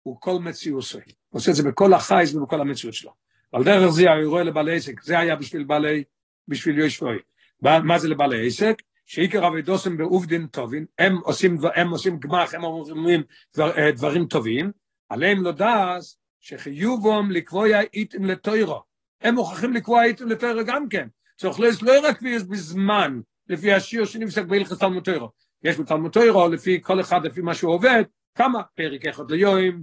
הוא 0.03 0.17
כל 0.21 0.39
מציאוסי. 0.41 0.99
הוא 0.99 1.39
עושה 1.39 1.51
את 1.51 1.57
זה 1.57 1.63
בכל 1.63 1.95
החייס 1.95 2.35
ובכל 2.35 2.61
המציאות 2.61 2.95
שלו. 2.95 3.13
על 3.53 3.65
דרך 3.65 3.91
זה 3.91 4.13
הוא 4.13 4.31
רואה 4.31 4.43
לבעלי 4.43 4.77
עסק, 4.77 5.03
זה 5.03 5.19
היה 5.19 5.37
בשביל 5.37 5.65
בעלי, 5.65 6.05
בשביל 6.49 6.79
יושבוי. 6.79 7.19
מה 7.63 7.99
זה 7.99 8.09
לבעלי 8.09 8.47
עסק? 8.47 8.83
שעיקר 9.07 9.49
אבידוסם 9.49 9.97
בעובדין 9.97 10.47
טובים, 10.47 10.87
הם 10.99 11.19
עושים, 11.19 11.59
הם 11.75 11.91
עושים 11.91 12.19
גמח, 12.19 12.55
הם 12.55 12.65
אומרים 12.65 13.23
דבר, 13.55 13.79
אה, 13.79 13.93
דברים 13.93 14.27
טובים, 14.27 14.73
עליהם 15.09 15.43
לא 15.43 15.53
דעס 15.53 16.19
שחיובום 16.41 17.31
לקבוע 17.31 17.67
איתם 17.95 18.25
לתוירו. 18.25 18.83
הם 19.21 19.35
מוכרחים 19.35 19.73
לקבוע 19.73 20.05
איתם 20.05 20.29
לתוירו 20.29 20.61
גם 20.67 20.89
כן. 20.89 21.09
צריך 21.37 21.61
לא 21.61 21.93
רק 22.03 22.23
בזמן, 22.23 23.21
לפי 23.49 23.73
השיר 23.73 24.05
שנפסק 24.05 24.45
בהלכס 24.45 24.79
תלמוד 24.79 25.05
תוירו. 25.05 25.31
יש 25.63 25.81
בתלמוד 25.81 26.13
תוירו, 26.13 26.49
לפי 26.49 26.81
כל 26.83 27.01
אחד, 27.01 27.27
לפי 27.27 27.41
מה 27.41 27.55
שהוא 27.55 27.73
עובד, 27.73 28.03
כמה, 28.35 28.63
פרק 28.75 29.07
אחד 29.07 29.31
ליום, 29.31 29.83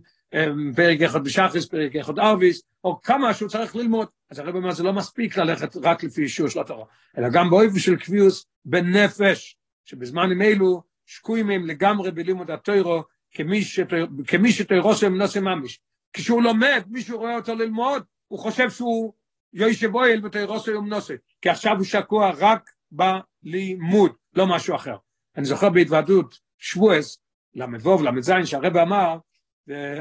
פרק 0.75 1.01
אחד 1.01 1.23
בשחס, 1.23 1.65
פרק 1.65 1.95
אחד 1.95 2.19
ארביס, 2.19 2.63
או 2.83 3.01
כמה 3.01 3.33
שהוא 3.33 3.49
צריך 3.49 3.75
ללמוד. 3.75 4.07
אז 4.31 4.39
הרב 4.39 4.55
אומר, 4.55 4.71
זה 4.71 4.83
לא 4.83 4.93
מספיק 4.93 5.37
ללכת 5.37 5.77
רק 5.83 6.03
לפי 6.03 6.21
אישור 6.21 6.47
של 6.47 6.59
התורה, 6.59 6.85
אלא 7.17 7.29
גם 7.29 7.49
באויב 7.49 7.77
של 7.77 7.95
קביוס 7.95 8.45
בנפש, 8.65 9.57
שבזמנים 9.85 10.41
אלו 10.41 10.81
שקועים 11.05 11.49
הם 11.49 11.65
לגמרי 11.65 12.11
בלימוד 12.11 12.51
התוירו, 12.51 13.03
כמי 14.27 14.51
שתוירו 14.51 14.95
שהם 14.95 15.17
נושא 15.17 15.39
ממש. 15.39 15.79
כשהוא 16.13 16.43
לומד, 16.43 16.83
מישהו 16.87 17.17
רואה 17.17 17.35
אותו 17.35 17.55
ללמוד, 17.55 18.03
הוא 18.27 18.39
חושב 18.39 18.69
שהוא 18.69 19.13
יושב 19.53 19.95
אוהל 19.95 20.25
ותוירו 20.25 20.59
שהם 20.59 20.89
נושא, 20.89 21.13
כי 21.41 21.49
עכשיו 21.49 21.77
הוא 21.77 21.85
שקוע 21.85 22.31
רק 22.37 22.69
בלימוד, 22.91 24.11
לא 24.33 24.47
משהו 24.47 24.75
אחר. 24.75 24.95
אני 25.37 25.45
זוכר 25.45 25.69
בהתוועדות 25.69 26.39
שבועס, 26.57 27.17
ל"ו, 27.55 28.03
ל"ז, 28.03 28.31
שהרבא 28.45 28.81
אמר, 28.81 29.17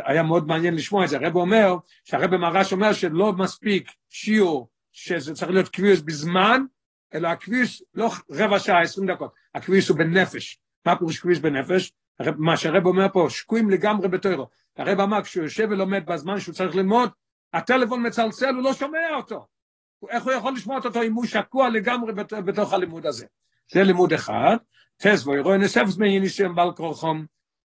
היה 0.04 0.22
מאוד 0.22 0.46
מעניין 0.46 0.74
לשמוע 0.74 1.04
את 1.04 1.08
זה, 1.08 1.16
הרב 1.16 1.36
אומר, 1.36 1.76
שהרב 2.04 2.36
מרש 2.36 2.72
אומר 2.72 2.92
שלא 2.92 3.32
מספיק 3.32 3.90
שיעור, 4.08 4.68
שזה 4.92 5.34
צריך 5.34 5.50
להיות 5.50 5.68
קביוס 5.68 6.00
בזמן, 6.00 6.62
אלא 7.14 7.28
הקביוס 7.28 7.82
לא 7.94 8.10
רבע 8.30 8.58
שעה, 8.58 8.82
עשרים 8.82 9.10
דקות, 9.10 9.32
הקביוס 9.54 9.88
הוא 9.88 9.98
בנפש. 9.98 10.58
מה 10.86 10.96
פירוש 10.96 11.18
קביוס 11.18 11.38
בנפש? 11.38 11.92
הרב, 12.20 12.34
מה 12.38 12.56
שהרב 12.56 12.86
אומר 12.86 13.06
פה, 13.12 13.26
שקועים 13.30 13.70
לגמרי 13.70 14.08
בתוירו. 14.08 14.48
הרב 14.76 15.00
אמר, 15.00 15.22
כשהוא 15.22 15.44
יושב 15.44 15.68
ולומד 15.70 16.06
בזמן 16.06 16.40
שהוא 16.40 16.54
צריך 16.54 16.76
ללמוד, 16.76 17.10
הטלפון 17.52 18.06
מצלצל, 18.06 18.54
הוא 18.54 18.62
לא 18.62 18.74
שומע 18.74 19.14
אותו. 19.16 19.46
איך 20.08 20.24
הוא 20.24 20.32
יכול 20.32 20.54
לשמוע 20.54 20.78
אותו 20.84 21.02
אם 21.02 21.12
הוא 21.12 21.26
שקוע 21.26 21.68
לגמרי 21.68 22.12
בתוך 22.44 22.72
הלימוד 22.72 23.06
הזה? 23.06 23.26
זה 23.72 23.82
לימוד 23.82 24.12
אחד. 24.12 24.56
תסבו, 24.96 25.36
ירוי 25.36 25.58
נספס 25.58 25.96
מייניסים 25.98 26.54
בעל 26.54 26.72
כורחום, 26.72 27.26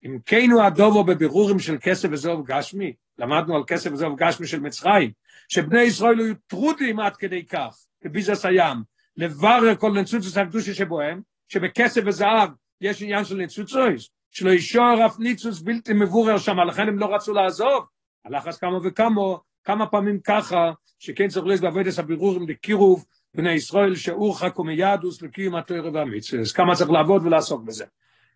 אם 0.06 0.18
כן 0.26 0.52
הוא 0.52 0.62
הדובו 0.62 1.04
בבירורים 1.04 1.60
של 1.60 1.78
כסף 1.82 2.10
וזוב 2.12 2.46
גשמי, 2.46 2.94
למדנו 3.18 3.56
על 3.56 3.64
כסף 3.68 3.92
וזוב 3.94 4.16
גשמי 4.18 4.48
של 4.48 4.60
מצרים, 4.60 5.12
שבני 5.50 5.82
ישראל 5.82 6.20
היו 6.20 6.34
טרודים 6.48 7.00
עד 7.00 7.16
כדי 7.16 7.46
כך, 7.46 7.78
בביזס 8.04 8.46
הים, 8.46 8.78
לברר 9.18 9.76
כל 9.76 9.92
נצוצוס 9.92 10.38
הקדושה 10.38 10.74
שבוהם, 10.74 11.22
שבכסף 11.48 12.02
וזהב 12.06 12.50
יש 12.82 13.02
עניין 13.02 13.26
של 13.26 13.36
נצוצוס, 13.36 14.10
שלא 14.32 14.52
ישור 14.52 15.06
אף 15.06 15.20
ניצוס 15.20 15.62
בלתי 15.62 15.94
מבורר 15.94 16.38
שם, 16.38 16.60
לכן 16.60 16.88
הם 16.88 17.00
לא 17.00 17.16
רצו 17.16 17.34
לעזוב. 17.34 17.86
הלחץ 18.26 18.58
כמה 18.58 18.78
וכמה, 18.84 19.22
כמה 19.64 19.88
פעמים 19.88 20.20
ככה, 20.20 20.72
שכן 21.00 21.28
צריך 21.28 21.46
להיות 21.46 21.62
בעבודת 21.62 22.00
הבירורים 22.00 22.50
לקירוב 22.50 23.06
בני 23.36 23.52
ישראל 23.52 23.96
שאורחק 23.96 24.60
ומיהדוס 24.60 25.22
לקיום 25.22 25.56
התוירה 25.56 25.92
והמצווה. 25.94 26.42
אז 26.42 26.52
כמה 26.52 26.76
צריך 26.76 26.90
לעבוד 26.90 27.26
ולעסוק 27.26 27.64
בזה. 27.64 27.86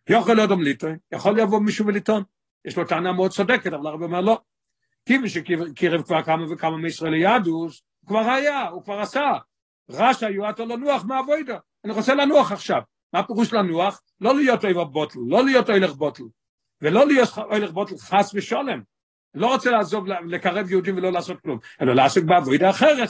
יכול 0.10 0.36
להיות 0.36 0.52
אומליטוי, 0.52 0.92
יכול 1.12 1.40
לבוא 1.40 1.60
מישהו 1.60 1.88
ולטעון. 1.88 2.24
יש 2.66 2.78
לו 2.78 2.86
טענה 2.86 3.12
מאוד 3.12 3.32
צודקת, 3.32 3.74
אבל 3.74 3.88
הרבה 3.88 4.06
אומר 4.06 4.22
לא. 4.22 4.40
כי 5.06 5.18
מי 5.18 5.30
שקירב 5.30 6.02
כבר 6.02 6.24
כמה 6.24 6.54
וכמה 6.54 6.78
מישראל 6.78 7.12
ליהדוס, 7.12 7.82
הוא 8.00 8.08
כבר 8.08 8.30
היה, 8.30 8.68
הוא 8.68 8.84
כבר 8.84 9.00
עשה. 9.00 9.32
רשע 9.90 10.30
יועטו 10.30 10.66
לנוח 10.66 11.06
מהווידה. 11.06 11.58
אני 11.86 11.94
רוצה 11.94 12.16
לנוח 12.16 12.52
עכשיו. 12.52 12.82
מה 13.14 13.24
פירוש 13.24 13.54
לנוח? 13.54 14.02
לא 14.22 14.36
להיות 14.36 14.66
אוהב 14.66 14.78
בוטל, 14.78 15.20
לא 15.28 15.46
להיות 15.46 15.70
אוהלך 15.70 15.94
בוטל. 15.94 16.24
ולא 16.82 17.08
להיות 17.08 17.30
אוהלך 17.38 17.72
בוטל 17.72 17.98
חס 17.98 18.32
ושולם. 18.34 18.82
לא 19.36 19.48
רוצה 19.48 19.72
לעזוב, 19.72 20.08
לקרב 20.08 20.72
יהודים 20.72 20.98
ולא 20.98 21.12
לעשות 21.12 21.42
כלום, 21.42 21.60
אלא 21.82 21.96
לעסוק 21.96 22.24
בעבודה 22.24 22.70
אחרת. 22.70 23.10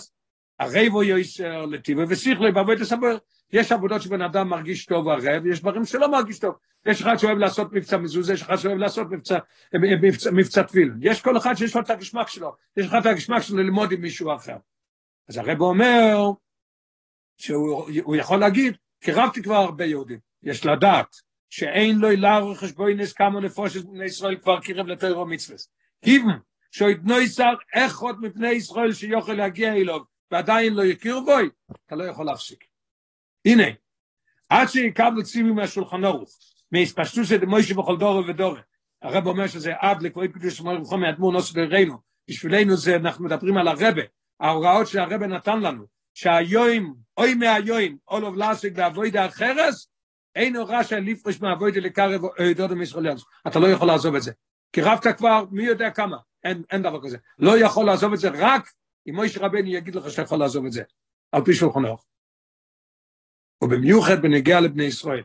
הרי 0.61 0.89
בו 0.89 1.03
יויסר 1.03 1.65
לטיבו 1.65 2.01
ושכלו 2.09 2.53
בעבודה 2.53 2.85
סבור. 2.85 3.09
יש 3.53 3.71
עבודות 3.71 4.01
שבן 4.01 4.21
אדם 4.21 4.49
מרגיש 4.49 4.85
טוב 4.85 5.07
ערב, 5.07 5.45
יש 5.45 5.59
דברים 5.59 5.85
שלא 5.85 6.11
מרגיש 6.11 6.39
טוב. 6.39 6.55
יש 6.85 7.01
אחד 7.01 7.17
שאוהב 7.17 7.37
לעשות 7.37 7.73
מבצע 7.73 7.97
מזוזה, 7.97 8.33
יש 8.33 8.41
אחד 8.41 8.55
שאוהב 8.55 8.77
לעשות 8.77 9.07
מבצע, 9.11 9.37
מבצע, 9.73 10.31
מבצע 10.31 10.63
תפיל. 10.63 10.91
יש 11.01 11.21
כל 11.21 11.37
אחד 11.37 11.53
שיש 11.53 11.75
לו 11.75 11.81
את 11.81 11.89
הגשמק 11.89 12.27
שלו, 12.27 12.55
יש 12.77 12.85
אחד 12.87 12.99
את 12.99 13.05
הגשמק 13.05 13.41
שלו 13.41 13.57
ללמוד 13.57 13.91
עם 13.91 14.01
מישהו 14.01 14.35
אחר. 14.35 14.55
אז 15.29 15.37
הרב 15.37 15.61
אומר 15.61 16.17
שהוא 17.37 18.15
יכול 18.15 18.37
להגיד, 18.37 18.77
קירבתי 18.99 19.43
כבר 19.43 19.55
הרבה 19.55 19.85
יהודים. 19.85 20.19
יש 20.43 20.65
לדעת 20.65 21.15
שאין 21.49 21.99
לו 21.99 22.09
אילר 22.09 22.55
חשבוינס 22.55 23.13
כמה 23.13 23.39
נפושת 23.39 23.85
בני 23.85 24.05
ישראל 24.05 24.37
כבר 24.37 24.59
קירב 24.59 24.87
לתוירו 24.87 25.25
מצווה. 25.25 25.57
כיוון 26.01 26.39
שאיתנו 26.71 27.19
ישר 27.19 27.53
אחד 27.73 28.13
מפני 28.21 28.49
ישראל 28.51 28.93
שיוכל 28.93 29.33
להגיע 29.33 29.73
אליו 29.73 30.10
ועדיין 30.31 30.73
לא 30.73 30.85
יכיר 30.85 31.19
בוי, 31.19 31.49
אתה 31.85 31.95
לא 31.95 32.03
יכול 32.03 32.25
להפסיק. 32.25 32.63
הנה, 33.45 33.63
עד 34.49 34.67
שיקבלו 34.67 35.23
ציבים 35.23 35.55
מהשולחן 35.55 36.03
אורוך, 36.05 36.29
מהספשטות 36.71 37.25
של 37.25 37.45
מוישה 37.45 37.73
בכל 37.73 37.97
דור 37.97 38.23
ודור, 38.27 38.55
הרב 39.01 39.27
אומר 39.27 39.47
שזה 39.47 39.73
עד 39.79 40.01
לקרואי 40.01 40.27
קדוש 40.27 40.61
אמר 40.61 40.75
רוחו 40.75 40.97
מאדמור 40.97 41.31
נוסו 41.31 41.53
דרנו, 41.53 41.97
בשבילנו 42.29 42.75
זה, 42.75 42.95
אנחנו 42.95 43.25
מדברים 43.25 43.57
על 43.57 43.67
הרבה, 43.67 44.01
ההוראות 44.39 44.87
שהרבה 44.87 45.27
נתן 45.27 45.59
לנו, 45.59 45.85
שהיואים, 46.13 46.93
אוי 47.17 47.33
מהיואים, 47.33 47.97
אולוב 48.07 48.35
לעסק 48.35 48.71
בעבודה 48.71 49.25
אחרס, 49.25 49.87
אין 50.35 50.55
הוראה 50.55 50.83
של 50.83 50.99
לפרש 50.99 51.41
מעבודה 51.41 51.79
לקרב 51.79 52.21
עדות 52.37 52.71
המשרליות. 52.71 53.21
אתה 53.47 53.59
לא 53.59 53.67
יכול 53.67 53.87
לעזוב 53.87 54.15
את 54.15 54.21
זה. 54.21 54.31
כי 54.73 54.81
רבת 54.81 55.07
כבר, 55.17 55.45
מי 55.51 55.63
יודע 55.63 55.89
כמה, 55.89 56.17
אין, 56.43 56.63
אין 56.71 56.81
דבר 56.81 57.01
כזה. 57.03 57.17
לא 57.39 57.57
יכול 57.57 57.85
לעזוב 57.85 58.13
את 58.13 58.19
זה 58.19 58.29
רק 58.33 58.69
אם 59.09 59.15
מוישה 59.15 59.45
רבני 59.45 59.75
יגיד 59.75 59.95
לך 59.95 60.11
שאתה 60.11 60.21
יכול 60.21 60.39
לעזוב 60.39 60.65
את 60.65 60.71
זה, 60.71 60.83
על 61.31 61.45
פי 61.45 61.53
שולחן 61.53 61.85
אורך. 61.85 62.03
ובמיוחד 63.63 64.21
בנגיע 64.21 64.59
לבני 64.59 64.83
ישראל. 64.83 65.23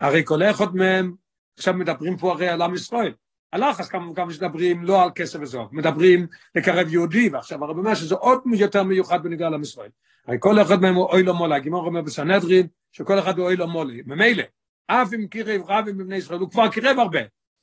הרי 0.00 0.22
כל 0.24 0.42
אחד 0.42 0.74
מהם, 0.74 1.14
עכשיו 1.58 1.74
מדברים 1.74 2.16
פה 2.16 2.32
הרי 2.32 2.48
על 2.48 2.62
עם 2.62 2.74
ישראל. 2.74 3.14
על 3.52 3.62
כמה 3.90 4.10
וכמה 4.10 4.32
שמדברים 4.32 4.84
לא 4.84 5.02
על 5.02 5.10
כסף 5.14 5.38
וזוהר, 5.42 5.66
מדברים 5.72 6.26
לקרב 6.54 6.88
יהודי, 6.88 7.28
ועכשיו 7.28 7.64
הרב 7.64 7.78
אומר 7.78 7.94
שזה 7.94 8.14
עוד 8.14 8.42
יותר 8.54 8.82
מיוחד 8.82 9.22
בנגיע 9.22 9.50
לעם 9.50 9.62
ישראל. 9.62 9.90
הרי 10.26 10.36
כל 10.40 10.62
אחד 10.62 10.80
מהם 10.80 10.94
הוא 10.94 11.06
אוי 11.06 11.22
לו 11.22 11.34
מולה, 11.34 11.56
הגימור 11.56 11.86
אומר 11.86 12.02
בסנהדרין, 12.02 12.66
שכל 12.92 13.18
אחד 13.18 13.38
הוא 13.38 13.46
אוי 13.46 13.56
לו 13.56 13.68
מולה. 13.68 13.94
ממילא, 14.06 14.42
אף 14.86 15.12
אם 15.14 15.26
קירב 15.26 15.62
רב 15.70 15.88
עם 15.88 15.98
בני 15.98 16.16
ישראל, 16.16 16.40
הוא 16.40 16.50
כבר 16.50 16.68
קירב 16.68 16.98
הרבה. 16.98 17.20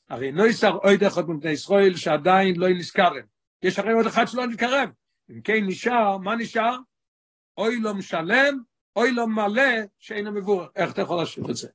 הרי 0.10 0.32
לא 0.32 0.48
ישר 0.48 0.72
עוד 0.72 1.04
אחד 1.04 1.30
מבני 1.30 1.52
ישראל 1.52 1.96
שעדיין 1.96 2.56
לא 2.56 2.70
נזכרם. 2.70 3.22
יש 3.64 3.80
הרי 3.80 3.94
עוד 3.94 4.06
אחד 4.06 4.28
שלא 4.28 4.48
נתקרב. 4.48 4.90
אם 5.30 5.42
כן 5.42 5.66
נשאר, 5.66 6.18
מה 6.18 6.36
נשאר? 6.36 6.78
אוי 7.58 7.80
לא 7.80 7.94
משלם, 7.94 8.60
אוי 8.96 9.12
לא 9.12 9.28
מלא, 9.28 9.72
שאין 10.00 10.28
המבורר. 10.28 10.68
איך 10.76 10.92
אתה 10.92 11.02
יכול 11.02 11.18
להשאיר 11.18 11.50
את 11.50 11.56
זה? 11.56 11.68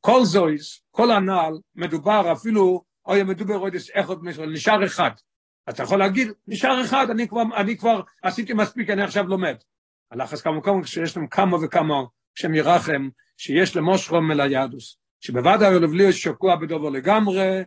כל 0.00 0.24
זויס, 0.24 0.82
כל 0.90 1.10
הנעל, 1.10 1.58
מדובר 1.74 2.32
אפילו, 2.32 2.84
אוי 3.06 3.22
מדובר 3.22 3.54
עוד 3.54 3.74
אחד 3.94 4.22
מישראל, 4.22 4.50
נשאר 4.50 4.84
אחד. 4.84 5.10
אתה 5.68 5.82
יכול 5.82 5.98
להגיד, 5.98 6.28
נשאר 6.46 6.82
אחד, 6.84 7.10
אני 7.10 7.28
כבר, 7.28 7.42
אני 7.56 7.76
כבר 7.76 8.00
עשיתי 8.22 8.52
מספיק, 8.52 8.90
אני 8.90 9.02
עכשיו 9.02 9.26
לומד. 9.26 9.56
הלחץ 10.10 10.46
וכמה, 10.46 10.82
כשיש 10.82 11.16
להם 11.16 11.26
כמה 11.26 11.56
וכמה, 11.56 12.02
כשהם 12.34 12.54
ירחם, 12.54 13.08
שיש 13.36 13.76
למושכם 13.76 14.30
אל 14.30 14.40
היהדוס. 14.40 14.96
שבוודאי 15.20 15.74
לבלי 15.74 16.12
שקוע 16.12 16.56
בדובר 16.56 16.88
לגמרי, 16.88 17.62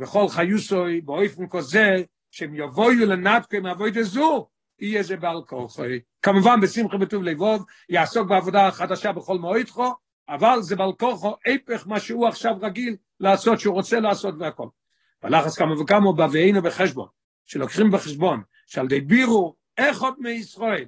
וכל 0.00 0.28
חיוסוי, 0.28 1.00
באופן 1.00 1.48
כזה, 1.48 2.02
שהם 2.30 2.54
יבואו 2.54 2.90
לנתקו 2.90 3.56
עם 3.56 3.66
אבוי 3.66 3.90
דזו, 3.90 4.48
יהיה 4.80 5.02
זה 5.02 5.16
בעל 5.16 5.42
כוחי. 5.46 6.00
כמובן 6.22 6.60
בשמחה 6.60 6.96
בטוב 6.96 7.22
לבוב, 7.22 7.64
יעסוק 7.88 8.28
בעבודה 8.28 8.66
החדשה 8.66 9.12
בכל 9.12 9.38
מועדכו, 9.38 9.94
אבל 10.28 10.58
זה 10.62 10.76
בעל 10.76 10.92
כוחו 10.98 11.36
הפך 11.46 11.86
מה 11.86 12.00
שהוא 12.00 12.28
עכשיו 12.28 12.54
רגיל 12.62 12.96
לעשות, 13.20 13.60
שהוא 13.60 13.74
רוצה 13.74 14.00
לעשות 14.00 14.34
והכל. 14.38 14.68
ולחץ 15.24 15.58
כמה 15.58 15.80
וכמה 15.80 16.12
בהבאינו 16.12 16.62
בחשבון, 16.62 17.08
שלוקחים 17.46 17.90
בחשבון, 17.90 18.42
שעל 18.66 18.86
די 18.86 19.00
בירו 19.00 19.56
איך 19.78 20.02
עוד 20.02 20.14
מישראל, 20.18 20.84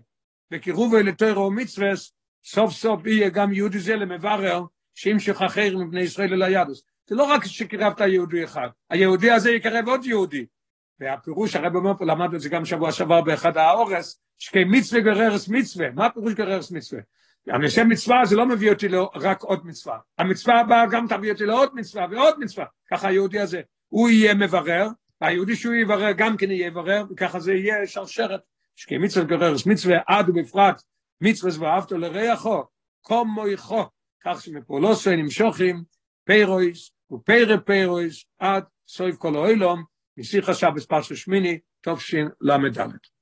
וקירובו 0.53 0.97
לתוירו 0.97 1.47
ומצווה, 1.47 1.91
סוף 2.45 2.73
סוף 2.73 3.07
יהיה 3.07 3.29
גם 3.29 3.53
יהודי 3.53 3.79
זה 3.79 3.97
למברר, 3.97 4.65
שימשך 4.95 5.43
אחר 5.43 5.77
מבני 5.77 6.01
ישראל 6.01 6.35
אל 6.35 6.43
היהדוס. 6.43 6.83
זה 7.07 7.15
לא 7.15 7.25
רק 7.25 7.45
שקירבת 7.45 8.01
יהודי 8.01 8.45
אחד, 8.45 8.69
היהודי 8.91 9.31
הזה 9.31 9.51
יקרב 9.51 9.89
עוד 9.89 10.05
יהודי. 10.05 10.47
והפירוש, 11.01 11.57
הרב 11.57 11.77
אומר 11.77 11.93
פה, 11.99 12.05
למדנו 12.05 12.37
את 12.37 12.41
זה 12.41 12.49
גם 12.49 12.65
שבוע 12.65 12.93
שעבר 12.93 13.21
באחד 13.21 13.57
האורס, 13.57 14.21
שכי 14.39 14.65
מצווה 14.65 15.01
גררס 15.01 15.49
מצווה, 15.49 15.91
מה 15.91 16.07
הפירוש 16.07 16.35
גררס 16.35 16.71
מצווה? 16.71 17.03
הנושא 17.49 17.83
מצווה 17.89 18.25
זה 18.25 18.37
לא 18.37 18.47
מביא 18.47 18.71
אותי 18.71 18.87
רק 19.15 19.43
עוד 19.43 19.67
מצווה, 19.67 19.99
המצווה 20.19 20.61
הבאה 20.61 20.87
גם 20.87 21.07
תביא 21.09 21.33
אותי 21.33 21.47
לעוד 21.47 21.75
מצווה 21.75 22.07
ועוד 22.11 22.39
מצווה, 22.39 22.65
ככה 22.91 23.09
היהודי 23.09 23.41
הזה, 23.41 23.61
הוא 23.89 24.09
יהיה 24.11 24.35
מברר, 24.35 24.89
והיהודי 25.21 25.57
שהוא 25.57 25.75
יברר 25.75 26.13
גם 26.13 26.37
כן 26.37 26.51
יהיה 26.51 26.71
מברר, 26.71 27.05
וככה 27.11 27.41
זה 27.41 27.53
יהיה 27.53 27.87
שרשרת, 27.87 28.41
שכי 28.77 28.99
מצווה 28.99 29.25
גררס 29.25 29.67
מצווה, 29.67 29.97
עד 30.07 30.29
ובפרט 30.29 30.83
מצווה 31.21 31.53
ואהבתו 31.61 31.99
לרעכו, 31.99 32.65
קום 33.01 33.29
מויכו, 33.29 33.85
כך 34.25 34.43
שמפעולוסי 34.43 35.17
נמשוכים, 35.17 35.83
פיירויס 36.25 36.91
ופיירה 37.11 37.59
פיירויס, 37.59 38.25
עד 38.39 38.65
סויב 38.89 39.17
כל 39.17 39.37
האוילום, 39.37 39.85
משיחה 40.19 40.55
שבס 40.55 40.87
פרשת 40.87 41.17
שמיני, 41.17 41.59
תופשין 41.81 42.29
למדלת. 42.41 43.16